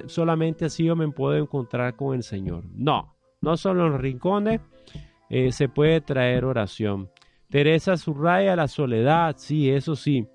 solamente 0.07 0.65
así 0.65 0.83
yo 0.83 0.95
me 0.97 1.09
puedo 1.09 1.37
encontrar 1.37 1.95
con 1.95 2.15
el 2.15 2.23
Señor. 2.23 2.65
No, 2.75 3.15
no 3.41 3.55
solo 3.55 3.85
en 3.85 3.93
los 3.93 4.01
rincones 4.01 4.59
eh, 5.29 5.53
se 5.53 5.69
puede 5.69 6.01
traer 6.01 6.43
oración. 6.43 7.09
Teresa 7.53 7.97
subraya 7.97 8.55
la 8.55 8.67
soledad, 8.67 9.35
sí, 9.37 9.69
eso 9.69 9.95
sí, 9.95 10.27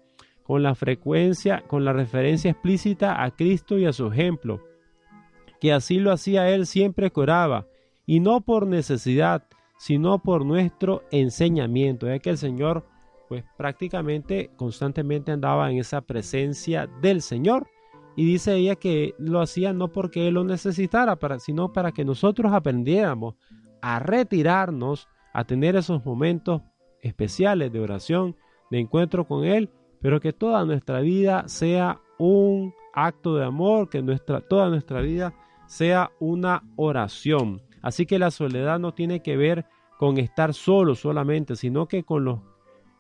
con 0.45 0.63
la 0.63 0.77
frecuencia, 0.77 1.65
con 1.67 1.85
la 1.85 1.93
referencia 1.93 2.53
explícita 2.53 3.25
a 3.25 3.33
Cristo 3.33 3.77
y 3.77 3.87
a 3.87 3.93
su 3.93 4.07
ejemplo, 4.07 4.63
que 5.61 5.73
así 5.73 5.99
lo 5.99 6.13
hacía 6.13 6.49
él 6.49 6.65
siempre 6.65 7.11
que 7.11 7.19
oraba, 7.19 7.67
y 8.07 8.21
no 8.21 8.41
por 8.43 8.69
necesidad, 8.69 9.49
sino 9.79 10.23
por 10.23 10.47
nuestro 10.47 11.03
enseñamiento, 11.11 12.07
ya 12.07 12.21
que 12.21 12.31
el 12.31 12.39
Señor 12.39 12.87
pues 13.29 13.43
prácticamente 13.57 14.53
constantemente 14.55 15.33
andaba 15.33 15.73
en 15.73 15.79
esa 15.79 16.03
presencia 16.03 16.87
del 17.03 17.21
Señor 17.21 17.67
y 18.15 18.27
dice 18.27 18.55
ella 18.55 18.77
que 18.77 19.17
lo 19.19 19.41
hacía 19.41 19.73
no 19.73 19.89
porque 19.89 20.29
Él 20.29 20.35
lo 20.35 20.45
necesitara, 20.45 21.19
sino 21.41 21.73
para 21.73 21.91
que 21.91 22.05
nosotros 22.05 22.53
aprendiéramos 22.53 23.35
a 23.83 23.99
retirarnos, 23.99 25.09
a 25.33 25.43
tener 25.43 25.75
esos 25.75 26.05
momentos 26.05 26.63
especiales 27.09 27.73
de 27.73 27.81
oración, 27.81 28.37
de 28.71 28.79
encuentro 28.79 29.27
con 29.27 29.45
Él, 29.45 29.71
pero 30.01 30.21
que 30.21 30.33
toda 30.33 30.65
nuestra 30.65 31.01
vida 31.01 31.49
sea 31.49 32.01
un 32.19 32.75
acto 32.93 33.37
de 33.37 33.45
amor, 33.45 33.89
que 33.89 34.03
nuestra, 34.03 34.41
toda 34.41 34.69
nuestra 34.69 35.01
vida 35.01 35.35
sea 35.67 36.11
una 36.21 36.63
oración. 36.77 37.61
Así 37.83 38.07
que 38.07 38.19
la 38.19 38.31
soledad 38.31 38.79
no 38.79 38.93
tiene 38.93 39.21
que 39.21 39.37
ver 39.37 39.67
con 39.99 40.19
estar 40.19 40.55
solo 40.55 40.95
solamente, 40.95 41.57
sino 41.57 41.87
que 41.87 42.05
con 42.05 42.25
los, 42.25 42.41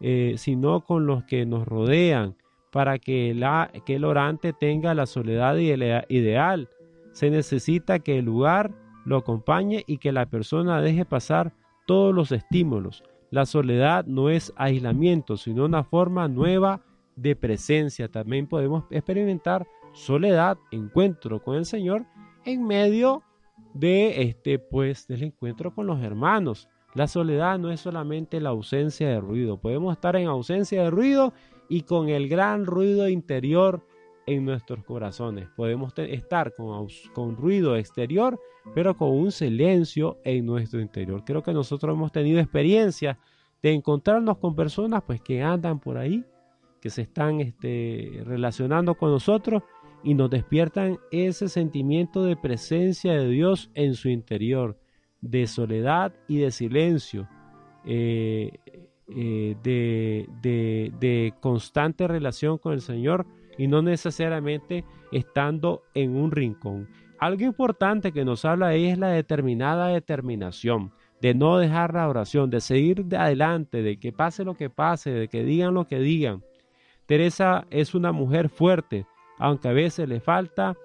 eh, 0.00 0.34
sino 0.36 0.84
con 0.84 1.06
los 1.06 1.24
que 1.24 1.46
nos 1.46 1.66
rodean, 1.66 2.36
para 2.70 2.98
que, 2.98 3.34
la, 3.34 3.70
que 3.86 3.96
el 3.96 4.04
orante 4.04 4.52
tenga 4.52 4.94
la 4.94 5.06
soledad 5.06 5.56
ideal. 5.56 6.68
Se 7.12 7.30
necesita 7.30 8.00
que 8.00 8.18
el 8.18 8.26
lugar 8.26 8.72
lo 9.04 9.16
acompañe 9.16 9.84
y 9.86 9.98
que 9.98 10.12
la 10.12 10.26
persona 10.26 10.80
deje 10.80 11.04
pasar 11.04 11.54
todos 11.86 12.14
los 12.14 12.30
estímulos. 12.30 13.02
La 13.30 13.46
soledad 13.46 14.06
no 14.06 14.30
es 14.30 14.52
aislamiento, 14.56 15.36
sino 15.36 15.64
una 15.64 15.84
forma 15.84 16.28
nueva 16.28 16.82
de 17.16 17.36
presencia. 17.36 18.08
También 18.08 18.46
podemos 18.46 18.84
experimentar 18.90 19.66
soledad, 19.92 20.58
encuentro 20.70 21.42
con 21.42 21.56
el 21.56 21.66
Señor 21.66 22.06
en 22.44 22.66
medio 22.66 23.22
de 23.74 24.22
este 24.22 24.58
pues 24.58 25.06
del 25.06 25.24
encuentro 25.24 25.74
con 25.74 25.86
los 25.86 26.02
hermanos. 26.02 26.68
La 26.94 27.06
soledad 27.06 27.58
no 27.58 27.70
es 27.70 27.80
solamente 27.80 28.40
la 28.40 28.50
ausencia 28.50 29.08
de 29.08 29.20
ruido. 29.20 29.60
Podemos 29.60 29.92
estar 29.92 30.16
en 30.16 30.26
ausencia 30.26 30.82
de 30.82 30.90
ruido 30.90 31.34
y 31.68 31.82
con 31.82 32.08
el 32.08 32.28
gran 32.28 32.64
ruido 32.64 33.08
interior 33.08 33.86
en 34.28 34.44
nuestros 34.44 34.84
corazones. 34.84 35.48
Podemos 35.56 35.92
estar 35.96 36.54
con, 36.54 37.36
ruido 37.36 37.76
exterior, 37.76 38.38
pero 38.74 38.96
con 38.96 39.10
un 39.10 39.32
silencio 39.32 40.18
en 40.24 40.44
nuestro 40.44 40.80
interior. 40.80 41.24
Creo 41.24 41.42
que 41.42 41.52
nosotros 41.52 41.94
hemos 41.94 42.12
tenido 42.12 42.38
experiencia 42.38 43.18
de 43.62 43.72
encontrarnos 43.72 44.38
con 44.38 44.54
personas 44.54 45.02
pues 45.06 45.20
que 45.20 45.42
andan 45.42 45.80
por 45.80 45.96
ahí, 45.96 46.24
que 46.80 46.90
se 46.90 47.02
están 47.02 47.40
este, 47.40 48.22
relacionando 48.24 48.94
con 48.94 49.10
nosotros 49.10 49.62
y 50.04 50.14
nos 50.14 50.30
despiertan 50.30 50.98
ese 51.10 51.48
sentimiento 51.48 52.22
de 52.22 52.36
presencia 52.36 53.14
de 53.14 53.28
Dios 53.28 53.70
en 53.74 53.94
su 53.94 54.10
interior, 54.10 54.78
de 55.20 55.46
soledad 55.46 56.12
y 56.28 56.36
de 56.36 56.50
silencio. 56.50 57.28
Eh, 57.84 58.52
eh, 59.10 59.56
de, 59.62 61.34
constante 61.40 62.06
relación 62.06 62.58
con 62.58 62.74
el 62.74 62.82
Señor 62.82 63.26
y 63.58 63.66
no 63.66 63.82
necesariamente 63.82 64.84
estando 65.12 65.82
en 65.92 66.16
un 66.16 66.30
rincón. 66.30 66.88
Algo 67.18 67.42
importante 67.44 68.12
que 68.12 68.24
nos 68.24 68.44
habla 68.44 68.68
ahí 68.68 68.86
es 68.86 68.98
la 68.98 69.08
determinada 69.08 69.88
determinación, 69.88 70.92
de 71.20 71.34
no 71.34 71.58
dejar 71.58 71.92
la 71.92 72.08
oración, 72.08 72.48
de 72.48 72.60
seguir 72.60 73.04
de 73.04 73.16
adelante, 73.16 73.82
de 73.82 73.98
que 73.98 74.12
pase 74.12 74.44
lo 74.44 74.54
que 74.54 74.70
pase, 74.70 75.10
de 75.10 75.28
que 75.28 75.42
digan 75.42 75.74
lo 75.74 75.86
que 75.86 75.98
digan. 75.98 76.44
Teresa 77.06 77.66
es 77.70 77.94
una 77.94 78.12
mujer 78.12 78.48
fuerte, 78.48 79.04
aunque 79.38 79.68
a 79.68 79.72
veces 79.72 80.08
le 80.08 80.20
falta 80.20 80.76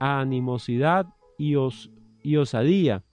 animosidad 0.00 1.06
y, 1.38 1.54
y 2.22 2.36
osadía. 2.36 3.04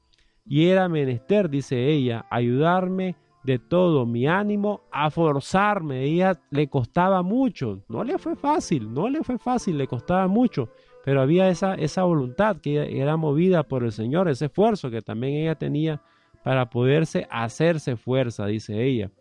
Y 0.47 0.67
era 0.67 0.89
menester, 0.89 1.49
dice 1.49 1.89
ella, 1.89 2.25
ayudarme 2.31 3.15
de 3.45 3.59
todo 3.59 4.05
mi 4.05 4.27
ánimo 4.27 4.81
a 4.91 5.09
forzarme. 5.11 6.03
Ella 6.03 6.39
le 6.49 6.67
costaba 6.67 7.21
mucho, 7.21 7.83
no 7.87 8.03
le 8.03 8.17
fue 8.17 8.35
fácil, 8.35 8.91
no 8.93 9.07
le 9.07 9.23
fue 9.23 9.37
fácil, 9.37 9.77
le 9.77 9.87
costaba 9.87 10.27
mucho, 10.27 10.69
pero 11.03 11.21
había 11.21 11.47
esa, 11.49 11.75
esa 11.75 12.03
voluntad 12.03 12.57
que 12.57 12.99
era 12.99 13.17
movida 13.17 13.63
por 13.63 13.83
el 13.83 13.91
Señor, 13.91 14.27
ese 14.27 14.45
esfuerzo 14.45 14.89
que 14.89 15.01
también 15.01 15.35
ella 15.35 15.55
tenía 15.55 16.01
para 16.43 16.69
poderse 16.69 17.27
hacerse 17.29 17.95
fuerza, 17.95 18.47
dice 18.47 18.83
ella. 18.83 19.11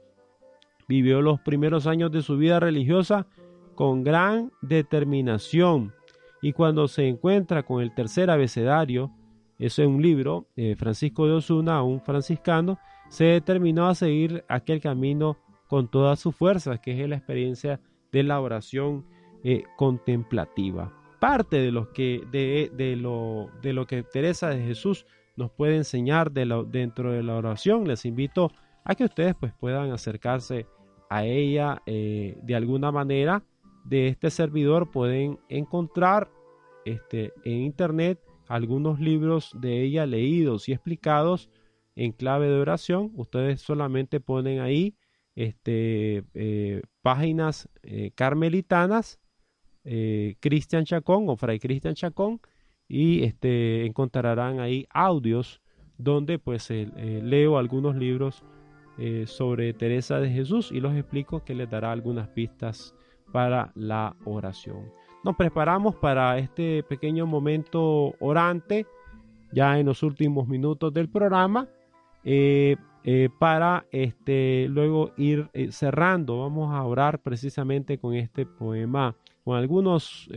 Vivió 0.88 1.22
los 1.22 1.40
primeros 1.40 1.86
años 1.86 2.10
de 2.10 2.22
su 2.22 2.36
vida 2.36 2.60
religiosa 2.60 3.26
con 3.74 4.04
gran 4.04 4.52
determinación 4.62 5.92
y 6.40 6.52
cuando 6.52 6.88
se 6.88 7.08
encuentra 7.08 7.62
con 7.62 7.82
el 7.82 7.94
tercer 7.94 8.30
abecedario, 8.30 9.10
eso 9.58 9.82
es 9.82 9.88
un 9.88 10.02
libro, 10.02 10.46
de 10.56 10.76
Francisco 10.76 11.26
de 11.26 11.32
Osuna, 11.32 11.82
un 11.82 12.00
franciscano, 12.00 12.78
se 13.14 13.26
determinó 13.26 13.86
a 13.86 13.94
seguir 13.94 14.44
aquel 14.48 14.80
camino 14.80 15.38
con 15.68 15.86
todas 15.86 16.18
sus 16.18 16.34
fuerzas, 16.34 16.80
que 16.80 17.00
es 17.00 17.08
la 17.08 17.14
experiencia 17.14 17.80
de 18.10 18.24
la 18.24 18.40
oración 18.40 19.06
eh, 19.44 19.62
contemplativa. 19.76 20.92
Parte 21.20 21.58
de 21.58 21.70
lo, 21.70 21.92
que, 21.92 22.24
de, 22.32 22.96
lo, 22.96 23.50
de 23.62 23.72
lo 23.72 23.86
que 23.86 24.02
Teresa 24.02 24.48
de 24.48 24.64
Jesús 24.64 25.06
nos 25.36 25.52
puede 25.52 25.76
enseñar 25.76 26.32
de 26.32 26.64
dentro 26.68 27.12
de 27.12 27.22
la 27.22 27.36
oración, 27.36 27.86
les 27.86 28.04
invito 28.04 28.50
a 28.82 28.96
que 28.96 29.04
ustedes 29.04 29.36
pues, 29.38 29.52
puedan 29.60 29.92
acercarse 29.92 30.66
a 31.08 31.24
ella 31.24 31.82
eh, 31.86 32.36
de 32.42 32.56
alguna 32.56 32.90
manera. 32.90 33.44
De 33.84 34.08
este 34.08 34.28
servidor 34.28 34.90
pueden 34.90 35.38
encontrar 35.48 36.32
este, 36.84 37.32
en 37.44 37.60
internet 37.60 38.18
algunos 38.48 38.98
libros 38.98 39.52
de 39.60 39.82
ella 39.82 40.04
leídos 40.04 40.68
y 40.68 40.72
explicados 40.72 41.48
en 41.96 42.12
clave 42.12 42.48
de 42.48 42.58
oración. 42.58 43.12
Ustedes 43.14 43.60
solamente 43.60 44.20
ponen 44.20 44.60
ahí 44.60 44.96
este, 45.34 46.24
eh, 46.34 46.82
páginas 47.02 47.68
eh, 47.82 48.12
carmelitanas, 48.14 49.20
eh, 49.84 50.36
Cristian 50.40 50.84
Chacón 50.84 51.28
o 51.28 51.36
Fray 51.36 51.58
Cristian 51.58 51.94
Chacón, 51.94 52.40
y 52.86 53.24
este, 53.24 53.86
encontrarán 53.86 54.60
ahí 54.60 54.86
audios 54.90 55.60
donde 55.96 56.38
pues 56.38 56.70
leo 56.70 57.56
algunos 57.56 57.94
libros 57.96 58.42
sobre 59.26 59.72
Teresa 59.72 60.18
de 60.18 60.28
Jesús 60.28 60.70
y 60.72 60.80
los 60.80 60.94
explico 60.94 61.44
que 61.44 61.54
les 61.54 61.70
dará 61.70 61.92
algunas 61.92 62.28
pistas 62.28 62.94
para 63.32 63.72
la 63.74 64.16
oración. 64.24 64.92
Nos 65.22 65.36
preparamos 65.36 65.94
para 65.94 66.36
este 66.38 66.82
pequeño 66.82 67.26
momento 67.26 68.14
orante 68.20 68.86
ya 69.52 69.78
en 69.78 69.86
los 69.86 70.02
últimos 70.02 70.48
minutos 70.48 70.92
del 70.92 71.08
programa 71.08 71.68
eh, 72.24 72.76
eh, 73.04 73.28
para 73.38 73.84
este, 73.92 74.66
luego 74.70 75.12
ir 75.16 75.50
eh, 75.52 75.70
cerrando. 75.72 76.40
Vamos 76.40 76.74
a 76.74 76.82
orar 76.84 77.20
precisamente 77.20 77.98
con 77.98 78.14
este 78.14 78.46
poema, 78.46 79.14
con 79.44 79.56
algunos 79.56 80.28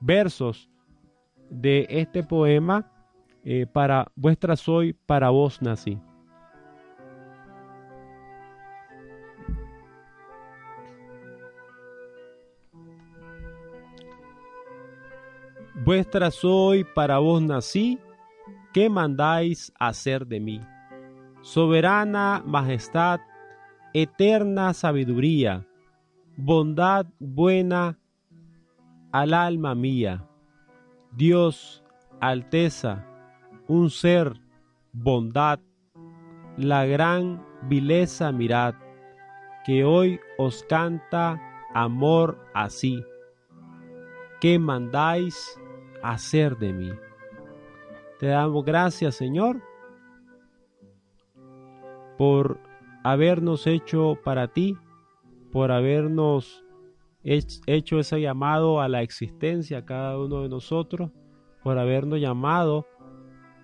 versos 0.00 0.70
de 1.50 1.86
este 1.88 2.22
poema. 2.22 2.92
para 3.72 4.10
vuestra 4.16 4.56
soy, 4.56 4.92
para 4.92 5.30
vos 5.30 5.62
nací. 5.62 5.98
Vuestra 15.84 16.32
soy, 16.32 16.82
para 16.82 17.18
vos 17.18 17.40
nací, 17.40 18.00
¿qué 18.72 18.90
mandáis 18.90 19.72
hacer 19.78 20.26
de 20.26 20.40
mí? 20.40 20.60
Soberana 21.46 22.42
majestad, 22.44 23.20
eterna 23.94 24.74
sabiduría, 24.74 25.64
bondad 26.36 27.06
buena 27.20 28.00
al 29.12 29.32
alma 29.32 29.76
mía. 29.76 30.24
Dios, 31.12 31.84
alteza, 32.20 33.06
un 33.68 33.90
ser, 33.90 34.32
bondad, 34.92 35.60
la 36.56 36.84
gran 36.84 37.46
vileza 37.68 38.32
mirad, 38.32 38.74
que 39.64 39.84
hoy 39.84 40.18
os 40.38 40.64
canta 40.64 41.40
amor 41.72 42.44
así. 42.54 43.04
¿Qué 44.40 44.58
mandáis 44.58 45.60
hacer 46.02 46.56
de 46.58 46.72
mí? 46.72 46.90
Te 48.18 48.26
damos 48.26 48.64
gracias, 48.64 49.14
Señor, 49.14 49.62
por 52.16 52.60
habernos 53.04 53.66
hecho 53.66 54.18
para 54.24 54.48
ti, 54.48 54.76
por 55.52 55.72
habernos 55.72 56.64
hecho 57.22 57.98
ese 57.98 58.20
llamado 58.20 58.80
a 58.80 58.88
la 58.88 59.02
existencia 59.02 59.84
cada 59.84 60.18
uno 60.18 60.42
de 60.42 60.48
nosotros, 60.48 61.10
por 61.62 61.78
habernos 61.78 62.20
llamado 62.20 62.86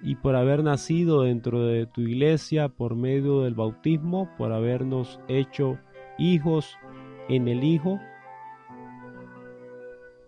y 0.03 0.17
por 0.17 0.35
haber 0.35 0.65
nacido 0.65 1.23
dentro 1.23 1.65
de 1.65 1.87
tu 1.87 2.01
iglesia 2.01 2.69
por 2.69 2.97
medio 2.97 3.43
del 3.43 3.55
bautismo, 3.55 4.29
por 4.37 4.53
habernos 4.53 5.21
hecho 5.29 5.79
hijos 6.19 6.77
en 7.29 7.47
el 7.47 7.63
Hijo, 7.63 8.01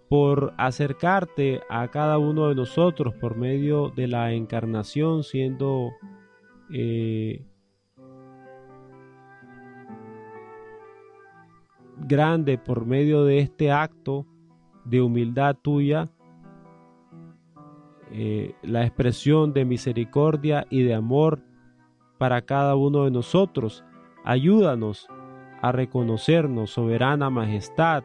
por 0.09 0.55
acercarte 0.59 1.61
a 1.69 1.89
cada 1.89 2.19
uno 2.19 2.49
de 2.49 2.55
nosotros 2.55 3.15
por 3.15 3.37
medio 3.37 3.91
de 3.91 4.07
la 4.07 4.33
encarnación, 4.33 5.25
siendo 5.25 5.91
eh, 6.73 7.45
grande 12.07 12.59
por 12.59 12.87
medio 12.87 13.25
de 13.25 13.39
este 13.39 13.71
acto 13.73 14.27
de 14.85 15.01
humildad 15.01 15.57
tuya, 15.57 16.09
eh, 18.13 18.55
la 18.63 18.85
expresión 18.85 19.53
de 19.53 19.65
misericordia 19.65 20.67
y 20.71 20.83
de 20.83 20.95
amor 20.95 21.41
para 22.19 22.43
cada 22.43 22.77
uno 22.77 23.05
de 23.05 23.11
nosotros. 23.11 23.85
Ayúdanos 24.25 25.09
a 25.63 25.73
reconocernos 25.73 26.71
soberana 26.71 27.31
majestad, 27.31 28.05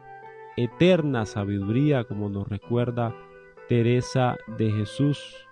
eterna 0.56 1.26
sabiduría, 1.26 2.04
como 2.04 2.28
nos 2.28 2.48
recuerda 2.48 3.14
Teresa 3.68 4.36
de 4.58 4.70
Jesús. 4.72 5.46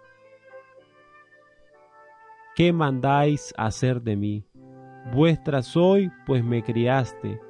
¿Qué 2.57 2.73
mandáis 2.73 3.55
hacer 3.57 4.03
de 4.03 4.17
mí? 4.17 4.45
Vuestra 5.15 5.63
soy, 5.63 6.11
pues 6.27 6.43
me 6.43 6.65
criaste. 6.65 7.41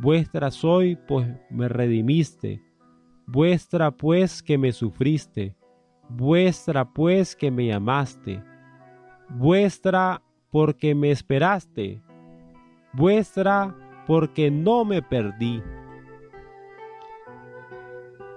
Vuestra 0.00 0.50
soy, 0.50 0.96
pues 0.96 1.28
me 1.50 1.68
redimiste. 1.68 2.62
Vuestra, 3.26 3.90
pues 3.90 4.42
que 4.42 4.56
me 4.56 4.72
sufriste. 4.72 5.54
Vuestra, 6.08 6.90
pues 6.90 7.36
que 7.36 7.50
me 7.50 7.66
llamaste. 7.66 8.42
Vuestra, 9.28 10.22
porque 10.50 10.94
me 10.94 11.10
esperaste. 11.10 12.02
Vuestra, 12.94 13.76
porque 14.06 14.50
no 14.50 14.86
me 14.86 15.02
perdí. 15.02 15.62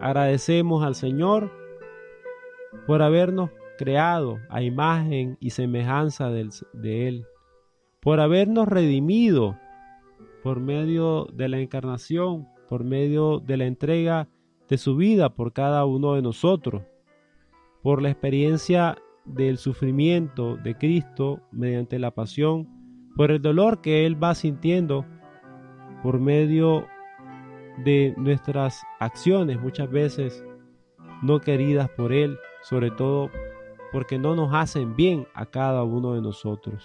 Agradecemos 0.02 0.84
al 0.84 0.96
Señor 0.96 1.50
por 2.86 3.02
habernos 3.02 3.52
creado 3.78 4.38
a 4.50 4.62
imagen 4.62 5.38
y 5.40 5.52
semejanza 5.52 6.30
de 6.30 7.08
Él, 7.08 7.26
por 8.02 8.20
habernos 8.20 8.68
redimido 8.68 9.58
por 10.44 10.60
medio 10.60 11.26
de 11.34 11.48
la 11.48 11.60
encarnación, 11.60 12.48
por 12.68 12.84
medio 12.84 13.40
de 13.40 13.58
la 13.58 13.66
entrega 13.66 14.28
de 14.68 14.78
su 14.78 14.96
vida 14.96 15.34
por 15.36 15.54
cada 15.54 15.86
uno 15.86 16.16
de 16.16 16.22
nosotros, 16.22 16.84
por 17.82 18.02
la 18.02 18.10
experiencia 18.10 18.98
del 19.26 19.58
sufrimiento 19.58 20.58
de 20.58 20.76
Cristo 20.76 21.40
mediante 21.52 21.98
la 21.98 22.12
pasión, 22.12 22.68
por 23.16 23.32
el 23.32 23.42
dolor 23.42 23.82
que 23.82 24.06
Él 24.06 24.22
va 24.22 24.36
sintiendo 24.36 25.06
por 26.02 26.20
medio 26.20 26.88
de 27.86 28.14
nuestras 28.18 28.84
acciones 29.00 29.60
muchas 29.60 29.90
veces 29.90 30.44
no 31.22 31.40
queridas 31.40 31.90
por 31.90 32.12
Él, 32.12 32.38
sobre 32.64 32.92
todo 32.92 33.30
porque 33.92 34.20
no 34.20 34.36
nos 34.36 34.54
hacen 34.54 34.96
bien 34.96 35.26
a 35.34 35.46
cada 35.46 35.84
uno 35.84 36.16
de 36.16 36.22
nosotros. 36.22 36.84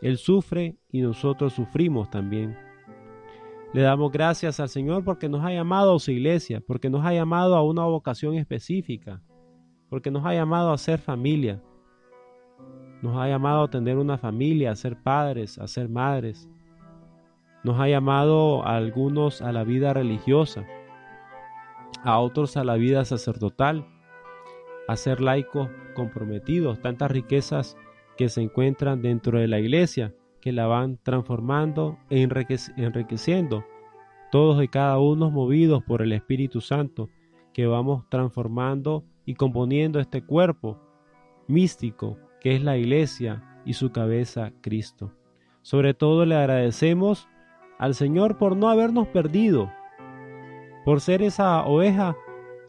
Él 0.00 0.16
sufre 0.16 0.76
y 0.92 1.00
nosotros 1.00 1.54
sufrimos 1.54 2.08
también. 2.10 2.67
Le 3.74 3.82
damos 3.82 4.10
gracias 4.10 4.60
al 4.60 4.70
Señor 4.70 5.04
porque 5.04 5.28
nos 5.28 5.44
ha 5.44 5.52
llamado 5.52 5.94
a 5.94 5.98
su 5.98 6.10
iglesia, 6.10 6.62
porque 6.66 6.88
nos 6.88 7.04
ha 7.04 7.12
llamado 7.12 7.54
a 7.54 7.62
una 7.62 7.84
vocación 7.84 8.34
específica, 8.34 9.20
porque 9.90 10.10
nos 10.10 10.24
ha 10.24 10.32
llamado 10.32 10.72
a 10.72 10.78
ser 10.78 10.98
familia, 10.98 11.62
nos 13.02 13.16
ha 13.18 13.28
llamado 13.28 13.64
a 13.64 13.70
tener 13.70 13.98
una 13.98 14.16
familia, 14.16 14.70
a 14.70 14.76
ser 14.76 14.96
padres, 15.02 15.58
a 15.58 15.68
ser 15.68 15.90
madres, 15.90 16.48
nos 17.62 17.78
ha 17.78 17.88
llamado 17.88 18.66
a 18.66 18.76
algunos 18.76 19.42
a 19.42 19.52
la 19.52 19.64
vida 19.64 19.92
religiosa, 19.92 20.64
a 22.02 22.18
otros 22.20 22.56
a 22.56 22.64
la 22.64 22.76
vida 22.76 23.04
sacerdotal, 23.04 23.86
a 24.88 24.96
ser 24.96 25.20
laicos 25.20 25.68
comprometidos, 25.94 26.80
tantas 26.80 27.10
riquezas 27.10 27.76
que 28.16 28.30
se 28.30 28.40
encuentran 28.40 29.02
dentro 29.02 29.38
de 29.38 29.46
la 29.46 29.58
iglesia, 29.58 30.14
que 30.40 30.52
la 30.52 30.66
van 30.66 30.98
transformando 31.02 31.98
e 32.10 32.22
enriqueciendo, 32.22 33.64
todos 34.30 34.62
y 34.62 34.68
cada 34.68 34.98
uno 34.98 35.30
movidos 35.30 35.82
por 35.84 36.02
el 36.02 36.12
Espíritu 36.12 36.60
Santo, 36.60 37.08
que 37.52 37.66
vamos 37.66 38.04
transformando 38.08 39.04
y 39.24 39.34
componiendo 39.34 40.00
este 40.00 40.24
cuerpo 40.24 40.78
místico 41.48 42.18
que 42.40 42.54
es 42.54 42.62
la 42.62 42.76
iglesia 42.76 43.42
y 43.64 43.74
su 43.74 43.90
cabeza 43.90 44.52
Cristo. 44.60 45.12
Sobre 45.62 45.94
todo 45.94 46.24
le 46.24 46.36
agradecemos 46.36 47.28
al 47.78 47.94
Señor 47.94 48.38
por 48.38 48.56
no 48.56 48.68
habernos 48.68 49.08
perdido, 49.08 49.70
por 50.84 51.00
ser 51.00 51.22
esa 51.22 51.64
oveja 51.64 52.16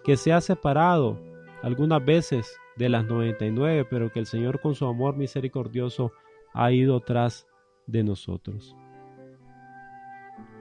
que 0.04 0.18
se 0.18 0.34
ha 0.34 0.42
separado 0.42 1.20
algunas 1.62 2.04
veces 2.04 2.60
de 2.78 2.90
las 2.90 3.06
99, 3.06 3.86
pero 3.90 4.12
que 4.12 4.20
el 4.20 4.26
Señor 4.26 4.62
con 4.62 4.76
su 4.76 4.86
amor 4.86 5.16
misericordioso 5.16 6.12
ha 6.54 6.72
ido 6.72 7.00
tras 7.02 7.48
de 7.90 8.04
nosotros. 8.04 8.76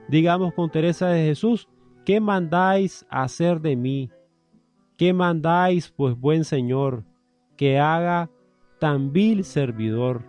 Digamos 0.07 0.53
con 0.53 0.71
Teresa 0.71 1.09
de 1.09 1.23
Jesús, 1.23 1.67
¿qué 2.05 2.19
mandáis 2.19 3.05
hacer 3.09 3.61
de 3.61 3.75
mí? 3.75 4.09
¿Qué 4.97 5.13
mandáis, 5.13 5.89
pues 5.91 6.19
buen 6.19 6.43
Señor, 6.43 7.03
que 7.55 7.79
haga 7.79 8.29
tan 8.79 9.13
vil 9.13 9.43
servidor? 9.43 10.23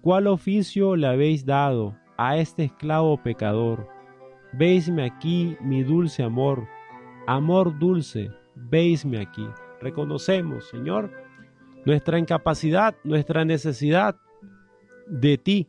¿Cuál 0.00 0.26
oficio 0.26 0.96
le 0.96 1.06
habéis 1.06 1.44
dado 1.44 1.96
a 2.16 2.36
este 2.36 2.64
esclavo 2.64 3.22
pecador? 3.22 3.88
Veisme 4.52 5.04
aquí 5.04 5.56
mi 5.60 5.82
dulce 5.82 6.22
amor, 6.22 6.68
amor 7.26 7.78
dulce, 7.78 8.30
veisme 8.54 9.20
aquí. 9.20 9.46
Reconocemos, 9.80 10.68
Señor, 10.68 11.10
nuestra 11.84 12.18
incapacidad, 12.18 12.94
nuestra 13.02 13.44
necesidad 13.44 14.16
de 15.08 15.38
ti, 15.38 15.68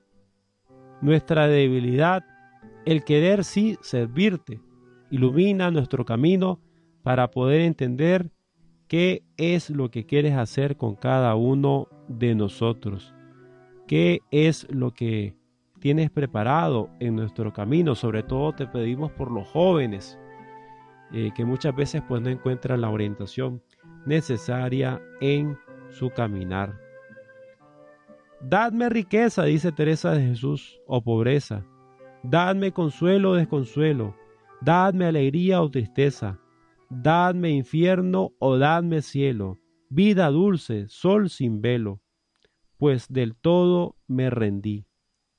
nuestra 1.04 1.48
debilidad, 1.48 2.24
el 2.86 3.04
querer 3.04 3.44
sí 3.44 3.78
servirte. 3.82 4.62
Ilumina 5.12 5.70
nuestro 5.70 6.06
camino 6.06 6.62
para 7.04 7.30
poder 7.30 7.62
entender 7.62 8.32
qué 8.88 9.24
es 9.36 9.70
lo 9.70 9.92
que 9.92 10.06
quieres 10.06 10.34
hacer 10.34 10.78
con 10.78 10.96
cada 10.96 11.36
uno 11.36 11.90
de 12.08 12.36
nosotros. 12.36 13.14
¿Qué 13.86 14.22
es 14.32 14.66
lo 14.72 14.92
que 14.92 15.36
tienes 15.80 16.10
preparado 16.10 16.90
en 17.02 17.18
nuestro 17.18 17.52
camino? 17.52 17.96
Sobre 17.96 18.24
todo 18.24 18.54
te 18.54 18.66
pedimos 18.66 19.12
por 19.12 19.30
los 19.30 19.46
jóvenes, 19.50 20.18
eh, 21.12 21.32
que 21.36 21.44
muchas 21.44 21.76
veces 21.76 22.02
pues 22.08 22.22
no 22.22 22.30
encuentran 22.30 22.80
la 22.80 22.90
orientación 22.90 23.62
necesaria 24.06 25.02
en 25.20 25.58
su 25.90 26.10
caminar. 26.12 26.83
Dadme 28.46 28.90
riqueza, 28.90 29.46
dice 29.46 29.72
Teresa 29.72 30.12
de 30.12 30.28
Jesús, 30.28 30.82
o 30.86 31.02
pobreza. 31.02 31.66
Dadme 32.24 32.74
consuelo 32.74 33.32
o 33.32 33.36
desconsuelo. 33.36 34.16
Dadme 34.62 35.06
alegría 35.06 35.62
o 35.62 35.72
tristeza. 35.72 36.40
Dadme 36.90 37.52
infierno 37.52 38.34
o 38.40 38.58
dadme 38.58 39.02
cielo. 39.02 39.60
Vida 39.90 40.30
dulce, 40.30 40.88
sol 40.90 41.30
sin 41.30 41.62
velo. 41.62 42.02
Pues 42.78 43.08
del 43.08 43.36
todo 43.36 43.96
me 44.08 44.30
rendí. 44.30 44.86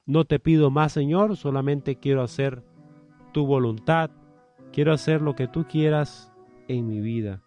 No 0.07 0.24
te 0.24 0.38
pido 0.38 0.70
más, 0.70 0.92
Señor, 0.92 1.36
solamente 1.36 1.96
quiero 1.96 2.22
hacer 2.22 2.62
tu 3.32 3.46
voluntad. 3.46 4.11
Quiero 4.72 4.92
hacer 4.92 5.20
lo 5.20 5.34
que 5.34 5.46
tú 5.46 5.66
quieras 5.68 6.32
en 6.68 6.86
mi 6.86 7.00
vida. 7.00 7.42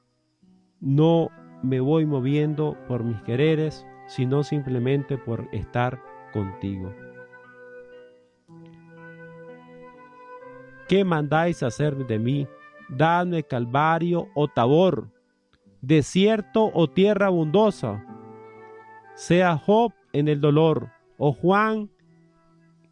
No 0.80 1.30
me 1.64 1.80
voy 1.80 2.06
moviendo 2.06 2.78
por 2.88 3.04
mis 3.04 3.22
quereres, 3.24 3.86
sino 4.08 4.44
simplemente 4.44 5.18
por 5.18 5.48
estar 5.52 6.02
contigo. 6.34 6.94
¿Qué 10.88 11.04
mandáis 11.04 11.64
hacer 11.64 12.08
de 12.08 12.18
mí? 12.18 12.48
Dadme 12.90 13.44
calvario 13.44 14.30
o 14.36 14.48
tabor, 14.48 15.12
desierto 15.82 16.72
o 16.74 16.90
tierra 16.90 17.28
abundosa. 17.28 18.06
Sea 19.16 19.58
Job 19.58 19.94
en 20.14 20.30
el 20.30 20.40
dolor, 20.40 20.90
o 21.18 21.34
Juan 21.34 21.90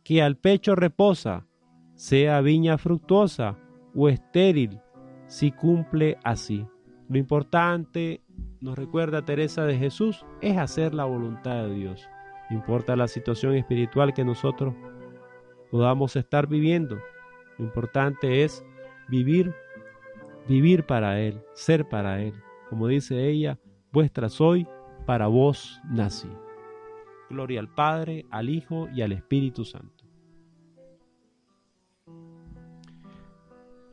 que 0.04 0.22
al 0.22 0.38
pecho 0.38 0.76
reposa, 0.76 1.48
sea 1.96 2.42
viña 2.42 2.78
fructuosa 2.78 3.58
o 3.96 4.08
estéril, 4.08 4.80
si 5.28 5.52
cumple 5.52 6.18
así. 6.24 6.68
Lo 7.10 7.18
importante, 7.18 8.22
nos 8.66 8.76
recuerda 8.76 9.24
Teresa 9.24 9.64
de 9.64 9.78
Jesús, 9.78 10.26
es 10.42 10.58
hacer 10.58 10.96
la 10.96 11.06
voluntad 11.06 11.66
de 11.66 11.76
Dios. 11.76 12.10
No 12.50 12.58
importa 12.58 12.96
la 12.96 13.08
situación 13.08 13.54
espiritual 13.54 14.12
que 14.12 14.26
nosotros 14.26 14.74
podamos 15.70 16.16
estar 16.16 16.48
viviendo. 16.48 16.98
Lo 17.60 17.66
importante 17.66 18.44
es 18.44 18.66
vivir, 19.08 19.54
vivir 20.48 20.84
para 20.84 21.20
Él, 21.22 21.44
ser 21.54 21.88
para 21.88 22.24
Él. 22.24 22.34
Como 22.68 22.88
dice 22.88 23.30
ella, 23.30 23.60
vuestra 23.92 24.30
soy, 24.30 24.68
para 25.06 25.28
vos 25.28 25.80
nací. 25.88 26.30
Gloria 27.30 27.60
al 27.60 27.72
Padre, 27.72 28.26
al 28.32 28.50
Hijo 28.50 28.90
y 28.96 29.04
al 29.04 29.12
Espíritu 29.12 29.64
Santo. 29.64 30.06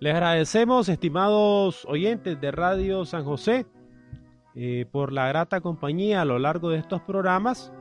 Les 0.00 0.14
agradecemos, 0.14 0.88
estimados 0.88 1.84
oyentes 1.84 2.40
de 2.40 2.50
Radio 2.50 3.04
San 3.04 3.24
José, 3.26 3.66
eh, 4.54 4.86
por 4.90 5.12
la 5.12 5.28
grata 5.28 5.60
compañía 5.60 6.22
a 6.22 6.24
lo 6.24 6.38
largo 6.38 6.70
de 6.70 6.78
estos 6.78 7.00
programas. 7.02 7.72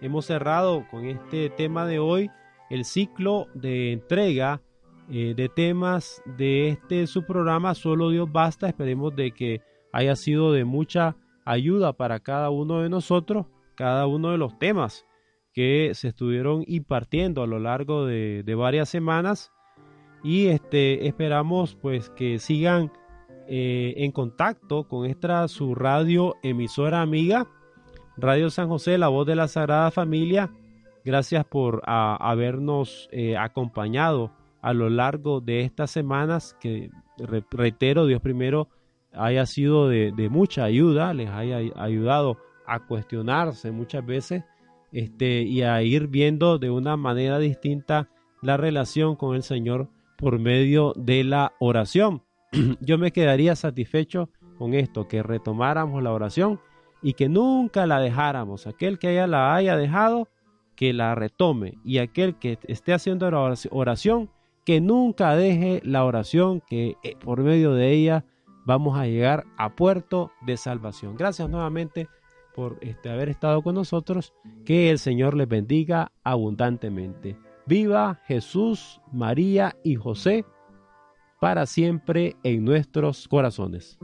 Hemos 0.00 0.26
cerrado 0.26 0.86
con 0.90 1.04
este 1.04 1.50
tema 1.50 1.86
de 1.86 1.98
hoy 1.98 2.30
el 2.70 2.84
ciclo 2.84 3.48
de 3.54 3.92
entrega 3.92 4.62
eh, 5.10 5.34
de 5.36 5.48
temas 5.48 6.22
de 6.24 6.68
este 6.68 7.06
su 7.06 7.24
programa 7.26 7.74
Solo 7.74 8.10
Dios 8.10 8.30
Basta. 8.30 8.68
Esperemos 8.68 9.14
de 9.16 9.32
que 9.32 9.60
haya 9.92 10.14
sido 10.14 10.52
de 10.52 10.64
mucha 10.64 11.16
ayuda 11.44 11.92
para 11.92 12.20
cada 12.20 12.50
uno 12.50 12.80
de 12.80 12.88
nosotros, 12.88 13.46
cada 13.74 14.06
uno 14.06 14.30
de 14.30 14.38
los 14.38 14.58
temas 14.58 15.04
que 15.52 15.90
se 15.94 16.08
estuvieron 16.08 16.62
impartiendo 16.68 17.42
a 17.42 17.46
lo 17.46 17.58
largo 17.58 18.06
de, 18.06 18.44
de 18.44 18.54
varias 18.54 18.88
semanas 18.88 19.52
y 20.22 20.46
este 20.46 21.08
esperamos 21.08 21.74
pues 21.74 22.10
que 22.10 22.38
sigan 22.38 22.92
eh, 23.50 23.94
en 23.98 24.12
contacto 24.12 24.88
con 24.88 25.04
esta 25.04 25.46
su 25.48 25.74
radio 25.74 26.36
emisora 26.42 27.02
amiga 27.02 27.48
Radio 28.16 28.48
San 28.48 28.68
José 28.68 28.96
la 28.96 29.08
voz 29.08 29.26
de 29.26 29.36
la 29.36 29.48
Sagrada 29.48 29.90
Familia 29.90 30.50
Gracias 31.04 31.46
por 31.46 31.82
habernos 31.86 33.08
eh, 33.10 33.36
acompañado 33.36 34.32
a 34.60 34.74
lo 34.74 34.90
largo 34.90 35.40
de 35.40 35.62
estas 35.62 35.90
semanas 35.90 36.56
que, 36.60 36.90
re, 37.16 37.42
reitero, 37.50 38.06
Dios 38.06 38.20
primero 38.20 38.68
haya 39.12 39.46
sido 39.46 39.88
de, 39.88 40.12
de, 40.12 40.28
mucha 40.28 40.64
ayuda, 40.64 41.14
les 41.14 41.30
haya 41.30 41.58
ayudado 41.76 42.36
a 42.66 42.86
cuestionarse 42.86 43.70
muchas 43.72 44.04
veces 44.04 44.44
este, 44.92 45.42
y 45.42 45.62
a 45.62 45.82
ir 45.82 46.08
viendo 46.08 46.58
de 46.58 46.70
una 46.70 46.96
manera 46.96 47.38
distinta 47.38 48.08
la 48.42 48.58
relación 48.58 49.16
con 49.16 49.34
el 49.34 49.42
Señor 49.42 49.88
por 50.18 50.38
medio 50.38 50.92
de 50.96 51.24
la 51.24 51.54
oración. 51.60 52.22
Yo 52.80 52.98
me 52.98 53.12
quedaría 53.12 53.56
satisfecho 53.56 54.30
con 54.58 54.74
esto, 54.74 55.08
que 55.08 55.22
retomáramos 55.22 56.02
la 56.02 56.12
oración 56.12 56.60
y 57.02 57.14
que 57.14 57.28
nunca 57.28 57.86
la 57.86 58.00
dejáramos. 58.00 58.66
Aquel 58.66 58.98
que 58.98 59.12
ella 59.12 59.26
la 59.26 59.54
haya 59.54 59.76
dejado, 59.76 60.28
que 60.76 60.92
la 60.92 61.14
retome. 61.14 61.78
Y 61.84 61.98
aquel 61.98 62.38
que 62.38 62.58
esté 62.66 62.92
haciendo 62.92 63.30
la 63.30 63.54
oración, 63.70 64.30
que 64.64 64.80
nunca 64.80 65.34
deje 65.34 65.80
la 65.84 66.04
oración, 66.04 66.60
que 66.60 66.96
eh, 67.02 67.16
por 67.16 67.40
medio 67.40 67.72
de 67.72 67.92
ella 67.92 68.24
vamos 68.66 68.98
a 68.98 69.06
llegar 69.06 69.46
a 69.56 69.74
puerto 69.74 70.30
de 70.42 70.56
salvación. 70.56 71.16
Gracias 71.16 71.48
nuevamente 71.48 72.08
por 72.54 72.78
este, 72.82 73.08
haber 73.08 73.28
estado 73.28 73.62
con 73.62 73.74
nosotros. 73.74 74.34
Que 74.64 74.90
el 74.90 74.98
Señor 74.98 75.34
les 75.34 75.48
bendiga 75.48 76.12
abundantemente. 76.24 77.36
Viva 77.66 78.20
Jesús, 78.26 79.00
María 79.12 79.76
y 79.84 79.94
José 79.94 80.44
para 81.40 81.66
siempre 81.66 82.36
en 82.44 82.64
nuestros 82.64 83.26
corazones. 83.26 83.98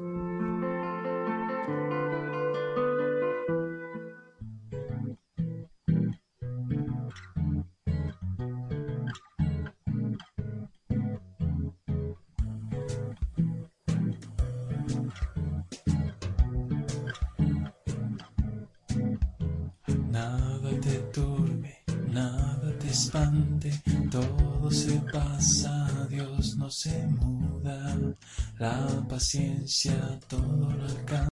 Paciencia. 29.27 30.21